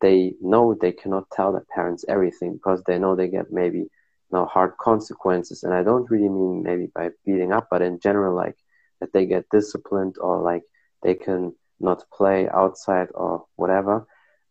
they 0.00 0.34
know 0.40 0.74
they 0.74 0.92
cannot 0.92 1.30
tell 1.32 1.52
their 1.52 1.66
parents 1.74 2.04
everything 2.08 2.54
because 2.54 2.82
they 2.86 2.98
know 2.98 3.14
they 3.14 3.28
get 3.28 3.52
maybe 3.52 3.78
you 3.78 3.88
know 4.32 4.46
hard 4.46 4.72
consequences 4.80 5.62
and 5.62 5.74
i 5.74 5.82
don't 5.82 6.10
really 6.10 6.28
mean 6.28 6.62
maybe 6.62 6.88
by 6.94 7.08
beating 7.24 7.52
up 7.52 7.66
but 7.70 7.82
in 7.82 7.98
general 8.00 8.34
like 8.34 8.56
that 9.00 9.12
they 9.12 9.26
get 9.26 9.48
disciplined 9.50 10.16
or 10.20 10.42
like 10.42 10.62
they 11.02 11.14
can 11.14 11.52
not 11.80 12.04
play 12.12 12.48
outside 12.50 13.08
or 13.14 13.44
whatever 13.56 14.06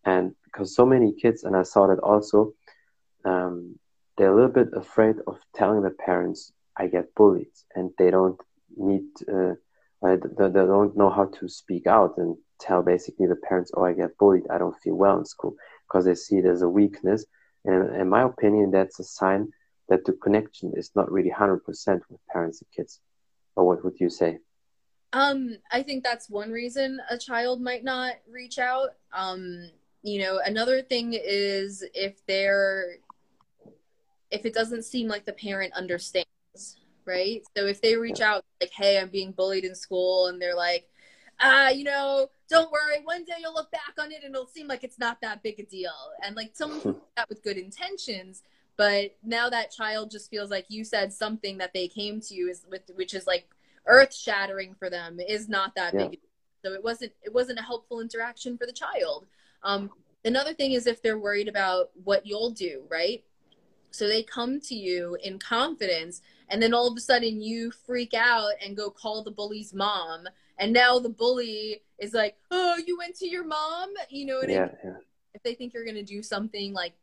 and 0.06 0.34
because 0.46 0.76
so 0.76 0.86
many 0.86 1.14
kids 1.14 1.44
and 1.44 1.56
i 1.56 1.64
saw 1.64 1.88
that 1.88 2.00
also 2.00 2.52
um, 3.26 3.78
they're 4.18 4.32
a 4.32 4.36
little 4.36 4.52
bit 4.52 4.70
afraid 4.74 5.16
of 5.28 5.38
telling 5.56 5.82
the 5.82 5.92
parents 5.92 6.52
i 6.78 6.88
get 6.88 7.14
bullied 7.16 7.52
and 7.76 7.92
they 7.98 8.12
don't 8.12 8.40
need 8.76 9.06
uh, 9.32 9.54
they, 10.04 10.16
they 10.16 10.50
don't 10.50 10.96
know 10.96 11.10
how 11.10 11.26
to 11.26 11.48
speak 11.48 11.88
out 11.88 12.18
and 12.18 12.36
tell 12.60 12.84
basically 12.84 13.28
the 13.28 13.36
parents 13.36 13.72
oh 13.76 13.84
i 13.84 13.94
get 13.94 14.18
bullied. 14.18 14.44
I 14.50 14.58
don't 14.58 14.78
feel 14.82 14.96
well 14.96 15.18
in 15.20 15.26
school 15.26 15.56
because 15.88 16.06
they 16.06 16.16
see 16.16 16.38
it 16.38 16.46
as 16.46 16.62
a 16.62 16.70
weakness. 16.70 17.26
And 17.66 17.96
in 17.96 18.10
my 18.10 18.24
opinion 18.24 18.72
that's 18.72 19.00
a 19.00 19.04
sign 19.04 19.50
that 19.90 20.06
the 20.06 20.14
connection 20.14 20.74
is 20.76 20.92
not 20.96 21.12
really 21.12 21.32
100% 21.32 21.62
with 22.10 22.28
parents 22.32 22.62
and 22.62 22.72
kids. 22.76 23.00
Or 23.56 23.66
what 23.66 23.84
would 23.84 24.00
you 24.00 24.10
say? 24.10 24.40
Um 25.14 25.58
i 25.72 25.82
think 25.82 26.04
that's 26.04 26.30
one 26.30 26.52
reason 26.52 27.00
a 27.10 27.18
child 27.18 27.62
might 27.62 27.84
not 27.84 28.14
reach 28.30 28.60
out. 28.60 28.90
Um 29.14 29.70
you 30.04 30.20
know 30.20 30.40
another 30.46 30.82
thing 30.82 31.14
is 31.14 31.84
if 31.94 32.26
they're 32.28 32.98
if 34.32 34.46
it 34.46 34.54
doesn't 34.54 34.84
seem 34.84 35.08
like 35.08 35.26
the 35.26 35.34
parent 35.34 35.74
understands 35.74 36.28
right? 37.06 37.42
So 37.56 37.66
if 37.66 37.82
they 37.82 37.96
reach 37.96 38.20
out 38.20 38.44
like 38.62 38.72
hey 38.72 39.00
i'm 39.00 39.10
being 39.10 39.32
bullied 39.32 39.64
in 39.64 39.76
school 39.76 40.28
and 40.28 40.42
they're 40.42 40.56
like 40.56 40.90
ah 41.40 41.70
you 41.70 41.84
know 41.84 42.28
don't 42.50 42.72
worry 42.72 43.02
one 43.04 43.24
day 43.24 43.36
you'll 43.40 43.54
look 43.54 43.72
back 43.72 43.94
on 44.00 44.12
it 44.12 44.24
and 44.24 44.34
it'll 44.34 44.48
seem 44.48 44.68
like 44.68 44.84
it's 44.84 45.00
not 45.00 45.22
that 45.22 45.44
big 45.44 45.60
a 45.60 45.64
deal. 45.64 45.92
And 46.24 46.36
like 46.36 46.52
someone 46.54 46.96
that 47.16 47.30
with 47.30 47.44
good 47.44 47.58
intentions 47.58 48.44
but 48.78 49.16
now 49.24 49.50
that 49.50 49.72
child 49.72 50.12
just 50.12 50.30
feels 50.30 50.52
like 50.52 50.66
you 50.70 50.84
said 50.84 51.12
something 51.12 51.58
that 51.58 51.74
they 51.74 51.88
came 51.88 52.22
to 52.22 52.36
you 52.36 52.50
is 52.50 52.66
with 52.70 52.84
which 52.96 53.14
is 53.14 53.26
like 53.26 53.48
earth 53.88 54.14
shattering 54.14 54.76
for 54.78 54.90
them 54.90 55.20
is 55.20 55.48
not 55.48 55.74
that 55.76 55.94
yeah. 55.94 56.08
big 56.08 56.20
so 56.64 56.74
it 56.74 56.84
wasn't 56.84 57.12
it 57.24 57.34
wasn't 57.34 57.60
a 57.60 57.64
helpful 57.64 58.02
interaction 58.02 58.58
for 58.58 58.66
the 58.66 58.74
child. 58.74 59.26
Um, 59.64 59.90
another 60.26 60.54
thing 60.54 60.74
is 60.74 60.88
if 60.88 61.02
they're 61.02 61.20
worried 61.20 61.48
about 61.48 61.92
what 62.04 62.26
you'll 62.26 62.52
do 62.52 62.84
right 62.90 63.24
so 63.92 64.08
they 64.08 64.24
come 64.24 64.60
to 64.60 64.76
you 64.76 65.18
in 65.24 65.40
confidence 65.40 66.22
and 66.50 66.62
then 66.62 66.74
all 66.74 66.88
of 66.88 66.98
a 66.98 67.02
sudden 67.02 67.42
you 67.42 67.72
freak 67.72 68.14
out 68.14 68.52
and 68.64 68.78
go 68.78 68.90
call 68.90 69.24
the 69.24 69.32
bully's 69.32 69.74
mom 69.74 70.28
and 70.60 70.74
now 70.74 71.00
the 71.00 71.10
bully 71.10 71.82
is 72.00 72.14
like 72.14 72.36
oh 72.52 72.78
you 72.86 72.98
went 72.98 73.16
to 73.16 73.28
your 73.28 73.46
mom 73.46 73.90
you 74.10 74.26
know 74.26 74.38
what 74.38 74.50
yeah, 74.50 74.64
I 74.64 74.66
mean? 74.66 74.72
yeah. 74.84 74.98
if 75.34 75.44
they 75.44 75.54
think 75.54 75.74
you're 75.74 75.86
going 75.86 75.96
to 75.96 76.04
do 76.04 76.22
something 76.22 76.74
like 76.74 76.94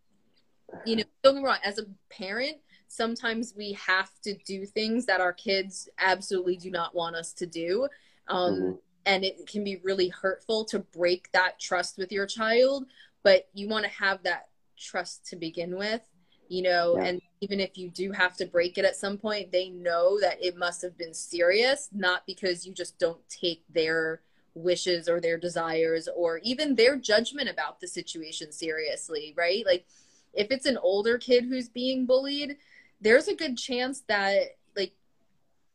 you 0.85 0.97
know 0.97 1.05
don't 1.23 1.35
get 1.35 1.41
me 1.43 1.47
wrong 1.47 1.59
as 1.65 1.79
a 1.79 1.85
parent 2.11 2.57
sometimes 2.89 3.55
we 3.57 3.73
have 3.73 4.11
to 4.23 4.35
do 4.47 4.65
things 4.65 5.07
that 5.07 5.21
our 5.21 5.33
kids 5.33 5.89
absolutely 5.99 6.57
do 6.57 6.71
not 6.71 6.95
want 6.95 7.17
us 7.17 7.33
to 7.33 7.47
do 7.47 7.89
um, 8.29 8.55
mm-hmm. 8.55 8.73
and 9.07 9.25
it 9.25 9.47
can 9.47 9.65
be 9.65 9.81
really 9.83 10.09
hurtful 10.09 10.65
to 10.65 10.79
break 10.79 11.31
that 11.33 11.59
trust 11.61 11.99
with 11.99 12.11
your 12.11 12.27
child 12.27 12.87
but 13.23 13.49
you 13.53 13.69
want 13.69 13.85
to 13.85 13.91
have 13.91 14.23
that 14.23 14.49
trust 14.77 15.27
to 15.27 15.37
begin 15.37 15.77
with 15.77 16.01
you 16.49 16.63
know 16.63 16.97
yeah. 16.99 17.05
and 17.05 17.23
even 17.41 17.61
if 17.61 17.77
you 17.77 17.89
do 17.91 18.13
have 18.13 18.37
to 18.37 18.47
break 18.47 18.79
it 18.79 18.85
at 18.85 18.97
some 18.97 19.17
point 19.17 19.53
they 19.53 19.69
know 19.69 20.19
that 20.21 20.43
it 20.43 20.57
must 20.57 20.83
have 20.83 20.97
been 20.97 21.15
serious 21.15 21.89
not 21.93 22.27
because 22.27 22.67
you 22.67 22.73
just 22.73 22.99
don't 22.99 23.21
take 23.29 23.63
their 23.73 24.21
wishes 24.55 25.09
or 25.09 25.21
their 25.21 25.37
desires 25.39 26.09
or 26.15 26.39
even 26.39 26.75
their 26.75 26.97
judgment 26.97 27.49
about 27.49 27.81
the 27.81 27.89
situation 27.89 28.53
seriously 28.53 29.35
right? 29.37 29.65
Like 29.67 29.87
if 30.33 30.51
it's 30.51 30.67
an 30.67 30.79
older 30.79 31.19
kid 31.19 31.45
who's 31.45 31.69
being 31.69 32.07
bullied 32.07 32.57
there's 33.01 33.29
a 33.29 33.35
good 33.35 33.59
chance 33.59 34.03
that 34.09 34.57
like 34.77 34.93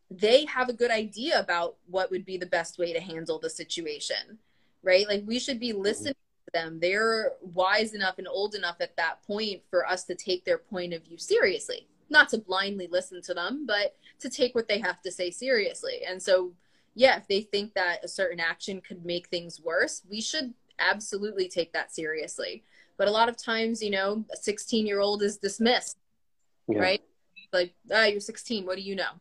they 0.10 0.46
have 0.46 0.70
a 0.70 0.74
good 0.74 0.92
idea 0.92 1.40
about 1.40 1.76
what 1.88 2.10
would 2.10 2.26
be 2.26 2.38
the 2.38 2.46
best 2.46 2.78
way 2.78 2.94
to 2.94 3.00
handle 3.00 3.40
the 3.40 3.50
situation 3.50 4.38
right? 4.82 5.08
Like 5.08 5.24
we 5.26 5.40
should 5.40 5.60
be 5.60 5.74
listening 5.74 6.14
them 6.54 6.80
they're 6.80 7.34
wise 7.42 7.94
enough 7.94 8.18
and 8.18 8.28
old 8.28 8.56
enough 8.56 8.78
at 8.80 8.96
that 8.98 9.22
point 9.26 9.62
for 9.70 9.88
us 9.88 10.04
to 10.04 10.16
take 10.16 10.46
their 10.46 10.58
point 10.58 10.94
of 10.94 11.04
view 11.04 11.18
seriously 11.18 11.88
not 12.10 12.30
to 12.30 12.38
blindly 12.38 12.88
listen 12.88 13.22
to 13.22 13.34
them 13.34 13.66
but 13.66 13.96
to 14.20 14.30
take 14.30 14.56
what 14.56 14.68
they 14.68 14.80
have 14.80 15.02
to 15.02 15.12
say 15.12 15.30
seriously 15.30 16.02
and 16.08 16.22
so 16.22 16.52
yeah 16.96 17.18
if 17.18 17.28
they 17.28 17.42
think 17.42 17.74
that 17.74 18.04
a 18.04 18.08
certain 18.08 18.40
action 18.40 18.82
could 18.82 19.06
make 19.06 19.28
things 19.28 19.62
worse 19.62 20.02
we 20.10 20.22
should 20.22 20.54
absolutely 20.80 21.48
take 21.48 21.74
that 21.74 21.94
seriously 21.94 22.64
but 22.98 23.08
a 23.08 23.12
lot 23.12 23.30
of 23.30 23.38
times 23.38 23.82
you 23.82 23.92
know 23.92 24.24
a 24.32 24.38
16 24.38 24.88
year 24.88 25.00
old 25.00 25.22
is 25.22 25.38
dismissed 25.38 25.98
yeah. 26.68 26.80
right 26.80 27.02
like, 27.52 27.74
ah, 27.92 28.06
you're 28.06 28.20
16. 28.20 28.66
What 28.66 28.76
do 28.76 28.82
you 28.82 28.96
know? 28.96 29.12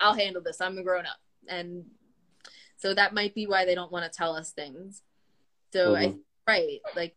I'll 0.00 0.14
handle 0.14 0.42
this. 0.42 0.60
I'm 0.60 0.78
a 0.78 0.82
grown 0.82 1.06
up. 1.06 1.18
And 1.48 1.84
so 2.76 2.94
that 2.94 3.14
might 3.14 3.34
be 3.34 3.46
why 3.46 3.64
they 3.64 3.74
don't 3.74 3.92
want 3.92 4.10
to 4.10 4.16
tell 4.16 4.34
us 4.34 4.50
things. 4.50 5.02
So 5.72 5.92
mm-hmm. 5.92 6.14
I, 6.14 6.14
right, 6.46 6.80
like, 6.94 7.16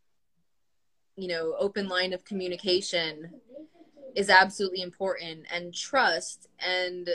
you 1.16 1.28
know, 1.28 1.56
open 1.58 1.88
line 1.88 2.14
of 2.14 2.24
communication 2.26 3.32
is 4.16 4.30
absolutely 4.30 4.82
important 4.82 5.46
and 5.52 5.74
trust. 5.74 6.48
And 6.60 7.10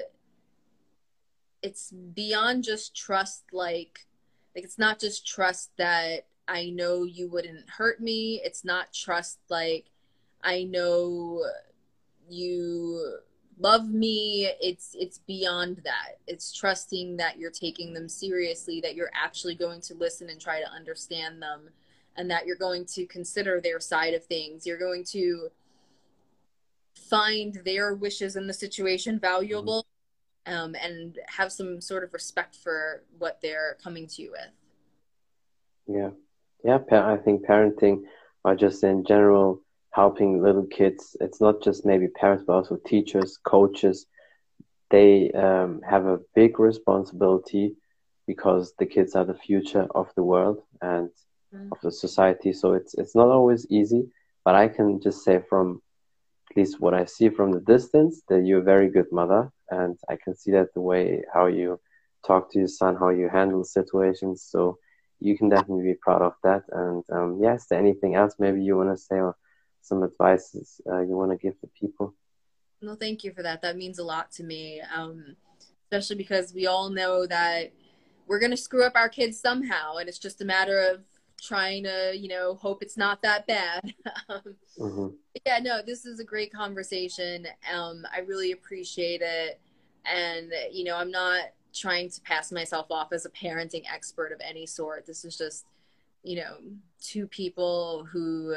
it's 1.62 1.92
beyond 1.92 2.64
just 2.64 2.94
trust, 2.96 3.44
like, 3.52 4.06
like 4.54 4.64
it's 4.64 4.78
not 4.78 4.98
just 4.98 5.26
trust 5.26 5.70
that 5.78 6.26
I 6.48 6.70
know 6.70 7.04
you 7.04 7.30
wouldn't 7.30 7.70
hurt 7.70 8.00
me. 8.00 8.40
It's 8.44 8.64
not 8.64 8.92
trust 8.92 9.38
like 9.48 9.86
I 10.42 10.64
know 10.64 11.44
you 12.28 13.18
love 13.58 13.88
me 13.88 14.50
it's 14.60 14.96
it's 14.98 15.18
beyond 15.18 15.80
that 15.84 16.18
it's 16.26 16.52
trusting 16.52 17.16
that 17.16 17.38
you're 17.38 17.50
taking 17.50 17.92
them 17.92 18.08
seriously 18.08 18.80
that 18.80 18.94
you're 18.94 19.10
actually 19.14 19.54
going 19.54 19.80
to 19.80 19.94
listen 19.94 20.30
and 20.30 20.40
try 20.40 20.58
to 20.58 20.70
understand 20.70 21.40
them 21.40 21.68
and 22.16 22.30
that 22.30 22.46
you're 22.46 22.56
going 22.56 22.84
to 22.84 23.06
consider 23.06 23.60
their 23.60 23.80
side 23.80 24.14
of 24.14 24.24
things 24.24 24.66
you're 24.66 24.78
going 24.78 25.04
to 25.04 25.48
find 26.94 27.60
their 27.64 27.94
wishes 27.94 28.36
in 28.36 28.46
the 28.46 28.52
situation 28.52 29.18
valuable 29.18 29.86
mm-hmm. 30.46 30.58
um, 30.58 30.76
and 30.80 31.18
have 31.26 31.52
some 31.52 31.80
sort 31.80 32.04
of 32.04 32.12
respect 32.12 32.56
for 32.56 33.02
what 33.18 33.38
they're 33.42 33.76
coming 33.82 34.06
to 34.06 34.22
you 34.22 34.30
with 34.32 34.50
yeah 35.86 36.10
yeah 36.64 36.78
i 37.04 37.16
think 37.16 37.46
parenting 37.46 38.02
or 38.44 38.54
just 38.54 38.82
in 38.84 39.04
general 39.04 39.62
helping 39.92 40.42
little 40.42 40.66
kids. 40.66 41.16
It's 41.20 41.40
not 41.40 41.62
just 41.62 41.86
maybe 41.86 42.08
parents, 42.08 42.44
but 42.46 42.54
also 42.54 42.76
teachers, 42.76 43.38
coaches. 43.44 44.06
They 44.90 45.30
um, 45.32 45.80
have 45.88 46.06
a 46.06 46.20
big 46.34 46.58
responsibility 46.58 47.76
because 48.26 48.72
the 48.78 48.86
kids 48.86 49.14
are 49.14 49.24
the 49.24 49.34
future 49.34 49.86
of 49.94 50.10
the 50.16 50.24
world 50.24 50.62
and. 50.80 51.10
Of 51.72 51.78
the 51.82 51.92
society. 51.92 52.52
So 52.52 52.74
it's 52.74 52.94
it's 52.94 53.14
not 53.14 53.28
always 53.28 53.66
easy. 53.70 54.10
But 54.44 54.54
I 54.56 54.68
can 54.68 55.00
just 55.00 55.24
say 55.24 55.40
from 55.48 55.82
at 56.50 56.56
least 56.56 56.80
what 56.80 56.94
I 56.94 57.04
see 57.04 57.28
from 57.28 57.52
the 57.52 57.60
distance 57.60 58.22
that 58.28 58.44
you're 58.44 58.60
a 58.60 58.64
very 58.74 58.90
good 58.90 59.10
mother, 59.12 59.50
and 59.70 59.96
I 60.08 60.16
can 60.22 60.34
see 60.36 60.50
that 60.52 60.74
the 60.74 60.80
way 60.80 61.22
how 61.32 61.46
you 61.46 61.80
talk 62.26 62.50
to 62.52 62.58
your 62.58 62.68
son, 62.68 62.96
how 62.96 63.10
you 63.10 63.28
handle 63.28 63.64
situations. 63.64 64.46
So 64.48 64.78
you 65.20 65.38
can 65.38 65.48
definitely 65.48 65.84
be 65.84 65.98
proud 66.00 66.22
of 66.22 66.34
that. 66.42 66.62
And 66.72 67.04
um, 67.12 67.38
yeah, 67.40 67.56
there 67.70 67.78
anything 67.78 68.16
else 68.16 68.34
maybe 68.38 68.62
you 68.62 68.76
want 68.76 68.90
to 68.90 68.96
say 68.96 69.16
or 69.16 69.36
some 69.82 70.02
advices 70.02 70.80
uh, 70.90 71.00
you 71.00 71.16
want 71.16 71.32
to 71.32 71.36
give 71.36 71.54
the 71.60 71.68
people? 71.78 72.14
No, 72.80 72.94
thank 72.94 73.22
you 73.24 73.32
for 73.32 73.42
that. 73.42 73.62
That 73.62 73.76
means 73.76 73.98
a 73.98 74.04
lot 74.04 74.32
to 74.32 74.44
me, 74.44 74.80
um, 74.94 75.36
especially 75.84 76.16
because 76.16 76.54
we 76.54 76.66
all 76.66 76.90
know 76.90 77.26
that 77.26 77.72
we're 78.26 78.40
going 78.40 78.50
to 78.50 78.56
screw 78.56 78.84
up 78.84 78.96
our 78.96 79.08
kids 79.08 79.38
somehow, 79.38 79.96
and 79.96 80.08
it's 80.08 80.18
just 80.18 80.40
a 80.40 80.44
matter 80.44 80.78
of 80.78 81.04
trying 81.42 81.82
to, 81.84 82.12
you 82.16 82.28
know, 82.28 82.54
hope 82.54 82.82
it's 82.82 82.96
not 82.96 83.20
that 83.22 83.46
bad. 83.46 83.94
um, 84.28 84.42
mm-hmm. 84.78 85.08
Yeah, 85.44 85.58
no, 85.58 85.80
this 85.84 86.06
is 86.06 86.20
a 86.20 86.24
great 86.24 86.52
conversation. 86.52 87.46
Um, 87.72 88.04
I 88.14 88.20
really 88.20 88.52
appreciate 88.52 89.22
it, 89.22 89.60
and 90.04 90.52
you 90.70 90.84
know, 90.84 90.96
I'm 90.96 91.10
not 91.10 91.46
trying 91.74 92.10
to 92.10 92.20
pass 92.20 92.52
myself 92.52 92.86
off 92.90 93.12
as 93.12 93.26
a 93.26 93.30
parenting 93.30 93.84
expert 93.92 94.30
of 94.30 94.40
any 94.46 94.66
sort. 94.66 95.06
This 95.06 95.24
is 95.24 95.36
just, 95.36 95.64
you 96.22 96.36
know, 96.36 96.56
two 97.00 97.26
people 97.26 98.06
who 98.12 98.54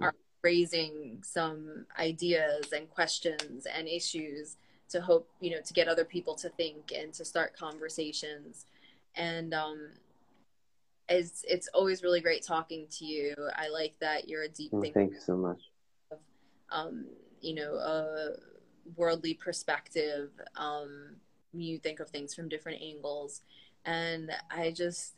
are 0.00 0.14
raising 0.42 1.18
some 1.22 1.84
ideas 1.98 2.72
and 2.72 2.88
questions 2.88 3.66
and 3.66 3.88
issues 3.88 4.56
to 4.88 5.00
hope 5.00 5.28
you 5.40 5.50
know 5.50 5.60
to 5.60 5.72
get 5.72 5.88
other 5.88 6.04
people 6.04 6.34
to 6.36 6.48
think 6.50 6.92
and 6.96 7.12
to 7.12 7.24
start 7.24 7.56
conversations 7.56 8.66
and 9.16 9.52
um 9.52 9.88
it's 11.08 11.44
it's 11.48 11.68
always 11.74 12.02
really 12.02 12.20
great 12.20 12.44
talking 12.44 12.86
to 12.90 13.04
you 13.04 13.34
i 13.56 13.68
like 13.68 13.94
that 14.00 14.28
you're 14.28 14.42
a 14.42 14.48
deep 14.48 14.72
well, 14.72 14.82
thank 14.92 15.12
you 15.12 15.20
so 15.20 15.36
much 15.36 15.70
of, 16.10 16.18
um 16.70 17.06
you 17.40 17.54
know 17.54 17.74
a 17.74 18.32
worldly 18.96 19.34
perspective 19.34 20.30
um 20.56 21.16
you 21.52 21.78
think 21.78 22.00
of 22.00 22.08
things 22.10 22.34
from 22.34 22.48
different 22.48 22.80
angles 22.82 23.42
and 23.84 24.30
i 24.50 24.70
just 24.70 25.14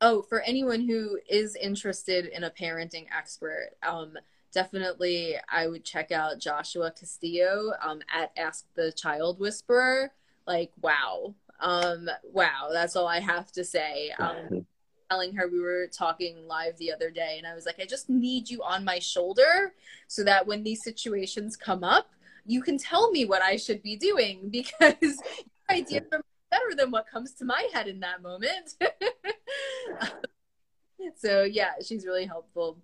oh, 0.00 0.22
for 0.22 0.40
anyone 0.42 0.80
who 0.80 1.18
is 1.28 1.56
interested 1.56 2.26
in 2.26 2.44
a 2.44 2.50
parenting 2.50 3.06
expert, 3.16 3.70
um, 3.82 4.14
definitely 4.52 5.36
I 5.50 5.66
would 5.66 5.84
check 5.84 6.12
out 6.12 6.38
Joshua 6.38 6.92
Castillo 6.92 7.72
um, 7.82 8.00
at 8.12 8.30
Ask 8.36 8.66
the 8.74 8.92
Child 8.92 9.40
Whisperer. 9.40 10.12
Like, 10.46 10.72
wow. 10.80 11.34
Um, 11.60 12.08
wow, 12.22 12.68
that's 12.72 12.96
all 12.96 13.06
I 13.06 13.20
have 13.20 13.50
to 13.52 13.64
say. 13.64 14.12
Um, 14.18 14.66
telling 15.14 15.36
her 15.36 15.46
we 15.46 15.60
were 15.60 15.86
talking 15.92 16.44
live 16.48 16.76
the 16.78 16.92
other 16.92 17.08
day, 17.08 17.36
and 17.38 17.46
I 17.46 17.54
was 17.54 17.66
like, 17.66 17.78
I 17.80 17.84
just 17.84 18.10
need 18.10 18.50
you 18.50 18.64
on 18.64 18.84
my 18.84 18.98
shoulder 18.98 19.72
so 20.08 20.24
that 20.24 20.44
when 20.44 20.64
these 20.64 20.82
situations 20.82 21.56
come 21.56 21.84
up, 21.84 22.10
you 22.44 22.62
can 22.62 22.78
tell 22.78 23.12
me 23.12 23.24
what 23.24 23.40
I 23.40 23.56
should 23.56 23.80
be 23.80 23.94
doing 23.94 24.40
because 24.50 24.96
your 25.00 25.70
idea 25.70 26.02
are 26.12 26.24
better 26.50 26.74
than 26.76 26.90
what 26.90 27.06
comes 27.06 27.32
to 27.34 27.44
my 27.44 27.68
head 27.72 27.86
in 27.86 28.00
that 28.00 28.22
moment. 28.22 28.74
so 31.16 31.44
yeah, 31.44 31.70
she's 31.80 32.04
really 32.04 32.26
helpful. 32.26 32.78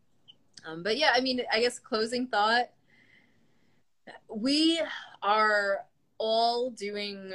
Um, 0.64 0.84
but 0.84 0.96
yeah, 0.96 1.10
I 1.12 1.20
mean, 1.20 1.42
I 1.52 1.60
guess 1.60 1.80
closing 1.80 2.28
thought. 2.28 2.70
We 4.28 4.80
are 5.20 5.80
all 6.18 6.70
doing 6.70 7.32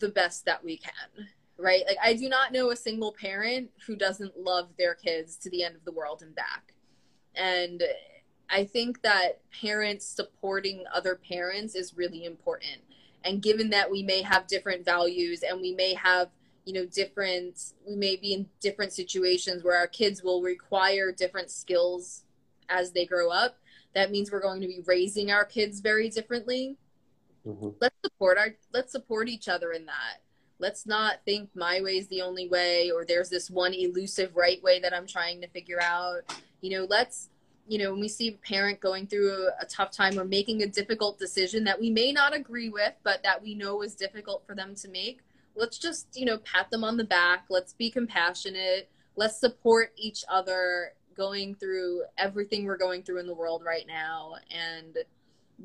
the 0.00 0.08
best 0.08 0.46
that 0.46 0.64
we 0.64 0.78
can, 0.78 1.28
right? 1.62 1.84
Like, 1.86 1.98
I 2.02 2.14
do 2.14 2.28
not 2.28 2.52
know 2.52 2.70
a 2.70 2.76
single 2.76 3.12
parent 3.12 3.70
who 3.86 3.96
doesn't 3.96 4.36
love 4.36 4.68
their 4.76 4.94
kids 4.94 5.36
to 5.36 5.50
the 5.50 5.62
end 5.62 5.76
of 5.76 5.84
the 5.84 5.92
world 5.92 6.22
and 6.22 6.34
back. 6.34 6.74
And 7.34 7.82
I 8.50 8.64
think 8.64 9.02
that 9.02 9.40
parents 9.62 10.04
supporting 10.04 10.84
other 10.92 11.14
parents 11.14 11.74
is 11.74 11.96
really 11.96 12.24
important. 12.24 12.82
And 13.24 13.40
given 13.40 13.70
that 13.70 13.90
we 13.90 14.02
may 14.02 14.22
have 14.22 14.46
different 14.48 14.84
values 14.84 15.42
and 15.42 15.60
we 15.60 15.72
may 15.72 15.94
have, 15.94 16.28
you 16.64 16.74
know, 16.74 16.84
different, 16.84 17.72
we 17.88 17.94
may 17.94 18.16
be 18.16 18.34
in 18.34 18.48
different 18.60 18.92
situations 18.92 19.62
where 19.62 19.76
our 19.76 19.86
kids 19.86 20.22
will 20.22 20.42
require 20.42 21.12
different 21.12 21.50
skills 21.50 22.24
as 22.68 22.92
they 22.92 23.06
grow 23.06 23.30
up, 23.30 23.56
that 23.94 24.10
means 24.10 24.32
we're 24.32 24.40
going 24.40 24.60
to 24.60 24.66
be 24.66 24.82
raising 24.86 25.30
our 25.30 25.44
kids 25.44 25.80
very 25.80 26.08
differently. 26.08 26.76
Mm-hmm. 27.46 27.68
Let's 27.80 27.96
support 28.04 28.38
our, 28.38 28.56
let's 28.72 28.92
support 28.92 29.28
each 29.28 29.48
other 29.48 29.72
in 29.72 29.86
that. 29.86 30.22
Let's 30.62 30.86
not 30.86 31.16
think 31.24 31.50
my 31.56 31.80
way 31.80 31.98
is 31.98 32.06
the 32.06 32.22
only 32.22 32.48
way 32.48 32.92
or 32.92 33.04
there's 33.04 33.28
this 33.28 33.50
one 33.50 33.74
elusive 33.74 34.36
right 34.36 34.62
way 34.62 34.78
that 34.78 34.94
I'm 34.94 35.08
trying 35.08 35.40
to 35.40 35.48
figure 35.48 35.82
out. 35.82 36.20
You 36.60 36.78
know, 36.78 36.86
let's 36.88 37.30
you 37.66 37.78
know, 37.78 37.92
when 37.92 38.00
we 38.00 38.08
see 38.08 38.28
a 38.28 38.32
parent 38.32 38.80
going 38.80 39.06
through 39.06 39.32
a, 39.32 39.62
a, 39.62 39.66
tough 39.66 39.90
time 39.92 40.18
or 40.18 40.24
making 40.24 40.62
a 40.62 40.66
difficult 40.66 41.18
decision 41.18 41.64
that 41.64 41.80
we 41.80 41.90
may 41.90 42.12
not 42.12 42.34
agree 42.34 42.68
with, 42.68 42.92
but 43.02 43.22
that 43.22 43.40
we 43.42 43.54
know 43.54 43.82
is 43.82 43.94
difficult 43.94 44.44
for 44.46 44.54
them 44.54 44.74
to 44.74 44.88
make, 44.88 45.20
let's 45.54 45.78
just, 45.78 46.08
you 46.14 46.24
know, 46.24 46.38
pat 46.38 46.70
them 46.70 46.84
on 46.84 46.96
the 46.96 47.04
back. 47.04 47.44
Let's 47.48 47.72
be 47.72 47.90
compassionate. 47.90 48.88
Let's 49.16 49.38
support 49.38 49.92
each 49.96 50.24
other 50.28 50.92
going 51.16 51.54
through 51.54 52.02
everything 52.18 52.64
we're 52.64 52.76
going 52.76 53.02
through 53.02 53.20
in 53.20 53.26
the 53.26 53.34
world 53.34 53.62
right 53.64 53.86
now. 53.86 54.34
And 54.50 54.98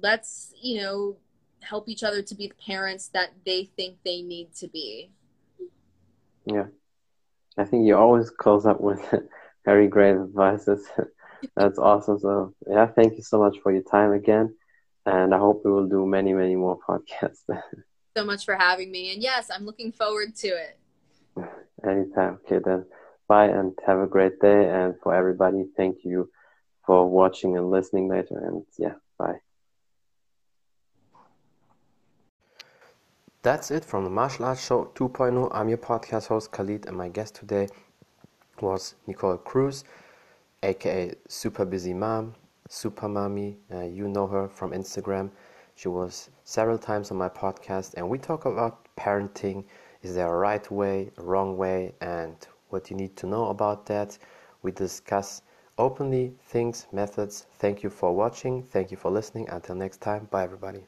let's, 0.02 0.54
you 0.62 0.82
know, 0.82 1.18
help 1.62 1.90
each 1.90 2.04
other 2.04 2.22
to 2.22 2.36
be 2.36 2.48
the 2.48 2.56
parents 2.56 3.10
that 3.10 3.30
they 3.46 3.66
think 3.66 3.98
they 4.04 4.22
need 4.22 4.54
to 4.56 4.68
be. 4.68 5.12
Yeah. 6.46 6.68
I 7.58 7.66
think 7.66 7.86
you 7.86 7.98
always 7.98 8.30
close 8.30 8.66
up 8.66 8.80
with 8.80 9.02
very 9.66 9.88
great 9.88 10.16
advices. 10.16 10.88
That's 11.56 11.80
awesome. 11.80 12.20
So 12.20 12.54
yeah, 12.70 12.88
thank 12.88 13.18
you 13.18 13.24
so 13.24 13.40
much 13.40 13.58
for 13.62 13.72
your 13.72 13.84
time 13.84 14.12
again. 14.12 14.56
And 15.06 15.34
I 15.34 15.38
hope 15.38 15.62
we 15.64 15.72
will 15.72 15.88
do 15.88 16.06
many, 16.06 16.34
many 16.34 16.56
more 16.56 16.78
podcasts. 16.88 17.44
so 18.16 18.26
much 18.26 18.46
for 18.46 18.56
having 18.56 18.92
me. 18.92 19.14
And 19.14 19.22
yes, 19.22 19.50
I'm 19.54 19.66
looking 19.66 19.92
forward 19.92 20.36
to 20.38 20.48
it. 20.48 20.80
Anytime. 21.84 22.40
Okay, 22.46 22.60
then 22.64 22.86
bye 23.28 23.46
and 23.46 23.78
have 23.86 24.00
a 24.00 24.08
great 24.08 24.40
day. 24.40 24.70
And 24.70 24.96
for 25.02 25.14
everybody, 25.14 25.66
thank 25.76 26.04
you 26.04 26.30
for 26.86 27.08
watching 27.08 27.58
and 27.58 27.70
listening 27.70 28.08
later. 28.10 28.38
And 28.38 28.66
yeah, 28.78 28.94
bye. 29.18 29.40
That's 33.42 33.72
it 33.72 33.86
from 33.86 34.04
the 34.04 34.10
Martial 34.10 34.46
Arts 34.46 34.66
Show 34.66 34.92
2.0. 34.96 35.50
I'm 35.54 35.70
your 35.70 35.78
podcast 35.78 36.28
host, 36.28 36.52
Khalid, 36.52 36.86
and 36.88 36.98
my 36.98 37.08
guest 37.08 37.36
today 37.36 37.68
was 38.60 38.96
Nicole 39.06 39.38
Cruz 39.38 39.84
aka 40.64 41.14
Super 41.28 41.66
Busy 41.66 41.94
Mom, 41.94 42.34
Super 42.70 43.08
Mommy. 43.08 43.58
Uh, 43.74 43.84
you 43.84 44.08
know 44.08 44.28
her 44.28 44.48
from 44.48 44.72
Instagram. 44.72 45.30
She 45.76 45.88
was 45.88 46.30
several 46.44 46.78
times 46.78 47.12
on 47.12 47.18
my 47.18 47.30
podcast, 47.30 47.94
and 47.96 48.10
we 48.10 48.18
talk 48.18 48.46
about 48.46 48.88
parenting. 48.98 49.64
Is 50.02 50.16
there 50.16 50.34
a 50.34 50.38
right 50.38 50.70
way, 50.72 51.12
a 51.18 51.24
wrong 51.24 51.58
way, 51.58 51.94
and 52.02 52.36
what 52.70 52.90
you 52.90 52.98
need 52.98 53.16
to 53.18 53.28
know 53.28 53.48
about 53.48 53.86
that? 53.88 54.18
We 54.64 54.72
discuss 54.72 55.44
openly 55.78 56.34
things, 56.48 56.88
methods. 56.92 57.46
Thank 57.60 57.84
you 57.84 57.90
for 57.90 58.16
watching. 58.16 58.64
Thank 58.64 58.90
you 58.90 58.98
for 58.98 59.12
listening. 59.12 59.48
Until 59.50 59.76
next 59.76 60.02
time, 60.02 60.28
bye 60.32 60.44
everybody. 60.44 60.88